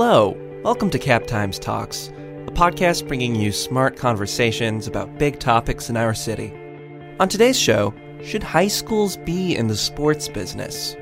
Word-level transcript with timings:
Hello, 0.00 0.36
welcome 0.62 0.90
to 0.90 0.98
Cap 1.00 1.26
Times 1.26 1.58
Talks, 1.58 2.06
a 2.46 2.52
podcast 2.52 3.08
bringing 3.08 3.34
you 3.34 3.50
smart 3.50 3.96
conversations 3.96 4.86
about 4.86 5.18
big 5.18 5.40
topics 5.40 5.90
in 5.90 5.96
our 5.96 6.14
city. 6.14 6.54
On 7.18 7.28
today's 7.28 7.58
show, 7.58 7.92
should 8.22 8.44
high 8.44 8.68
schools 8.68 9.16
be 9.16 9.56
in 9.56 9.66
the 9.66 9.76
sports 9.76 10.28
business? 10.28 10.94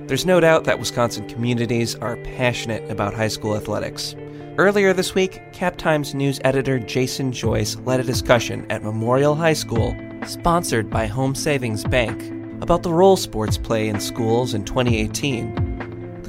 There's 0.00 0.26
no 0.26 0.38
doubt 0.38 0.64
that 0.64 0.78
Wisconsin 0.78 1.26
communities 1.30 1.94
are 1.94 2.18
passionate 2.18 2.90
about 2.90 3.14
high 3.14 3.28
school 3.28 3.56
athletics. 3.56 4.14
Earlier 4.58 4.92
this 4.92 5.14
week, 5.14 5.40
Cap 5.54 5.78
Times 5.78 6.14
news 6.14 6.38
editor 6.44 6.78
Jason 6.78 7.32
Joyce 7.32 7.76
led 7.76 8.00
a 8.00 8.04
discussion 8.04 8.70
at 8.70 8.84
Memorial 8.84 9.34
High 9.34 9.54
School, 9.54 9.96
sponsored 10.26 10.90
by 10.90 11.06
Home 11.06 11.34
Savings 11.34 11.84
Bank, 11.84 12.20
about 12.62 12.82
the 12.82 12.92
role 12.92 13.16
sports 13.16 13.56
play 13.56 13.88
in 13.88 13.98
schools 13.98 14.52
in 14.52 14.62
2018. 14.66 15.61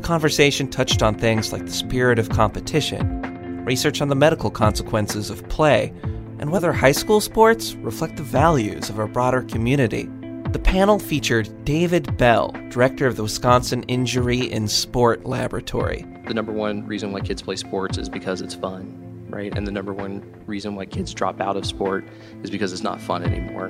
Conversation 0.04 0.68
touched 0.68 1.02
on 1.02 1.16
things 1.16 1.54
like 1.54 1.66
the 1.66 1.72
spirit 1.72 2.20
of 2.20 2.28
competition, 2.28 3.64
research 3.64 4.02
on 4.02 4.10
the 4.10 4.16
medical 4.16 4.52
consequences 4.52 5.30
of 5.30 5.48
play, 5.48 5.94
and 6.40 6.52
whether 6.52 6.74
high 6.74 6.92
school 6.92 7.22
sports 7.22 7.74
reflect 7.76 8.18
the 8.18 8.24
values 8.24 8.90
of 8.90 9.00
our 9.00 9.08
broader 9.08 9.44
community. 9.44 10.10
The 10.52 10.60
panel 10.60 11.00
featured 11.00 11.48
David 11.64 12.18
Bell, 12.18 12.54
director 12.70 13.08
of 13.08 13.16
the 13.16 13.24
Wisconsin 13.24 13.84
Injury 13.84 14.40
in 14.42 14.68
Sport 14.68 15.26
Laboratory. 15.26 16.06
The 16.28 16.34
number 16.34 16.52
one 16.52 16.86
reason 16.86 17.14
why 17.14 17.22
kids 17.22 17.42
play 17.42 17.56
sports 17.56 17.98
is 17.98 18.10
because 18.10 18.42
it's 18.42 18.54
fun, 18.54 19.26
right? 19.30 19.58
And 19.58 19.66
the 19.66 19.72
number 19.72 19.94
one 19.94 20.22
reason 20.46 20.76
why 20.76 20.86
kids 20.86 21.14
drop 21.14 21.40
out 21.40 21.56
of 21.56 21.66
sport 21.66 22.04
is 22.44 22.52
because 22.52 22.74
it's 22.74 22.84
not 22.84 23.00
fun 23.00 23.24
anymore. 23.24 23.70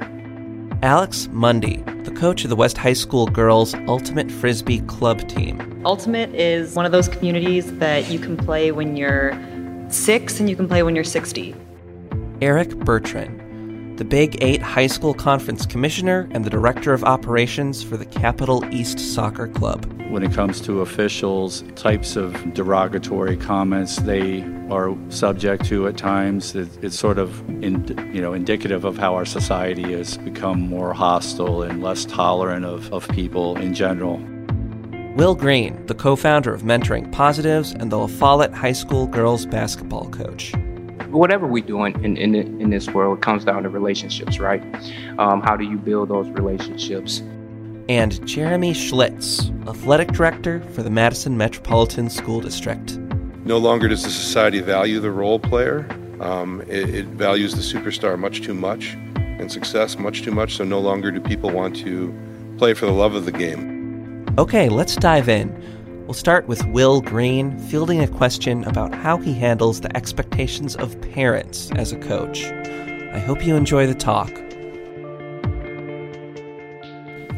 Alex 0.84 1.30
Mundy, 1.32 1.78
the 2.04 2.12
coach 2.12 2.44
of 2.44 2.50
the 2.50 2.58
West 2.58 2.78
High 2.78 2.92
School 2.92 3.26
girls' 3.28 3.74
Ultimate 3.88 4.30
Frisbee 4.30 4.82
Club 4.82 5.26
team. 5.30 5.82
Ultimate 5.86 6.36
is 6.36 6.76
one 6.76 6.86
of 6.86 6.92
those 6.92 7.08
communities 7.08 7.72
that 7.78 8.10
you 8.10 8.20
can 8.20 8.36
play 8.36 8.70
when 8.74 8.98
you're 8.98 9.32
six 9.88 10.42
and 10.42 10.50
you 10.50 10.58
can 10.58 10.68
play 10.68 10.84
when 10.84 10.94
you're 10.94 11.06
60. 11.06 11.56
Eric 12.42 12.76
Bertrand, 12.80 13.42
the 13.98 14.06
Big 14.06 14.42
Eight 14.42 14.62
High 14.62 14.88
School 14.88 15.14
Conference 15.14 15.68
Commissioner 15.68 16.28
and 16.32 16.44
the 16.44 16.50
Director 16.50 16.94
of 16.94 17.04
Operations 17.04 17.84
for 17.84 17.96
the 17.96 18.06
Capital 18.06 18.66
East 18.74 18.98
Soccer 18.98 19.48
Club. 19.48 19.86
When 20.10 20.24
it 20.24 20.34
comes 20.34 20.60
to 20.62 20.82
officials, 20.82 21.64
types 21.76 22.16
of 22.16 22.54
derogatory 22.56 23.38
comments 23.38 23.98
they 23.98 24.42
are 24.72 24.96
subject 25.10 25.66
to 25.66 25.88
at 25.88 25.96
times, 25.96 26.56
it, 26.56 26.70
it's 26.84 26.98
sort 26.98 27.20
of 27.20 27.48
in, 27.64 27.86
you 28.14 28.22
know 28.22 28.34
indicative 28.34 28.84
of 28.84 28.98
how 28.98 29.14
our 29.14 29.26
society 29.26 29.94
has 29.94 30.18
become 30.18 30.60
more 30.60 30.94
hostile 30.94 31.62
and 31.62 31.84
less 31.84 32.06
tolerant 32.06 32.66
of, 32.66 32.92
of 32.92 33.08
people 33.10 33.58
in 33.58 33.76
general. 33.76 34.18
Will 35.16 35.36
Green, 35.36 35.86
the 35.86 35.94
co 35.94 36.16
founder 36.16 36.52
of 36.52 36.64
Mentoring 36.64 37.12
Positives 37.12 37.74
and 37.74 37.92
the 37.92 37.98
La 38.00 38.08
Follette 38.08 38.54
High 38.54 38.72
School 38.72 39.06
girls 39.06 39.46
basketball 39.46 40.10
coach 40.10 40.54
whatever 41.14 41.48
we 41.48 41.62
do 41.62 41.84
in, 41.86 42.04
in, 42.04 42.18
in, 42.18 42.36
in 42.62 42.70
this 42.70 42.90
world 42.90 43.18
it 43.18 43.22
comes 43.22 43.46
down 43.46 43.64
to 43.64 43.70
relationships, 43.70 44.40
right? 44.40 44.64
Um, 45.20 45.42
how 45.42 45.56
do 45.56 45.64
you 45.64 45.78
build 45.78 46.10
those 46.10 46.28
relationships? 46.30 47.22
And 47.90 48.26
Jeremy 48.28 48.74
Schlitz, 48.74 49.50
athletic 49.68 50.10
director 50.10 50.62
for 50.72 50.84
the 50.84 50.90
Madison 50.90 51.38
Metropolitan 51.38 52.10
School 52.10 52.40
District. 52.40 52.98
No 53.46 53.58
longer 53.58 53.90
does 53.90 54.04
the 54.04 54.10
society 54.10 54.62
value 54.62 55.00
the 55.00 55.12
role 55.12 55.38
player. 55.40 55.86
Um, 56.22 56.62
it, 56.68 56.96
it 56.96 57.06
values 57.08 57.54
the 57.54 57.62
superstar 57.62 58.18
much 58.18 58.42
too 58.42 58.54
much 58.54 58.96
and 59.16 59.52
success 59.52 59.98
much 59.98 60.22
too 60.22 60.32
much, 60.32 60.56
so 60.56 60.64
no 60.64 60.80
longer 60.80 61.12
do 61.12 61.20
people 61.20 61.50
want 61.50 61.76
to 61.78 62.14
play 62.58 62.74
for 62.74 62.86
the 62.86 62.94
love 62.94 63.16
of 63.16 63.26
the 63.26 63.32
game. 63.32 64.26
Okay, 64.38 64.70
let's 64.70 64.96
dive 64.96 65.28
in. 65.28 65.50
We'll 66.06 66.14
start 66.14 66.48
with 66.50 66.66
Will 66.66 67.00
Green 67.00 67.58
fielding 67.58 68.02
a 68.02 68.10
question 68.10 68.66
about 68.66 68.94
how 68.94 69.16
he 69.16 69.34
handles 69.34 69.80
the 69.80 69.96
expectations 69.96 70.76
of 70.76 71.00
parents 71.14 71.72
as 71.78 71.94
a 71.94 71.98
coach. 71.98 72.44
I 72.44 73.20
hope 73.20 73.46
you 73.46 73.56
enjoy 73.56 73.88
the 73.88 73.96
talk. 73.96 74.30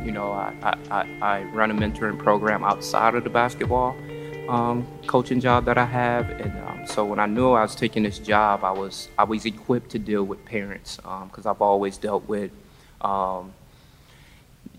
You 0.03 0.12
know, 0.12 0.31
I, 0.31 0.76
I, 0.90 1.08
I 1.22 1.44
run 1.44 1.70
a 1.70 1.76
mentoring 1.76 2.18
program 2.18 2.64
outside 2.64 3.14
of 3.14 3.24
the 3.24 3.30
basketball 3.30 3.96
um, 4.50 4.88
coaching 5.06 5.40
job 5.40 5.66
that 5.66 5.78
I 5.78 5.86
have, 5.86 6.28
and 6.32 6.58
um, 6.68 6.88
so 6.88 7.06
when 7.06 7.20
I 7.20 7.28
knew 7.28 7.52
I 7.52 7.62
was 7.62 7.76
taking 7.76 8.02
this 8.02 8.18
job, 8.18 8.64
I 8.64 8.72
was 8.72 9.09
I 9.16 9.26
was 9.26 9.46
equipped 9.46 9.92
to 9.92 10.00
deal 10.00 10.24
with 10.24 10.44
parents 10.44 10.97
because 10.97 11.46
um, 11.46 11.52
I've 11.52 11.62
always 11.62 11.97
dealt 11.97 12.28
with, 12.28 12.50
um, 13.02 13.53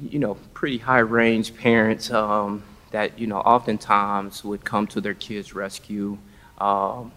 you 0.00 0.18
know, 0.18 0.34
pretty 0.54 0.78
high 0.78 0.98
range 0.98 1.56
parents 1.56 2.10
um, 2.10 2.64
that 2.96 3.18
you 3.18 3.26
know 3.26 3.40
oftentimes 3.40 4.42
would 4.42 4.64
come 4.64 4.86
to 4.86 5.02
their 5.02 5.12
kids' 5.12 5.54
rescue, 5.54 6.16
um, 6.56 7.12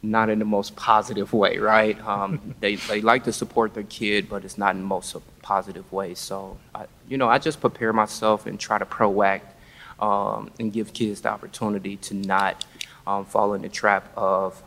not 0.00 0.30
in 0.30 0.38
the 0.38 0.44
most 0.44 0.76
positive 0.76 1.32
way, 1.32 1.58
right? 1.58 1.98
Um, 2.06 2.54
they 2.60 2.76
they 2.76 3.00
like 3.00 3.24
to 3.24 3.32
support 3.32 3.74
their 3.74 3.88
kid, 3.98 4.28
but 4.28 4.44
it's 4.44 4.56
not 4.56 4.76
in 4.76 4.80
the 4.82 4.86
most 4.86 5.16
positive 5.42 5.90
way. 5.92 6.14
So, 6.14 6.56
I, 6.72 6.86
you 7.08 7.16
know, 7.18 7.28
I 7.28 7.38
just 7.38 7.60
prepare 7.60 7.92
myself 7.92 8.46
and 8.46 8.60
try 8.60 8.78
to 8.78 8.86
proact 8.86 9.48
um, 9.98 10.52
and 10.60 10.72
give 10.72 10.92
kids 10.92 11.20
the 11.22 11.30
opportunity 11.30 11.96
to 11.96 12.14
not 12.14 12.64
um, 13.04 13.24
fall 13.24 13.54
in 13.54 13.62
the 13.62 13.68
trap 13.68 14.04
of, 14.16 14.62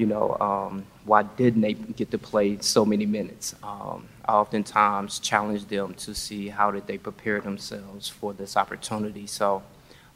you 0.00 0.06
know, 0.06 0.34
um, 0.40 0.86
why 1.04 1.22
didn't 1.22 1.60
they 1.60 1.74
get 1.74 2.10
to 2.10 2.16
play 2.16 2.56
so 2.62 2.86
many 2.86 3.04
minutes? 3.04 3.54
Um, 3.62 4.08
I 4.24 4.32
oftentimes 4.32 5.18
challenge 5.18 5.66
them 5.66 5.92
to 5.94 6.14
see 6.14 6.48
how 6.48 6.70
did 6.70 6.86
they 6.86 6.96
prepare 6.96 7.38
themselves 7.42 8.08
for 8.08 8.32
this 8.32 8.56
opportunity. 8.56 9.26
So, 9.26 9.62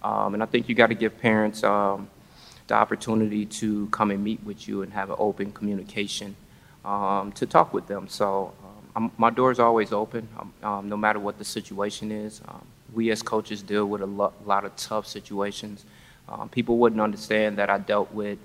um, 0.02 0.32
and 0.32 0.42
I 0.42 0.46
think 0.46 0.70
you 0.70 0.74
got 0.74 0.86
to 0.86 0.94
give 0.94 1.20
parents 1.20 1.62
um, 1.62 2.08
the 2.66 2.74
opportunity 2.74 3.44
to 3.60 3.86
come 3.88 4.10
and 4.10 4.24
meet 4.24 4.42
with 4.42 4.66
you 4.66 4.80
and 4.80 4.90
have 4.94 5.10
an 5.10 5.16
open 5.18 5.52
communication 5.52 6.34
um, 6.82 7.30
to 7.32 7.44
talk 7.44 7.74
with 7.74 7.86
them. 7.86 8.08
So 8.08 8.54
um, 8.96 9.12
my 9.18 9.28
door 9.28 9.50
is 9.50 9.60
always 9.60 9.92
open, 9.92 10.26
no 10.62 10.96
matter 10.96 11.18
what 11.18 11.36
the 11.36 11.44
situation 11.44 12.10
is. 12.10 12.40
we 12.94 13.10
as 13.10 13.20
coaches 13.20 13.60
deal 13.60 13.84
with 13.84 14.00
a 14.00 14.06
lo- 14.06 14.32
lot 14.46 14.64
of 14.64 14.74
tough 14.76 15.06
situations. 15.06 15.84
people 16.52 16.78
wouldn't 16.78 17.02
understand 17.02 17.58
that 17.58 17.68
I 17.68 17.76
dealt 17.76 18.10
with 18.14 18.38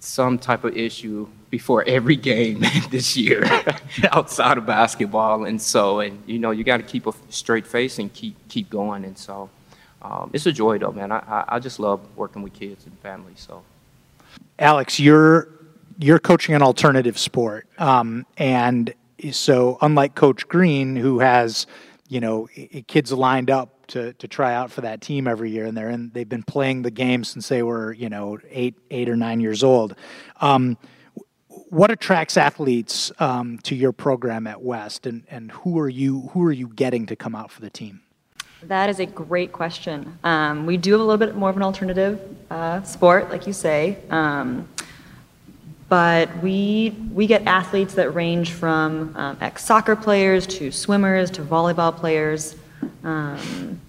some 0.00 0.38
type 0.38 0.64
of 0.64 0.76
issue 0.76 1.28
before 1.50 1.84
every 1.86 2.16
game 2.16 2.60
this 2.90 3.16
year 3.16 3.44
outside 4.12 4.58
of 4.58 4.66
basketball. 4.66 5.44
And 5.44 5.60
so 5.60 6.00
and 6.00 6.22
you 6.26 6.38
know 6.38 6.50
you 6.50 6.64
got 6.64 6.78
to 6.78 6.82
keep 6.82 7.06
a 7.06 7.12
straight 7.30 7.66
face 7.66 7.98
and 7.98 8.12
keep 8.12 8.36
keep 8.48 8.70
going. 8.70 9.04
And 9.04 9.16
so 9.16 9.50
um, 10.02 10.30
it's 10.32 10.46
a 10.46 10.52
joy 10.52 10.78
though 10.78 10.92
man. 10.92 11.12
I, 11.12 11.44
I 11.48 11.58
just 11.58 11.80
love 11.80 12.00
working 12.16 12.42
with 12.42 12.54
kids 12.54 12.86
and 12.86 12.98
families 13.00 13.40
so. 13.40 13.62
Alex 14.58 15.00
you're 15.00 15.48
you're 15.98 16.18
coaching 16.18 16.54
an 16.54 16.62
alternative 16.62 17.18
sport 17.18 17.66
um, 17.78 18.24
and 18.36 18.94
so 19.32 19.78
unlike 19.82 20.14
coach 20.14 20.46
green 20.46 20.94
who 20.94 21.18
has 21.18 21.66
you 22.08 22.20
know 22.20 22.48
kids 22.86 23.12
lined 23.12 23.50
up 23.50 23.77
to, 23.88 24.12
to 24.14 24.28
try 24.28 24.54
out 24.54 24.70
for 24.70 24.82
that 24.82 25.00
team 25.00 25.26
every 25.26 25.50
year, 25.50 25.66
and 25.66 25.76
they're 25.76 25.90
in, 25.90 26.10
they've 26.14 26.28
been 26.28 26.42
playing 26.42 26.82
the 26.82 26.90
game 26.90 27.24
since 27.24 27.48
they 27.48 27.62
were 27.62 27.92
you 27.92 28.08
know 28.08 28.38
eight 28.50 28.74
eight 28.90 29.08
or 29.08 29.16
nine 29.16 29.40
years 29.40 29.62
old. 29.62 29.94
Um, 30.40 30.76
what 31.70 31.90
attracts 31.90 32.36
athletes 32.36 33.12
um, 33.18 33.58
to 33.58 33.74
your 33.74 33.92
program 33.92 34.46
at 34.46 34.62
West, 34.62 35.06
and, 35.06 35.24
and 35.30 35.50
who 35.52 35.78
are 35.78 35.88
you 35.88 36.22
who 36.32 36.44
are 36.44 36.52
you 36.52 36.68
getting 36.68 37.06
to 37.06 37.16
come 37.16 37.34
out 37.34 37.50
for 37.50 37.60
the 37.60 37.70
team? 37.70 38.00
That 38.62 38.90
is 38.90 38.98
a 38.98 39.06
great 39.06 39.52
question. 39.52 40.18
Um, 40.24 40.66
we 40.66 40.76
do 40.76 40.92
have 40.92 41.00
a 41.00 41.04
little 41.04 41.18
bit 41.18 41.36
more 41.36 41.48
of 41.50 41.56
an 41.56 41.62
alternative 41.62 42.20
uh, 42.50 42.82
sport, 42.82 43.30
like 43.30 43.46
you 43.46 43.52
say, 43.52 43.98
um, 44.10 44.68
but 45.88 46.28
we 46.42 46.96
we 47.12 47.26
get 47.26 47.46
athletes 47.46 47.94
that 47.94 48.14
range 48.14 48.52
from 48.52 49.14
um, 49.16 49.38
ex 49.40 49.64
soccer 49.64 49.96
players 49.96 50.46
to 50.46 50.70
swimmers 50.70 51.30
to 51.32 51.42
volleyball 51.42 51.94
players. 51.94 52.56
Um, 53.04 53.80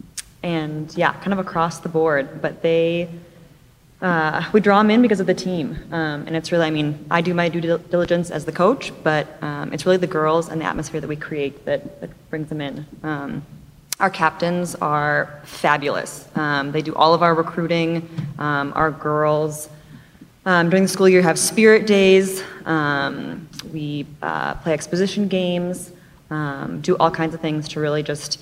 and 0.44 0.96
yeah, 0.96 1.14
kind 1.14 1.34
of 1.34 1.40
across 1.40 1.80
the 1.80 1.90
board. 1.90 2.42
But 2.42 2.62
they, 2.62 3.10
uh, 4.02 4.50
we 4.54 4.62
draw 4.62 4.78
them 4.78 4.92
in 4.92 5.02
because 5.02 5.20
of 5.20 5.28
the 5.28 5.34
team. 5.34 5.78
Um, 5.92 6.26
and 6.26 6.36
it's 6.36 6.52
really, 6.52 6.66
I 6.66 6.70
mean, 6.70 7.06
I 7.12 7.22
do 7.22 7.34
my 7.34 7.50
due 7.50 7.78
diligence 7.78 8.32
as 8.32 8.46
the 8.46 8.52
coach, 8.52 8.92
but 9.04 9.28
um, 9.44 9.74
it's 9.74 9.86
really 9.86 9.98
the 9.98 10.08
girls 10.08 10.50
and 10.50 10.62
the 10.62 10.66
atmosphere 10.66 11.02
that 11.02 11.08
we 11.08 11.16
create 11.16 11.66
that, 11.66 12.00
that 12.02 12.30
brings 12.30 12.50
them 12.50 12.62
in. 12.62 12.86
Um, 13.04 13.46
our 14.00 14.10
captains 14.10 14.76
are 14.76 15.42
fabulous. 15.44 16.26
Um, 16.36 16.72
they 16.72 16.82
do 16.82 16.96
all 16.96 17.14
of 17.14 17.22
our 17.22 17.36
recruiting. 17.36 18.08
Um, 18.40 18.72
our 18.74 18.92
girls, 18.92 19.68
um, 20.46 20.70
during 20.70 20.84
the 20.84 20.90
school 20.90 21.10
year, 21.10 21.22
have 21.22 21.38
spirit 21.38 21.86
days. 21.86 22.42
we 23.74 24.06
uh, 24.22 24.54
play 24.56 24.72
exposition 24.72 25.28
games, 25.28 25.92
do 26.30 26.96
all 26.98 27.12
kinds 27.12 27.36
of 27.36 27.42
things 27.42 27.68
to 27.70 27.82
really 27.82 28.02
just 28.02 28.40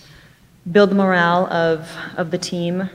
build 0.72 0.90
the 0.90 0.96
morale 0.96 1.46
of, 1.48 1.90
of 2.18 2.31
the 2.31 2.38
team 2.38 2.90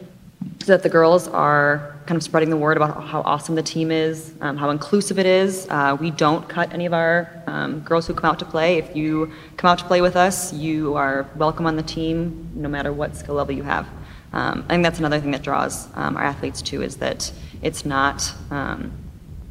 so 0.61 0.67
that 0.67 0.83
the 0.83 0.89
girls 0.89 1.29
are 1.29 1.97
kind 2.07 2.17
of 2.17 2.23
spreading 2.23 2.51
the 2.51 2.57
word 2.57 2.77
about 2.77 3.05
how 3.05 3.21
awesome 3.23 3.55
the 3.55 3.63
team 3.63 3.91
is, 3.91 4.35
um, 4.41 4.57
how 4.57 4.71
inclusive 4.71 5.19
it 5.19 5.27
is. 5.27 5.67
Uh, 5.71 5.97
we 5.99 6.11
don't 6.11 6.49
cut 6.49 6.73
any 6.73 6.85
of 6.87 6.93
our 6.93 7.31
um, 7.47 7.81
girls 7.81 8.07
who 8.07 8.15
come 8.15 8.31
out 8.31 8.39
to 8.39 8.45
play. 8.45 8.79
If 8.79 8.95
you 8.97 9.33
come 9.57 9.71
out 9.71 9.79
to 9.79 9.85
play 9.85 10.01
with 10.01 10.17
us, 10.17 10.53
you 10.53 10.95
are 10.95 11.29
welcome 11.37 11.67
on 11.67 11.77
the 11.77 11.83
team 11.83 12.51
no 12.55 12.69
matter 12.69 12.93
what 12.93 13.17
skill 13.17 13.37
level 13.37 13.55
you 13.55 13.63
have. 13.63 13.87
um, 14.33 14.65
I 14.69 14.73
think 14.73 14.83
that's 14.83 14.99
another 14.99 15.21
thing 15.21 15.31
that 15.31 15.43
draws 15.43 15.89
um, 15.97 16.17
our 16.17 16.25
athletes 16.25 16.61
too 16.63 16.83
is 16.83 16.97
that 16.97 17.33
it's 17.63 17.85
not. 17.85 18.33
Um, 18.51 18.93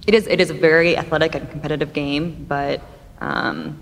it 0.08 0.16
is 0.16 0.26
it 0.28 0.42
is 0.42 0.50
a 0.50 0.56
very 0.56 0.98
athletic 0.98 1.36
and 1.36 1.50
competitive 1.50 1.94
game, 1.94 2.46
but 2.50 2.82
um, 3.22 3.80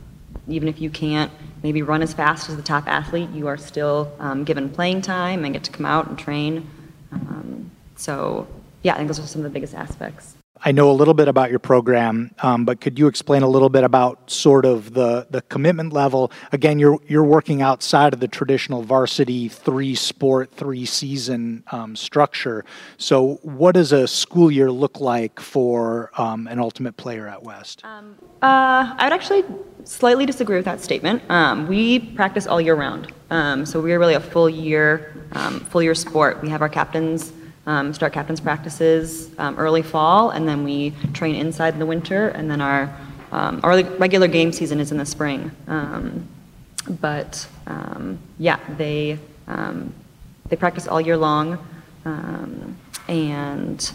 even 0.47 0.67
if 0.67 0.81
you 0.81 0.89
can't 0.89 1.31
maybe 1.63 1.81
run 1.81 2.01
as 2.01 2.13
fast 2.13 2.49
as 2.49 2.55
the 2.55 2.63
top 2.63 2.87
athlete, 2.87 3.29
you 3.31 3.47
are 3.47 3.57
still 3.57 4.11
um, 4.19 4.43
given 4.43 4.69
playing 4.69 5.01
time 5.01 5.43
and 5.45 5.53
get 5.53 5.63
to 5.65 5.71
come 5.71 5.85
out 5.85 6.07
and 6.07 6.17
train. 6.17 6.69
Um, 7.11 7.71
so 7.95 8.47
yeah, 8.83 8.93
I 8.93 8.97
think 8.97 9.07
those 9.07 9.19
are 9.19 9.27
some 9.27 9.41
of 9.41 9.43
the 9.43 9.49
biggest 9.49 9.73
aspects. 9.73 10.38
I 10.63 10.73
know 10.73 10.91
a 10.91 10.93
little 10.93 11.13
bit 11.13 11.29
about 11.29 11.49
your 11.49 11.59
program, 11.59 12.31
um, 12.39 12.65
but 12.65 12.81
could 12.81 12.99
you 12.99 13.07
explain 13.07 13.43
a 13.43 13.47
little 13.47 13.69
bit 13.69 13.85
about 13.85 14.29
sort 14.29 14.65
of 14.65 14.93
the, 14.93 15.25
the 15.29 15.41
commitment 15.43 15.93
level? 15.93 16.31
Again, 16.51 16.79
you're 16.79 16.99
you're 17.07 17.23
working 17.23 17.61
outside 17.61 18.13
of 18.13 18.19
the 18.19 18.27
traditional 18.27 18.83
varsity 18.83 19.47
three 19.47 19.95
sport, 19.95 20.51
three 20.51 20.85
season 20.85 21.63
um, 21.71 21.95
structure. 21.95 22.65
So, 22.97 23.35
what 23.41 23.75
does 23.75 23.93
a 23.93 24.05
school 24.05 24.51
year 24.51 24.69
look 24.69 24.99
like 24.99 25.39
for 25.39 26.11
um, 26.17 26.47
an 26.47 26.59
ultimate 26.59 26.97
player 26.97 27.27
at 27.27 27.41
West? 27.41 27.81
Um, 27.85 28.15
uh, 28.41 28.95
I 28.97 29.05
would 29.05 29.13
actually 29.13 29.45
slightly 29.85 30.25
disagree 30.25 30.57
with 30.57 30.65
that 30.65 30.81
statement. 30.81 31.23
Um, 31.29 31.67
we 31.67 31.99
practice 31.99 32.47
all 32.47 32.59
year 32.59 32.75
round, 32.75 33.13
um, 33.29 33.65
so 33.65 33.79
we 33.79 33.93
are 33.93 33.99
really 33.99 34.15
a 34.15 34.19
full 34.19 34.49
year 34.49 35.15
full 35.69 35.83
year 35.83 35.95
sport. 35.95 36.41
We 36.41 36.49
have 36.49 36.61
our 36.61 36.69
captains 36.69 37.31
um, 37.69 37.93
start 37.93 38.13
captain's 38.13 38.41
practices 38.41 39.29
um, 39.37 39.55
early 39.59 39.83
fall, 39.83 40.31
and 40.31 40.47
then 40.47 40.63
we 40.63 40.91
train 41.13 41.35
inside 41.35 41.73
in 41.73 41.79
the 41.79 41.85
winter, 41.85 42.29
and 42.29 42.49
then 42.49 42.61
our 42.61 42.93
um, 43.31 43.59
our 43.61 43.83
regular 43.99 44.27
game 44.27 44.51
season 44.51 44.79
is 44.79 44.91
in 44.91 44.97
the 44.97 45.05
spring. 45.05 45.51
Um, 45.67 46.27
but 46.99 47.47
um, 47.67 48.17
yeah, 48.39 48.57
they 48.75 49.19
um, 49.47 49.93
they 50.47 50.55
practice 50.55 50.87
all 50.87 50.99
year 50.99 51.15
long, 51.15 51.59
and 53.07 53.91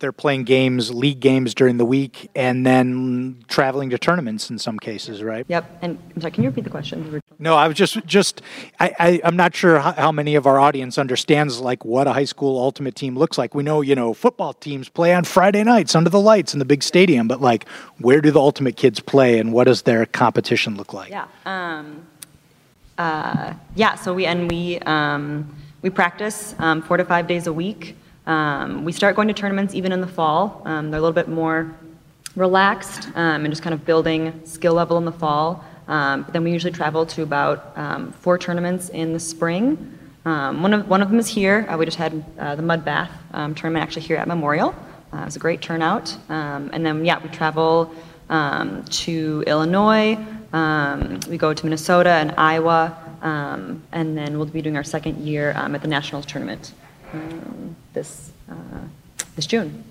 they're 0.00 0.12
playing 0.12 0.44
games, 0.44 0.92
league 0.92 1.20
games 1.20 1.54
during 1.54 1.76
the 1.76 1.84
week, 1.84 2.30
and 2.34 2.66
then 2.66 3.44
traveling 3.48 3.90
to 3.90 3.98
tournaments 3.98 4.50
in 4.50 4.58
some 4.58 4.78
cases, 4.78 5.22
right? 5.22 5.44
Yep. 5.48 5.78
And 5.82 5.98
I'm 6.14 6.20
sorry, 6.20 6.32
can 6.32 6.42
you 6.42 6.50
repeat 6.50 6.64
the 6.64 6.70
question? 6.70 7.20
No, 7.38 7.54
I 7.54 7.68
was 7.68 7.76
just 7.76 8.04
just 8.06 8.42
I, 8.80 8.92
I 8.98 9.20
am 9.24 9.36
not 9.36 9.54
sure 9.54 9.78
how, 9.78 9.92
how, 9.92 10.12
many 10.12 10.34
of 10.34 10.46
our 10.46 10.58
audience 10.58 10.98
understands 10.98 11.60
like 11.60 11.84
what 11.84 12.06
a 12.06 12.12
high 12.12 12.24
school 12.24 12.58
ultimate 12.58 12.94
team 12.94 13.16
looks 13.16 13.38
like. 13.38 13.54
We 13.54 13.62
know 13.62 13.80
you 13.80 13.94
know 13.94 14.12
football 14.12 14.54
teams 14.54 14.88
play 14.88 15.14
on 15.14 15.24
Friday 15.24 15.62
nights 15.62 15.94
under 15.94 16.10
the 16.10 16.20
lights 16.20 16.52
in 16.52 16.58
the 16.58 16.64
big 16.64 16.82
stadium, 16.82 17.28
but 17.28 17.40
like 17.40 17.68
where 17.98 18.20
do 18.20 18.30
the 18.30 18.40
ultimate 18.40 18.76
kids 18.76 19.00
play, 19.00 19.38
and 19.38 19.52
what 19.52 19.64
does 19.64 19.82
their 19.82 20.06
competition 20.06 20.76
look 20.76 20.92
like? 20.92 21.10
Yeah. 21.10 21.26
Um, 21.44 22.06
uh, 22.98 23.54
yeah. 23.76 23.94
So 23.94 24.14
we 24.14 24.26
and 24.26 24.50
we 24.50 24.78
um, 24.80 25.54
we 25.82 25.90
practice 25.90 26.54
um, 26.58 26.82
four 26.82 26.96
to 26.96 27.04
five 27.04 27.26
days 27.26 27.46
a 27.46 27.52
week. 27.52 27.96
Um, 28.30 28.84
we 28.84 28.92
start 28.92 29.16
going 29.16 29.26
to 29.26 29.34
tournaments 29.34 29.74
even 29.74 29.90
in 29.90 30.00
the 30.00 30.06
fall. 30.06 30.62
Um, 30.64 30.92
they're 30.92 30.98
a 30.98 31.02
little 31.02 31.12
bit 31.12 31.26
more 31.26 31.74
relaxed 32.36 33.08
um, 33.16 33.44
and 33.44 33.50
just 33.50 33.60
kind 33.60 33.74
of 33.74 33.84
building 33.84 34.40
skill 34.46 34.72
level 34.72 34.96
in 34.98 35.04
the 35.04 35.10
fall. 35.10 35.64
Um, 35.88 36.22
but 36.22 36.32
then 36.32 36.44
we 36.44 36.52
usually 36.52 36.72
travel 36.72 37.04
to 37.06 37.24
about 37.24 37.76
um, 37.76 38.12
four 38.12 38.38
tournaments 38.38 38.88
in 38.90 39.12
the 39.12 39.18
spring. 39.18 39.98
Um, 40.24 40.62
one, 40.62 40.72
of, 40.72 40.88
one 40.88 41.02
of 41.02 41.10
them 41.10 41.18
is 41.18 41.26
here. 41.26 41.66
Uh, 41.68 41.76
we 41.76 41.84
just 41.84 41.96
had 41.96 42.24
uh, 42.38 42.54
the 42.54 42.62
mud 42.62 42.84
bath 42.84 43.10
tournament 43.32 43.82
actually 43.82 44.02
here 44.02 44.16
at 44.16 44.28
Memorial. 44.28 44.76
Uh, 45.12 45.22
it 45.22 45.24
was 45.24 45.34
a 45.34 45.40
great 45.40 45.60
turnout. 45.60 46.16
and 46.28 46.86
then, 46.86 47.04
yeah, 47.04 47.20
we 47.20 47.30
travel 47.30 47.92
to 48.28 49.44
Illinois. 49.48 50.16
we 51.28 51.36
go 51.36 51.52
to 51.52 51.66
Minnesota 51.66 52.10
and 52.10 52.32
Iowa. 52.38 52.96
and 53.22 54.16
then 54.16 54.38
we'll 54.38 54.46
be 54.46 54.62
doing 54.62 54.76
our 54.76 54.84
second 54.84 55.18
year 55.18 55.50
at 55.50 55.82
the 55.82 55.88
Nationals 55.88 56.26
tournament 56.26 56.74
um, 57.12 57.76
this, 57.92 58.32
uh, 58.50 58.54
this 59.36 59.46
June. 59.46 59.84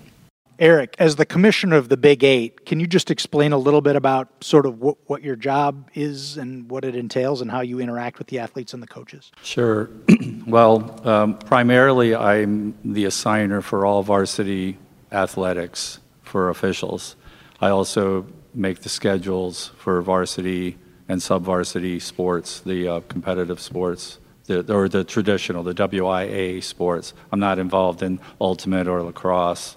Eric, 0.60 0.94
as 0.98 1.16
the 1.16 1.24
commissioner 1.24 1.76
of 1.76 1.88
the 1.88 1.96
Big 1.96 2.22
Eight, 2.22 2.66
can 2.66 2.80
you 2.80 2.86
just 2.86 3.10
explain 3.10 3.52
a 3.52 3.56
little 3.56 3.80
bit 3.80 3.96
about 3.96 4.44
sort 4.44 4.66
of 4.66 4.78
what, 4.78 4.98
what 5.06 5.22
your 5.22 5.34
job 5.34 5.88
is 5.94 6.36
and 6.36 6.70
what 6.70 6.84
it 6.84 6.94
entails 6.94 7.40
and 7.40 7.50
how 7.50 7.62
you 7.62 7.80
interact 7.80 8.18
with 8.18 8.28
the 8.28 8.38
athletes 8.38 8.74
and 8.74 8.82
the 8.82 8.86
coaches? 8.86 9.32
Sure. 9.42 9.88
well, 10.46 11.08
um, 11.08 11.38
primarily, 11.38 12.14
I'm 12.14 12.74
the 12.84 13.06
assigner 13.06 13.62
for 13.62 13.86
all 13.86 14.02
varsity 14.02 14.76
athletics 15.10 15.98
for 16.22 16.50
officials. 16.50 17.16
I 17.62 17.70
also 17.70 18.26
make 18.52 18.80
the 18.80 18.90
schedules 18.90 19.70
for 19.78 20.02
varsity 20.02 20.76
and 21.08 21.22
sub 21.22 21.42
varsity 21.42 21.98
sports, 22.00 22.60
the 22.60 22.86
uh, 22.86 23.00
competitive 23.08 23.60
sports 23.60 24.18
the, 24.50 24.74
or 24.74 24.88
the 24.88 25.04
traditional, 25.04 25.62
the 25.62 25.74
WIAA 25.74 26.62
sports. 26.62 27.14
I'm 27.30 27.40
not 27.40 27.58
involved 27.58 28.02
in 28.02 28.20
ultimate 28.40 28.88
or 28.88 29.02
lacrosse. 29.02 29.76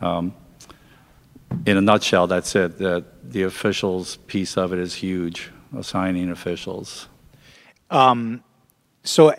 Um, 0.00 0.34
in 1.64 1.76
a 1.76 1.80
nutshell, 1.80 2.26
that's 2.26 2.54
it. 2.56 2.78
The, 2.78 3.04
the 3.22 3.44
officials 3.44 4.16
piece 4.26 4.56
of 4.56 4.72
it 4.72 4.78
is 4.80 4.94
huge, 4.94 5.50
assigning 5.76 6.30
officials. 6.30 7.08
Um, 7.90 8.42
so 9.04 9.34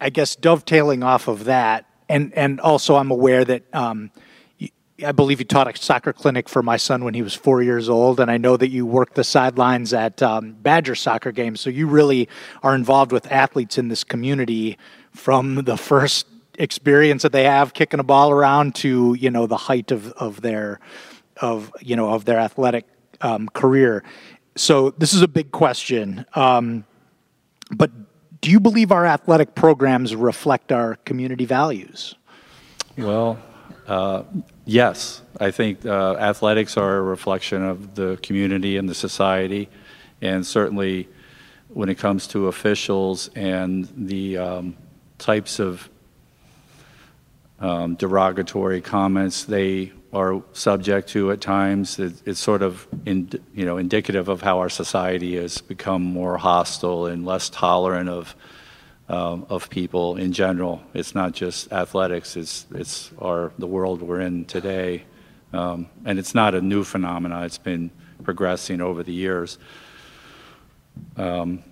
I 0.00 0.10
guess 0.10 0.36
dovetailing 0.36 1.02
off 1.02 1.26
of 1.26 1.44
that, 1.44 1.86
and, 2.08 2.32
and 2.34 2.60
also 2.60 2.96
I'm 2.96 3.10
aware 3.10 3.44
that 3.44 3.62
um, 3.72 4.10
I 5.04 5.12
believe 5.12 5.40
you 5.40 5.44
taught 5.44 5.68
a 5.68 5.76
soccer 5.76 6.12
clinic 6.12 6.48
for 6.48 6.62
my 6.62 6.76
son 6.76 7.04
when 7.04 7.14
he 7.14 7.22
was 7.22 7.34
four 7.34 7.62
years 7.62 7.88
old, 7.88 8.20
and 8.20 8.30
I 8.30 8.36
know 8.36 8.56
that 8.56 8.68
you 8.68 8.86
work 8.86 9.14
the 9.14 9.24
sidelines 9.24 9.92
at 9.92 10.22
um, 10.22 10.52
Badger 10.52 10.94
soccer 10.94 11.32
games. 11.32 11.60
So 11.60 11.70
you 11.70 11.86
really 11.86 12.28
are 12.62 12.74
involved 12.74 13.12
with 13.12 13.30
athletes 13.30 13.78
in 13.78 13.88
this 13.88 14.04
community 14.04 14.78
from 15.12 15.56
the 15.64 15.76
first 15.76 16.26
experience 16.58 17.22
that 17.22 17.32
they 17.32 17.44
have 17.44 17.72
kicking 17.72 18.00
a 18.00 18.04
ball 18.04 18.30
around 18.30 18.74
to 18.74 19.14
you 19.14 19.30
know 19.30 19.46
the 19.46 19.56
height 19.56 19.90
of, 19.90 20.12
of 20.12 20.42
their 20.42 20.78
of 21.40 21.72
you 21.80 21.96
know 21.96 22.10
of 22.10 22.24
their 22.24 22.38
athletic 22.38 22.86
um, 23.20 23.48
career. 23.48 24.04
So 24.56 24.90
this 24.90 25.14
is 25.14 25.22
a 25.22 25.28
big 25.28 25.52
question, 25.52 26.26
um, 26.34 26.84
but 27.70 27.90
do 28.40 28.50
you 28.50 28.60
believe 28.60 28.92
our 28.92 29.06
athletic 29.06 29.54
programs 29.54 30.14
reflect 30.14 30.72
our 30.72 30.96
community 31.04 31.44
values? 31.44 32.14
Well, 32.96 33.38
uh, 33.86 34.22
yes, 34.64 35.22
I 35.38 35.50
think 35.50 35.84
uh, 35.84 36.14
athletics 36.16 36.76
are 36.76 36.96
a 36.98 37.02
reflection 37.02 37.62
of 37.62 37.94
the 37.94 38.18
community 38.22 38.76
and 38.76 38.88
the 38.88 38.94
society, 38.94 39.68
and 40.20 40.46
certainly 40.46 41.08
when 41.68 41.88
it 41.88 41.96
comes 41.98 42.26
to 42.28 42.48
officials 42.48 43.28
and 43.34 43.88
the 43.96 44.36
um, 44.38 44.76
types 45.18 45.58
of 45.58 45.88
um, 47.60 47.94
derogatory 47.94 48.80
comments 48.80 49.44
they 49.44 49.92
are 50.12 50.42
subject 50.52 51.08
to 51.10 51.30
at 51.30 51.40
times, 51.40 51.98
it, 51.98 52.14
it's 52.26 52.40
sort 52.40 52.62
of 52.62 52.88
in, 53.06 53.30
you 53.54 53.64
know 53.64 53.76
indicative 53.76 54.28
of 54.28 54.42
how 54.42 54.58
our 54.58 54.68
society 54.68 55.36
has 55.36 55.58
become 55.58 56.02
more 56.02 56.38
hostile 56.38 57.06
and 57.06 57.24
less 57.24 57.48
tolerant 57.48 58.08
of 58.08 58.34
um, 59.10 59.44
of 59.50 59.68
people 59.68 60.16
in 60.16 60.32
general. 60.32 60.80
It's 60.94 61.14
not 61.14 61.32
just 61.32 61.72
athletics. 61.72 62.36
It's 62.36 62.64
it's 62.72 63.10
our 63.18 63.52
the 63.58 63.66
world 63.66 64.00
we're 64.00 64.20
in 64.20 64.44
today, 64.44 65.02
um, 65.52 65.88
and 66.04 66.18
it's 66.18 66.34
not 66.34 66.54
a 66.54 66.60
new 66.60 66.84
phenomenon. 66.84 67.44
It's 67.44 67.58
been 67.58 67.90
progressing 68.22 68.80
over 68.80 69.02
the 69.02 69.12
years. 69.12 69.58
Um, 71.16 71.64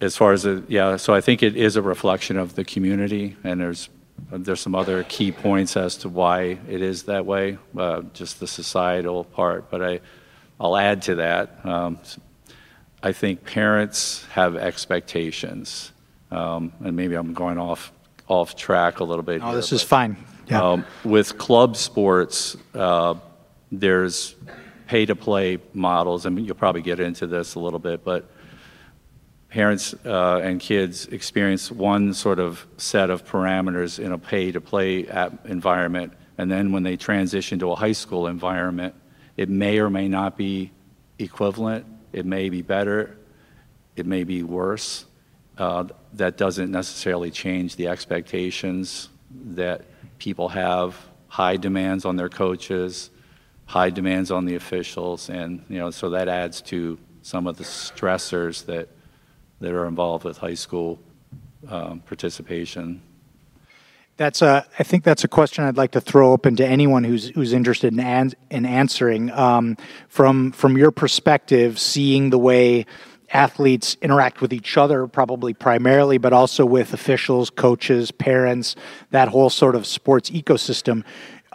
as 0.00 0.16
far 0.16 0.32
as 0.32 0.44
it, 0.44 0.68
yeah, 0.68 0.96
so 0.96 1.14
I 1.14 1.20
think 1.20 1.42
it 1.42 1.56
is 1.56 1.76
a 1.76 1.82
reflection 1.82 2.36
of 2.36 2.56
the 2.56 2.64
community, 2.64 3.36
and 3.44 3.60
there's 3.60 3.88
there's 4.32 4.60
some 4.60 4.74
other 4.74 5.04
key 5.04 5.30
points 5.30 5.76
as 5.76 5.96
to 5.98 6.08
why 6.08 6.58
it 6.68 6.82
is 6.82 7.04
that 7.04 7.24
way, 7.24 7.56
uh, 7.78 8.02
just 8.14 8.40
the 8.40 8.46
societal 8.46 9.24
part. 9.24 9.70
But 9.70 9.82
I, 9.82 10.00
I'll 10.58 10.76
add 10.76 11.02
to 11.02 11.14
that. 11.16 11.64
Um, 11.64 11.98
I 13.02 13.12
think 13.12 13.44
parents 13.44 14.26
have 14.32 14.56
expectations 14.56 15.92
um, 16.30 16.72
and 16.80 16.96
maybe 16.96 17.14
I'm 17.14 17.34
going 17.34 17.58
off 17.58 17.92
off 18.28 18.54
track 18.54 19.00
a 19.00 19.04
little 19.04 19.24
bit. 19.24 19.42
Oh, 19.42 19.46
here, 19.46 19.56
this 19.56 19.72
is 19.72 19.82
fine. 19.82 20.16
Yeah. 20.48 20.62
Um, 20.62 20.86
with 21.04 21.36
club 21.36 21.76
sports, 21.76 22.56
uh, 22.74 23.14
there's 23.72 24.36
pay 24.86 25.06
to 25.06 25.16
play 25.16 25.58
models. 25.74 26.26
I 26.26 26.30
mean, 26.30 26.44
you'll 26.44 26.56
probably 26.56 26.82
get 26.82 27.00
into 27.00 27.26
this 27.26 27.54
a 27.54 27.60
little 27.60 27.78
bit, 27.78 28.04
but 28.04 28.30
parents 29.48 29.94
uh, 30.04 30.40
and 30.42 30.60
kids 30.60 31.06
experience 31.06 31.70
one 31.70 32.14
sort 32.14 32.38
of 32.38 32.66
set 32.76 33.10
of 33.10 33.24
parameters 33.24 33.98
in 33.98 34.12
a 34.12 34.18
pay 34.18 34.52
to 34.52 34.60
play 34.60 35.06
environment, 35.44 36.12
and 36.38 36.50
then 36.50 36.72
when 36.72 36.82
they 36.84 36.96
transition 36.96 37.58
to 37.58 37.72
a 37.72 37.76
high 37.76 37.92
school 37.92 38.26
environment, 38.26 38.94
it 39.36 39.48
may 39.48 39.78
or 39.78 39.90
may 39.90 40.08
not 40.08 40.36
be 40.36 40.70
equivalent. 41.18 41.84
It 42.12 42.26
may 42.26 42.48
be 42.48 42.62
better. 42.62 43.16
It 43.96 44.06
may 44.06 44.24
be 44.24 44.42
worse. 44.42 45.04
Uh, 45.60 45.84
that 46.14 46.38
doesn't 46.38 46.70
necessarily 46.70 47.30
change 47.30 47.76
the 47.76 47.86
expectations 47.86 49.10
that 49.30 49.82
people 50.18 50.48
have, 50.48 50.96
high 51.28 51.58
demands 51.58 52.06
on 52.06 52.16
their 52.16 52.30
coaches, 52.30 53.10
high 53.66 53.90
demands 53.90 54.30
on 54.30 54.46
the 54.46 54.54
officials, 54.54 55.28
and 55.28 55.62
you 55.68 55.78
know, 55.78 55.90
so 55.90 56.08
that 56.08 56.28
adds 56.28 56.62
to 56.62 56.98
some 57.20 57.46
of 57.46 57.58
the 57.58 57.64
stressors 57.64 58.64
that 58.64 58.88
that 59.60 59.72
are 59.72 59.86
involved 59.86 60.24
with 60.24 60.38
high 60.38 60.54
school 60.54 60.98
um, 61.68 62.00
participation. 62.00 63.02
That's 64.16 64.40
a. 64.40 64.66
I 64.78 64.82
think 64.82 65.04
that's 65.04 65.24
a 65.24 65.28
question 65.28 65.64
I'd 65.64 65.76
like 65.76 65.92
to 65.92 66.00
throw 66.00 66.32
open 66.32 66.56
to 66.56 66.66
anyone 66.66 67.04
who's 67.04 67.28
who's 67.28 67.52
interested 67.52 67.92
in 67.92 68.00
an, 68.00 68.32
in 68.50 68.64
answering. 68.64 69.30
Um, 69.30 69.76
from 70.08 70.52
from 70.52 70.78
your 70.78 70.90
perspective, 70.90 71.78
seeing 71.78 72.30
the 72.30 72.38
way 72.38 72.86
athletes 73.32 73.96
interact 74.02 74.40
with 74.40 74.52
each 74.52 74.76
other, 74.76 75.06
probably 75.06 75.54
primarily, 75.54 76.18
but 76.18 76.32
also 76.32 76.66
with 76.66 76.92
officials, 76.92 77.50
coaches, 77.50 78.10
parents, 78.10 78.76
that 79.10 79.28
whole 79.28 79.50
sort 79.50 79.74
of 79.74 79.86
sports 79.86 80.30
ecosystem. 80.30 81.04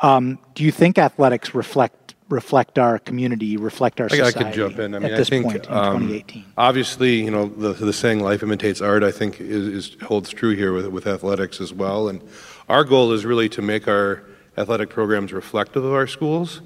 Um, 0.02 0.40
do 0.54 0.64
you 0.64 0.72
think 0.72 0.98
athletics 0.98 1.54
reflect 1.56 2.16
reflect 2.30 2.80
our 2.80 2.98
community, 3.00 3.56
reflect 3.56 4.02
our 4.02 4.10
society? 4.10 4.40
I 4.40 4.44
could 4.44 4.54
jump 4.54 4.80
in. 4.80 4.96
I 4.96 5.00
mean, 5.00 5.12
at 5.12 5.18
this 5.18 5.28
I 5.28 5.30
think, 5.30 5.46
point 5.46 5.66
in 5.66 5.74
um, 5.74 6.02
2018. 6.02 6.46
Obviously, 6.58 7.24
you 7.24 7.32
know, 7.32 7.48
the, 7.48 7.74
the 7.74 7.94
saying 7.94 8.22
"life 8.22 8.44
imitates 8.44 8.82
art" 8.82 9.04
I 9.04 9.12
think 9.12 9.40
is, 9.40 9.68
is 9.68 9.98
holds 10.04 10.32
true 10.32 10.56
here 10.56 10.74
with 10.74 10.88
with 10.88 11.08
athletics 11.08 11.62
as 11.62 11.74
well. 11.74 12.10
And 12.10 12.22
our 12.68 12.84
goal 12.84 13.12
is 13.14 13.26
really 13.26 13.50
to 13.50 13.62
make 13.62 13.88
our 13.88 14.24
athletic 14.58 14.90
programs 14.90 15.34
reflective 15.34 15.84
of 15.84 15.94
our 15.94 16.08
schools. 16.08 16.62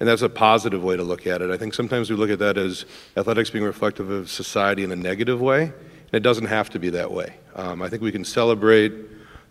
And 0.00 0.08
that's 0.08 0.22
a 0.22 0.30
positive 0.30 0.82
way 0.82 0.96
to 0.96 1.02
look 1.02 1.26
at 1.26 1.42
it. 1.42 1.50
I 1.50 1.58
think 1.58 1.74
sometimes 1.74 2.08
we 2.08 2.16
look 2.16 2.30
at 2.30 2.38
that 2.38 2.56
as 2.56 2.86
athletics 3.18 3.50
being 3.50 3.64
reflective 3.64 4.08
of 4.10 4.30
society 4.30 4.82
in 4.82 4.90
a 4.90 4.96
negative 4.96 5.42
way, 5.42 5.64
and 5.64 6.14
it 6.14 6.22
doesn't 6.22 6.46
have 6.46 6.70
to 6.70 6.78
be 6.78 6.88
that 6.90 7.12
way. 7.12 7.34
Um, 7.54 7.82
I 7.82 7.88
think 7.90 8.02
we 8.02 8.10
can 8.10 8.24
celebrate 8.24 8.92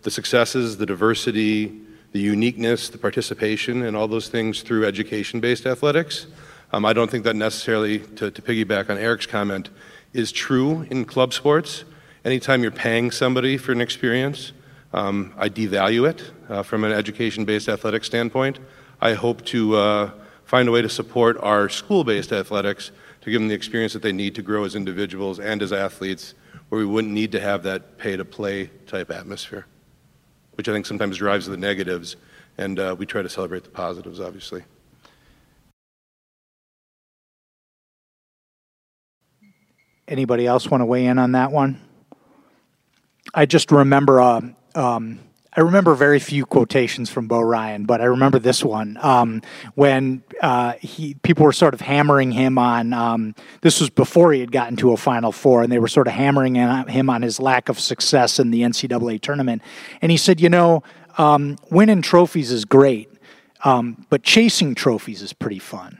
the 0.02 0.10
successes, 0.10 0.76
the 0.76 0.86
diversity, 0.86 1.80
the 2.12 2.18
uniqueness, 2.18 2.88
the 2.88 2.98
participation, 2.98 3.82
and 3.82 3.96
all 3.96 4.08
those 4.08 4.28
things 4.28 4.62
through 4.62 4.86
education 4.86 5.38
based 5.38 5.66
athletics. 5.66 6.26
Um, 6.72 6.84
I 6.84 6.92
don't 6.92 7.10
think 7.10 7.24
that 7.24 7.36
necessarily, 7.36 8.00
to, 8.00 8.30
to, 8.30 8.42
piggyback 8.42 8.90
on 8.90 8.98
Eric's 8.98 9.26
comment, 9.26 9.70
is 10.12 10.32
true 10.32 10.82
in 10.90 11.04
club 11.04 11.32
sports. 11.32 11.84
Anytime 12.24 12.62
you're 12.62 12.72
paying 12.72 13.12
somebody 13.12 13.56
for 13.56 13.70
an 13.70 13.80
experience, 13.80 14.52
um, 14.92 15.32
I 15.36 15.48
devalue 15.48 16.10
it 16.10 16.32
uh, 16.48 16.64
from 16.64 16.82
an 16.82 16.90
education 16.90 17.44
based 17.44 17.68
athletic 17.68 18.04
standpoint. 18.04 18.58
I 19.00 19.14
hope 19.14 19.44
to 19.46 19.76
uh, 19.76 20.10
find 20.50 20.68
a 20.68 20.72
way 20.72 20.82
to 20.82 20.88
support 20.88 21.36
our 21.40 21.68
school 21.68 22.02
based 22.04 22.32
athletics 22.32 22.90
to 23.20 23.30
give 23.30 23.40
them 23.40 23.48
the 23.48 23.54
experience 23.54 23.92
that 23.92 24.02
they 24.02 24.12
need 24.12 24.34
to 24.34 24.42
grow 24.42 24.64
as 24.64 24.74
individuals 24.74 25.38
and 25.38 25.62
as 25.62 25.72
athletes, 25.72 26.34
where 26.68 26.80
we 26.80 26.86
wouldn't 26.86 27.12
need 27.12 27.32
to 27.32 27.40
have 27.40 27.62
that 27.62 27.98
pay 27.98 28.16
to 28.16 28.24
play 28.24 28.70
type 28.86 29.10
atmosphere 29.10 29.66
which 30.60 30.68
I 30.68 30.74
think 30.74 30.84
sometimes 30.84 31.16
drives 31.16 31.46
the 31.46 31.56
negatives, 31.56 32.16
and 32.58 32.78
uh, 32.78 32.94
we 32.98 33.06
try 33.06 33.22
to 33.22 33.30
celebrate 33.30 33.64
the 33.64 33.70
positives, 33.70 34.20
obviously. 34.20 34.62
Anybody 40.06 40.46
else 40.46 40.70
want 40.70 40.82
to 40.82 40.84
weigh 40.84 41.06
in 41.06 41.18
on 41.18 41.32
that 41.32 41.50
one? 41.50 41.80
I 43.32 43.46
just 43.46 43.72
remember 43.72 44.20
uh, 44.20 44.42
um, 44.74 45.20
I 45.52 45.62
remember 45.62 45.94
very 45.94 46.20
few 46.20 46.46
quotations 46.46 47.10
from 47.10 47.26
Bo 47.26 47.40
Ryan, 47.40 47.84
but 47.84 48.00
I 48.00 48.04
remember 48.04 48.38
this 48.38 48.62
one 48.62 48.96
um, 49.00 49.42
when 49.74 50.22
uh, 50.40 50.74
he 50.80 51.14
people 51.14 51.44
were 51.44 51.52
sort 51.52 51.74
of 51.74 51.80
hammering 51.80 52.30
him 52.30 52.56
on. 52.56 52.92
Um, 52.92 53.34
this 53.60 53.80
was 53.80 53.90
before 53.90 54.32
he 54.32 54.38
had 54.38 54.52
gotten 54.52 54.76
to 54.76 54.92
a 54.92 54.96
Final 54.96 55.32
Four, 55.32 55.64
and 55.64 55.72
they 55.72 55.80
were 55.80 55.88
sort 55.88 56.06
of 56.06 56.12
hammering 56.12 56.54
him 56.54 57.10
on 57.10 57.22
his 57.22 57.40
lack 57.40 57.68
of 57.68 57.80
success 57.80 58.38
in 58.38 58.52
the 58.52 58.62
NCAA 58.62 59.20
tournament. 59.20 59.62
And 60.00 60.12
he 60.12 60.16
said, 60.16 60.40
"You 60.40 60.50
know, 60.50 60.84
um, 61.18 61.56
winning 61.68 62.02
trophies 62.02 62.52
is 62.52 62.64
great, 62.64 63.10
um, 63.64 64.06
but 64.08 64.22
chasing 64.22 64.76
trophies 64.76 65.20
is 65.20 65.32
pretty 65.32 65.58
fun." 65.58 65.98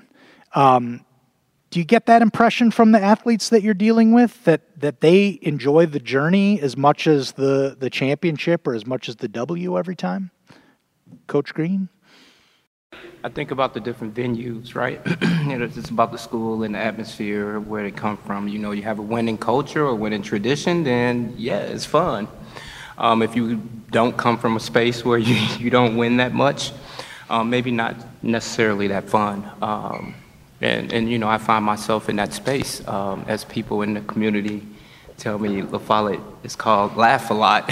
Do 1.71 1.79
you 1.79 1.85
get 1.85 2.07
that 2.07 2.21
impression 2.21 2.73
from 2.73 2.91
the 2.91 3.00
athletes 3.00 3.49
that 3.50 3.62
you're 3.62 3.75
dealing 3.75 4.12
with 4.12 4.43
that 4.43 4.81
that 4.81 5.00
they 5.00 5.39
enjoy 5.43 5.87
the 5.87 6.00
journey 6.00 6.61
as 6.61 6.77
much 6.77 7.07
as 7.07 7.33
the 7.33 7.77
the 7.79 7.89
championship 7.89 8.67
or 8.67 8.75
as 8.75 8.85
much 8.85 9.09
as 9.09 9.17
the 9.17 9.29
W 9.29 9.79
every 9.79 9.95
time? 9.95 10.33
Coach 11.29 11.55
Green? 11.55 11.89
I 13.23 13.29
think 13.29 13.53
about 13.53 13.75
the 13.75 13.81
different 13.81 14.15
venues, 14.15 14.75
right? 14.75 15.00
you 15.47 15.59
know, 15.59 15.65
it's 15.65 15.91
about 15.91 16.11
the 16.11 16.19
school 16.19 16.65
and 16.65 16.75
the 16.75 16.79
atmosphere, 16.79 17.61
where 17.61 17.85
they 17.85 17.93
come 17.93 18.17
from. 18.17 18.49
You 18.49 18.59
know, 18.59 18.73
you 18.73 18.83
have 18.83 18.99
a 18.99 19.03
winning 19.03 19.39
culture 19.39 19.87
or 19.87 19.95
winning 19.95 20.23
tradition, 20.23 20.83
then 20.83 21.35
yeah, 21.37 21.59
it's 21.59 21.85
fun. 21.85 22.27
Um, 22.99 23.23
if 23.23 23.37
you 23.37 23.57
don't 23.91 24.17
come 24.17 24.39
from 24.39 24.57
a 24.57 24.61
space 24.61 25.05
where 25.05 25.19
you, 25.29 25.37
you 25.59 25.71
don't 25.71 25.97
win 25.97 26.17
that 26.17 26.35
much, 26.35 26.73
um, 27.29 27.49
maybe 27.49 27.71
not 27.71 27.95
necessarily 28.25 28.89
that 28.89 29.09
fun. 29.09 29.49
Um, 29.62 30.15
and, 30.61 30.93
and 30.93 31.11
you 31.11 31.19
know, 31.19 31.29
I 31.29 31.38
find 31.38 31.64
myself 31.64 32.09
in 32.09 32.17
that 32.17 32.33
space 32.33 32.87
um, 32.87 33.25
as 33.29 33.45
people 33.45 33.83
in 33.83 33.95
the 33.95 34.00
community 34.02 34.67
tell 35.17 35.38
me 35.38 35.61
La 35.62 35.79
Follette 35.79 36.21
is 36.43 36.57
called 36.57 36.97
Laugh 36.97 37.31
a 37.31 37.35
Lot. 37.35 37.71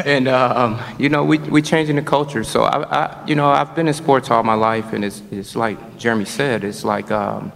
and, 0.06 0.28
um, 0.28 0.80
you 0.98 1.08
know, 1.08 1.24
we, 1.24 1.38
we're 1.38 1.62
changing 1.62 1.96
the 1.96 2.02
culture. 2.02 2.44
So, 2.44 2.64
I, 2.64 2.82
I, 2.82 3.26
you 3.26 3.34
know, 3.34 3.48
I've 3.48 3.74
been 3.74 3.88
in 3.88 3.94
sports 3.94 4.30
all 4.30 4.42
my 4.42 4.54
life, 4.54 4.92
and 4.92 5.04
it's, 5.04 5.22
it's 5.30 5.56
like 5.56 5.98
Jeremy 5.98 6.26
said, 6.26 6.62
it's 6.62 6.84
like, 6.84 7.10
um, 7.10 7.52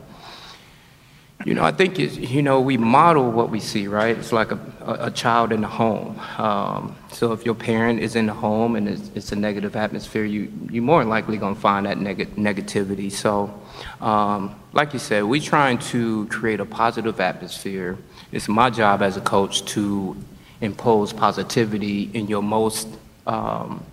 you 1.44 1.54
know, 1.54 1.64
I 1.64 1.73
think, 1.73 1.99
you 1.99 2.42
know, 2.42 2.61
we 2.61 2.76
model 2.76 3.30
what 3.30 3.49
we 3.49 3.61
see, 3.61 3.87
right? 3.87 4.16
It's 4.16 4.32
like 4.32 4.52
a, 4.52 4.59
a, 4.80 5.06
a 5.06 5.11
child 5.11 5.52
in 5.52 5.62
the 5.62 5.68
home. 5.68 6.20
Um, 6.37 6.94
so 7.12 7.32
if 7.32 7.47
your 7.47 7.54
parent 7.54 8.00
is 8.00 8.14
in 8.14 8.26
the 8.26 8.35
home 8.35 8.76
and 8.76 8.87
it's, 8.87 9.11
it's 9.14 9.32
a 9.32 9.37
negative 9.37 9.75
atmosphere, 9.75 10.25
you, 10.25 10.52
you're 10.70 10.82
more 10.82 11.02
likely 11.04 11.38
going 11.38 11.54
to 11.54 11.61
find 11.61 11.87
that 11.87 11.99
neg- 11.99 12.37
negativity. 12.37 13.11
So, 13.11 13.59
um, 14.02 14.54
like 14.75 14.92
you 14.92 14.99
said, 14.99 15.25
we're 15.25 15.40
trying 15.40 15.78
to 15.78 16.26
create 16.26 16.61
a 16.61 16.66
positive 16.66 17.18
atmosphere. 17.20 17.97
It's 18.32 18.49
my 18.49 18.68
job 18.68 19.00
as 19.00 19.16
a 19.16 19.23
coach 19.23 19.64
to 19.66 20.16
impose 20.61 21.12
positivity 21.12 22.11
in 22.12 22.28
your 22.28 22.42
most 22.42 22.87
um, 23.26 23.85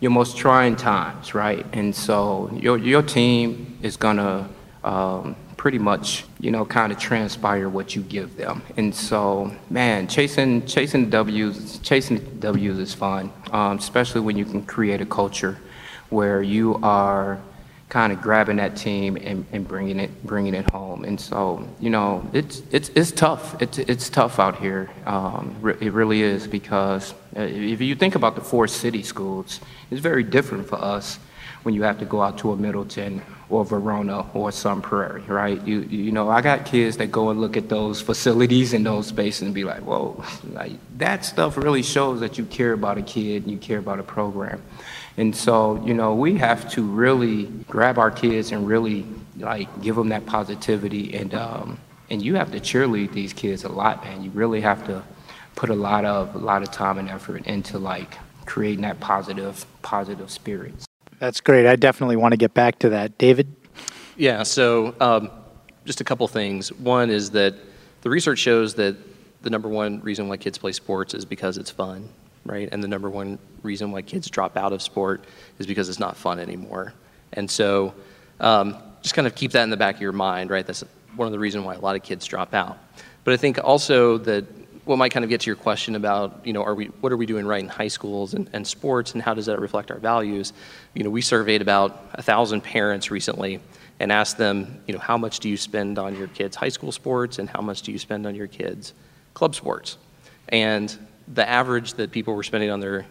your 0.00 0.12
most 0.12 0.36
trying 0.36 0.76
times, 0.76 1.34
right? 1.34 1.66
And 1.72 1.94
so 1.94 2.50
your 2.54 2.78
your 2.78 3.02
team 3.02 3.78
is 3.82 3.96
gonna 3.96 4.48
um, 4.84 5.34
pretty 5.58 5.78
much, 5.78 6.24
you 6.40 6.50
know, 6.50 6.64
kind 6.64 6.90
of 6.90 6.98
transpire 6.98 7.68
what 7.68 7.94
you 7.94 8.00
give 8.00 8.36
them. 8.36 8.62
And 8.78 8.94
so, 8.94 9.54
man, 9.68 10.06
chasing 10.06 10.64
chasing 10.64 11.10
W's, 11.10 11.78
chasing 11.80 12.18
W's 12.38 12.78
is 12.78 12.94
fun, 12.94 13.30
um, 13.52 13.76
especially 13.76 14.22
when 14.22 14.38
you 14.38 14.46
can 14.46 14.64
create 14.64 15.02
a 15.02 15.06
culture 15.06 15.58
where 16.08 16.40
you 16.40 16.76
are 16.76 17.38
kind 17.88 18.12
of 18.12 18.20
grabbing 18.20 18.56
that 18.56 18.76
team 18.76 19.16
and, 19.16 19.46
and 19.50 19.66
bringing 19.66 19.98
it 19.98 20.24
bringing 20.24 20.54
it 20.54 20.70
home. 20.70 21.04
And 21.04 21.20
so, 21.20 21.68
you 21.80 21.90
know, 21.90 22.28
it's 22.32 22.62
it's 22.70 22.90
it's 22.90 23.10
tough. 23.10 23.60
It's 23.60 23.78
it's 23.78 24.08
tough 24.08 24.38
out 24.38 24.58
here. 24.60 24.88
Um, 25.06 25.56
it 25.80 25.92
really 25.92 26.22
is 26.22 26.46
because 26.46 27.14
uh, 27.36 27.40
if 27.40 27.80
you 27.80 27.96
think 27.96 28.14
about 28.14 28.36
the 28.36 28.42
four 28.42 28.68
city 28.68 29.02
schools, 29.02 29.60
it's 29.90 30.00
very 30.00 30.22
different 30.22 30.68
for 30.68 30.76
us 30.76 31.18
when 31.64 31.74
you 31.74 31.82
have 31.82 31.98
to 31.98 32.04
go 32.04 32.22
out 32.22 32.38
to 32.38 32.52
a 32.52 32.56
Middleton 32.56 33.22
or 33.50 33.64
Verona 33.64 34.26
or 34.34 34.52
Sun 34.52 34.82
Prairie, 34.82 35.22
right? 35.22 35.60
You 35.66 35.80
you 35.80 36.12
know, 36.12 36.28
I 36.28 36.40
got 36.42 36.66
kids 36.66 36.98
that 36.98 37.10
go 37.10 37.30
and 37.30 37.40
look 37.40 37.56
at 37.56 37.68
those 37.68 38.00
facilities 38.00 38.74
and 38.74 38.84
those 38.84 39.06
spaces 39.06 39.42
and 39.42 39.54
be 39.54 39.64
like, 39.64 39.80
whoa, 39.80 40.22
like 40.52 40.72
that 40.98 41.24
stuff 41.24 41.56
really 41.56 41.82
shows 41.82 42.20
that 42.20 42.38
you 42.38 42.44
care 42.44 42.72
about 42.72 42.98
a 42.98 43.02
kid 43.02 43.42
and 43.44 43.52
you 43.52 43.58
care 43.58 43.78
about 43.78 43.98
a 43.98 44.02
program. 44.02 44.62
And 45.16 45.34
so, 45.34 45.82
you 45.84 45.94
know, 45.94 46.14
we 46.14 46.36
have 46.38 46.70
to 46.72 46.82
really 46.82 47.44
grab 47.68 47.98
our 47.98 48.10
kids 48.10 48.52
and 48.52 48.68
really 48.68 49.04
like 49.36 49.68
give 49.82 49.96
them 49.96 50.10
that 50.10 50.26
positivity. 50.26 51.16
And 51.16 51.34
um, 51.34 51.78
and 52.10 52.22
you 52.22 52.36
have 52.36 52.52
to 52.52 52.60
cheerlead 52.60 53.12
these 53.12 53.32
kids 53.32 53.64
a 53.64 53.68
lot, 53.68 54.04
man. 54.04 54.22
You 54.22 54.30
really 54.30 54.60
have 54.60 54.86
to 54.86 55.02
put 55.56 55.70
a 55.70 55.74
lot 55.74 56.04
of 56.04 56.34
a 56.34 56.38
lot 56.38 56.62
of 56.62 56.70
time 56.70 56.98
and 56.98 57.08
effort 57.08 57.46
into 57.46 57.78
like 57.78 58.16
creating 58.46 58.82
that 58.82 59.00
positive 59.00 59.66
positive 59.82 60.30
spirits. 60.30 60.87
That's 61.18 61.40
great. 61.40 61.66
I 61.66 61.76
definitely 61.76 62.16
want 62.16 62.32
to 62.32 62.36
get 62.36 62.54
back 62.54 62.78
to 62.80 62.90
that, 62.90 63.18
David. 63.18 63.54
Yeah. 64.16 64.42
So, 64.42 64.94
um, 65.00 65.30
just 65.84 66.00
a 66.00 66.04
couple 66.04 66.26
things. 66.28 66.72
One 66.72 67.10
is 67.10 67.30
that 67.30 67.54
the 68.02 68.10
research 68.10 68.38
shows 68.38 68.74
that 68.74 68.96
the 69.42 69.50
number 69.50 69.68
one 69.68 70.00
reason 70.00 70.28
why 70.28 70.36
kids 70.36 70.58
play 70.58 70.72
sports 70.72 71.14
is 71.14 71.24
because 71.24 71.58
it's 71.58 71.70
fun 71.70 72.08
right? 72.48 72.68
And 72.72 72.82
the 72.82 72.88
number 72.88 73.10
one 73.10 73.38
reason 73.62 73.92
why 73.92 74.02
kids 74.02 74.28
drop 74.28 74.56
out 74.56 74.72
of 74.72 74.82
sport 74.82 75.24
is 75.58 75.66
because 75.66 75.88
it's 75.88 75.98
not 75.98 76.16
fun 76.16 76.38
anymore. 76.38 76.94
And 77.32 77.50
so 77.50 77.94
um, 78.40 78.76
just 79.02 79.14
kind 79.14 79.26
of 79.26 79.34
keep 79.34 79.52
that 79.52 79.62
in 79.62 79.70
the 79.70 79.76
back 79.76 79.96
of 79.96 80.00
your 80.00 80.12
mind, 80.12 80.50
right? 80.50 80.66
That's 80.66 80.82
one 81.14 81.26
of 81.26 81.32
the 81.32 81.38
reasons 81.38 81.64
why 81.64 81.74
a 81.74 81.80
lot 81.80 81.94
of 81.96 82.02
kids 82.02 82.24
drop 82.24 82.54
out. 82.54 82.78
But 83.24 83.34
I 83.34 83.36
think 83.36 83.62
also 83.62 84.18
that 84.18 84.46
what 84.88 84.96
might 84.96 85.12
kind 85.12 85.22
of 85.22 85.28
get 85.28 85.42
to 85.42 85.46
your 85.46 85.56
question 85.56 85.94
about, 85.94 86.40
you 86.46 86.54
know, 86.54 86.62
are 86.62 86.74
we, 86.74 86.86
what 86.86 87.12
are 87.12 87.16
we 87.18 87.26
doing 87.26 87.46
right 87.46 87.62
in 87.62 87.68
high 87.68 87.88
schools 87.88 88.32
and, 88.32 88.48
and 88.54 88.66
sports 88.66 89.12
and 89.12 89.22
how 89.22 89.34
does 89.34 89.44
that 89.44 89.60
reflect 89.60 89.90
our 89.90 89.98
values? 89.98 90.54
You 90.94 91.04
know, 91.04 91.10
we 91.10 91.20
surveyed 91.20 91.60
about 91.60 92.08
a 92.14 92.22
thousand 92.22 92.62
parents 92.62 93.10
recently 93.10 93.60
and 94.00 94.10
asked 94.10 94.38
them, 94.38 94.82
you 94.86 94.94
know, 94.94 94.98
how 94.98 95.18
much 95.18 95.40
do 95.40 95.50
you 95.50 95.58
spend 95.58 95.98
on 95.98 96.16
your 96.16 96.28
kids' 96.28 96.56
high 96.56 96.70
school 96.70 96.90
sports 96.90 97.38
and 97.38 97.50
how 97.50 97.60
much 97.60 97.82
do 97.82 97.92
you 97.92 97.98
spend 97.98 98.26
on 98.26 98.34
your 98.34 98.46
kids' 98.46 98.94
club 99.34 99.54
sports? 99.54 99.98
And 100.48 100.96
the 101.34 101.46
average 101.46 101.92
that 101.94 102.10
people 102.10 102.34
were 102.34 102.42
spending 102.42 102.70
on 102.70 102.80
their 102.80 103.04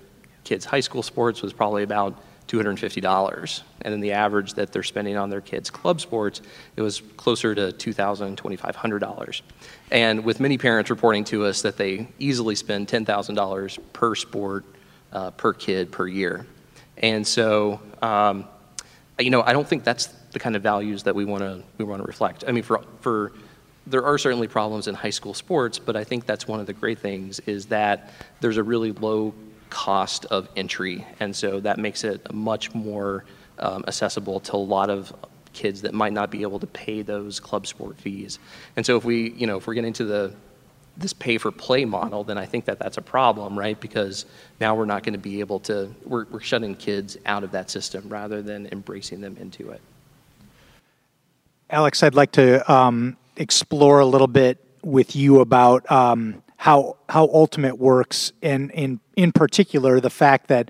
kids' 0.43 0.65
high 0.65 0.79
school 0.79 1.03
sports 1.03 1.43
was 1.43 1.53
probably 1.53 1.83
about 1.83 2.19
$250. 2.47 3.61
And 3.81 3.93
then 3.93 3.99
the 3.99 4.13
average 4.13 4.53
that 4.53 4.71
they're 4.71 4.83
spending 4.83 5.17
on 5.17 5.29
their 5.29 5.41
kids' 5.41 5.69
club 5.69 6.01
sports, 6.01 6.41
it 6.75 6.81
was 6.81 7.01
closer 7.17 7.53
to 7.53 7.71
$2,000, 7.71 8.35
$2,500. 8.35 9.41
And 9.91 10.23
with 10.23 10.39
many 10.39 10.57
parents 10.57 10.89
reporting 10.89 11.23
to 11.25 11.45
us 11.45 11.61
that 11.61 11.77
they 11.77 12.07
easily 12.19 12.55
spend 12.55 12.87
$10,000 12.87 13.79
per 13.93 14.15
sport 14.15 14.65
uh, 15.11 15.31
per 15.31 15.53
kid 15.53 15.91
per 15.91 16.07
year. 16.07 16.45
And 16.97 17.25
so, 17.25 17.79
um, 18.01 18.45
you 19.19 19.29
know, 19.29 19.41
I 19.41 19.53
don't 19.53 19.67
think 19.67 19.83
that's 19.83 20.07
the 20.31 20.39
kind 20.39 20.55
of 20.55 20.63
values 20.63 21.03
that 21.03 21.15
we 21.15 21.25
want 21.25 21.41
to 21.41 21.63
we 21.77 21.85
want 21.85 22.01
to 22.01 22.07
reflect. 22.07 22.43
I 22.47 22.51
mean, 22.51 22.63
for 22.63 22.83
for 23.01 23.31
there 23.85 24.05
are 24.05 24.17
certainly 24.17 24.47
problems 24.47 24.87
in 24.87 24.95
high 24.95 25.11
school 25.11 25.33
sports, 25.33 25.79
but 25.79 25.95
I 25.95 26.03
think 26.03 26.25
that's 26.25 26.47
one 26.47 26.59
of 26.59 26.65
the 26.65 26.73
great 26.73 26.99
things 26.99 27.39
is 27.41 27.67
that 27.67 28.11
there's 28.41 28.57
a 28.57 28.63
really 28.63 28.91
low 28.91 29.33
cost 29.69 30.25
of 30.25 30.49
entry, 30.55 31.05
and 31.19 31.35
so 31.35 31.59
that 31.59 31.77
makes 31.77 32.03
it 32.03 32.33
much 32.33 32.73
more 32.73 33.25
um, 33.59 33.83
accessible 33.87 34.39
to 34.41 34.55
a 34.55 34.57
lot 34.57 34.89
of 34.89 35.13
kids 35.53 35.81
that 35.81 35.93
might 35.93 36.13
not 36.13 36.29
be 36.29 36.43
able 36.43 36.59
to 36.59 36.67
pay 36.67 37.01
those 37.01 37.39
club 37.39 37.65
sport 37.65 37.97
fees. 37.97 38.39
And 38.75 38.85
so 38.85 38.95
if 38.97 39.03
we, 39.03 39.31
you 39.31 39.47
know, 39.47 39.57
if 39.57 39.67
we're 39.67 39.73
getting 39.73 39.93
to 39.93 40.05
the 40.05 40.33
this 40.97 41.13
pay 41.13 41.37
for 41.37 41.51
play 41.51 41.85
model, 41.85 42.23
then 42.23 42.37
I 42.37 42.45
think 42.45 42.65
that 42.65 42.79
that's 42.79 42.97
a 42.97 43.01
problem, 43.01 43.57
right? 43.57 43.79
Because 43.79 44.25
now 44.59 44.75
we're 44.75 44.85
not 44.85 45.03
going 45.03 45.13
to 45.13 45.19
be 45.19 45.39
able 45.41 45.59
to, 45.61 45.93
we're, 46.03 46.25
we're 46.31 46.39
shutting 46.39 46.75
kids 46.75 47.17
out 47.25 47.43
of 47.43 47.51
that 47.51 47.69
system 47.69 48.09
rather 48.09 48.41
than 48.41 48.67
embracing 48.71 49.21
them 49.21 49.37
into 49.37 49.69
it. 49.69 49.81
Alex, 51.69 52.01
I'd 52.01 52.15
like 52.15 52.31
to 52.31 52.71
um, 52.71 53.15
explore 53.35 53.99
a 53.99 54.05
little 54.05 54.27
bit 54.27 54.63
with 54.81 55.15
you 55.15 55.41
about 55.41 55.89
um, 55.91 56.41
how 56.57 56.97
how 57.07 57.23
Ultimate 57.25 57.77
works, 57.77 58.33
and 58.41 58.71
in 58.71 58.99
in 59.15 59.31
particular 59.31 59.99
the 59.99 60.09
fact 60.09 60.47
that 60.47 60.69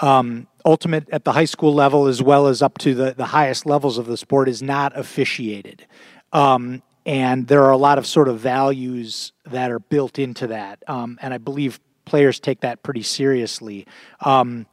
um, 0.00 0.46
Ultimate 0.64 1.08
at 1.10 1.24
the 1.24 1.32
high 1.32 1.44
school 1.44 1.74
level, 1.74 2.06
as 2.06 2.22
well 2.22 2.46
as 2.46 2.62
up 2.62 2.78
to 2.78 2.94
the 2.94 3.14
the 3.14 3.26
highest 3.26 3.66
levels 3.66 3.98
of 3.98 4.06
the 4.06 4.16
sport, 4.16 4.48
is 4.48 4.62
not 4.62 4.96
officiated. 4.98 5.86
Um, 6.32 6.82
and 7.04 7.46
there 7.46 7.62
are 7.64 7.70
a 7.70 7.76
lot 7.76 7.98
of 7.98 8.06
sort 8.06 8.26
of 8.28 8.40
values 8.40 9.32
that 9.44 9.70
are 9.70 9.78
built 9.78 10.18
into 10.18 10.48
that, 10.48 10.82
um, 10.88 11.18
and 11.22 11.34
I 11.34 11.38
believe 11.38 11.80
players 12.04 12.40
take 12.40 12.60
that 12.60 12.82
pretty 12.82 13.02
seriously. 13.02 13.86
Um, 14.20 14.66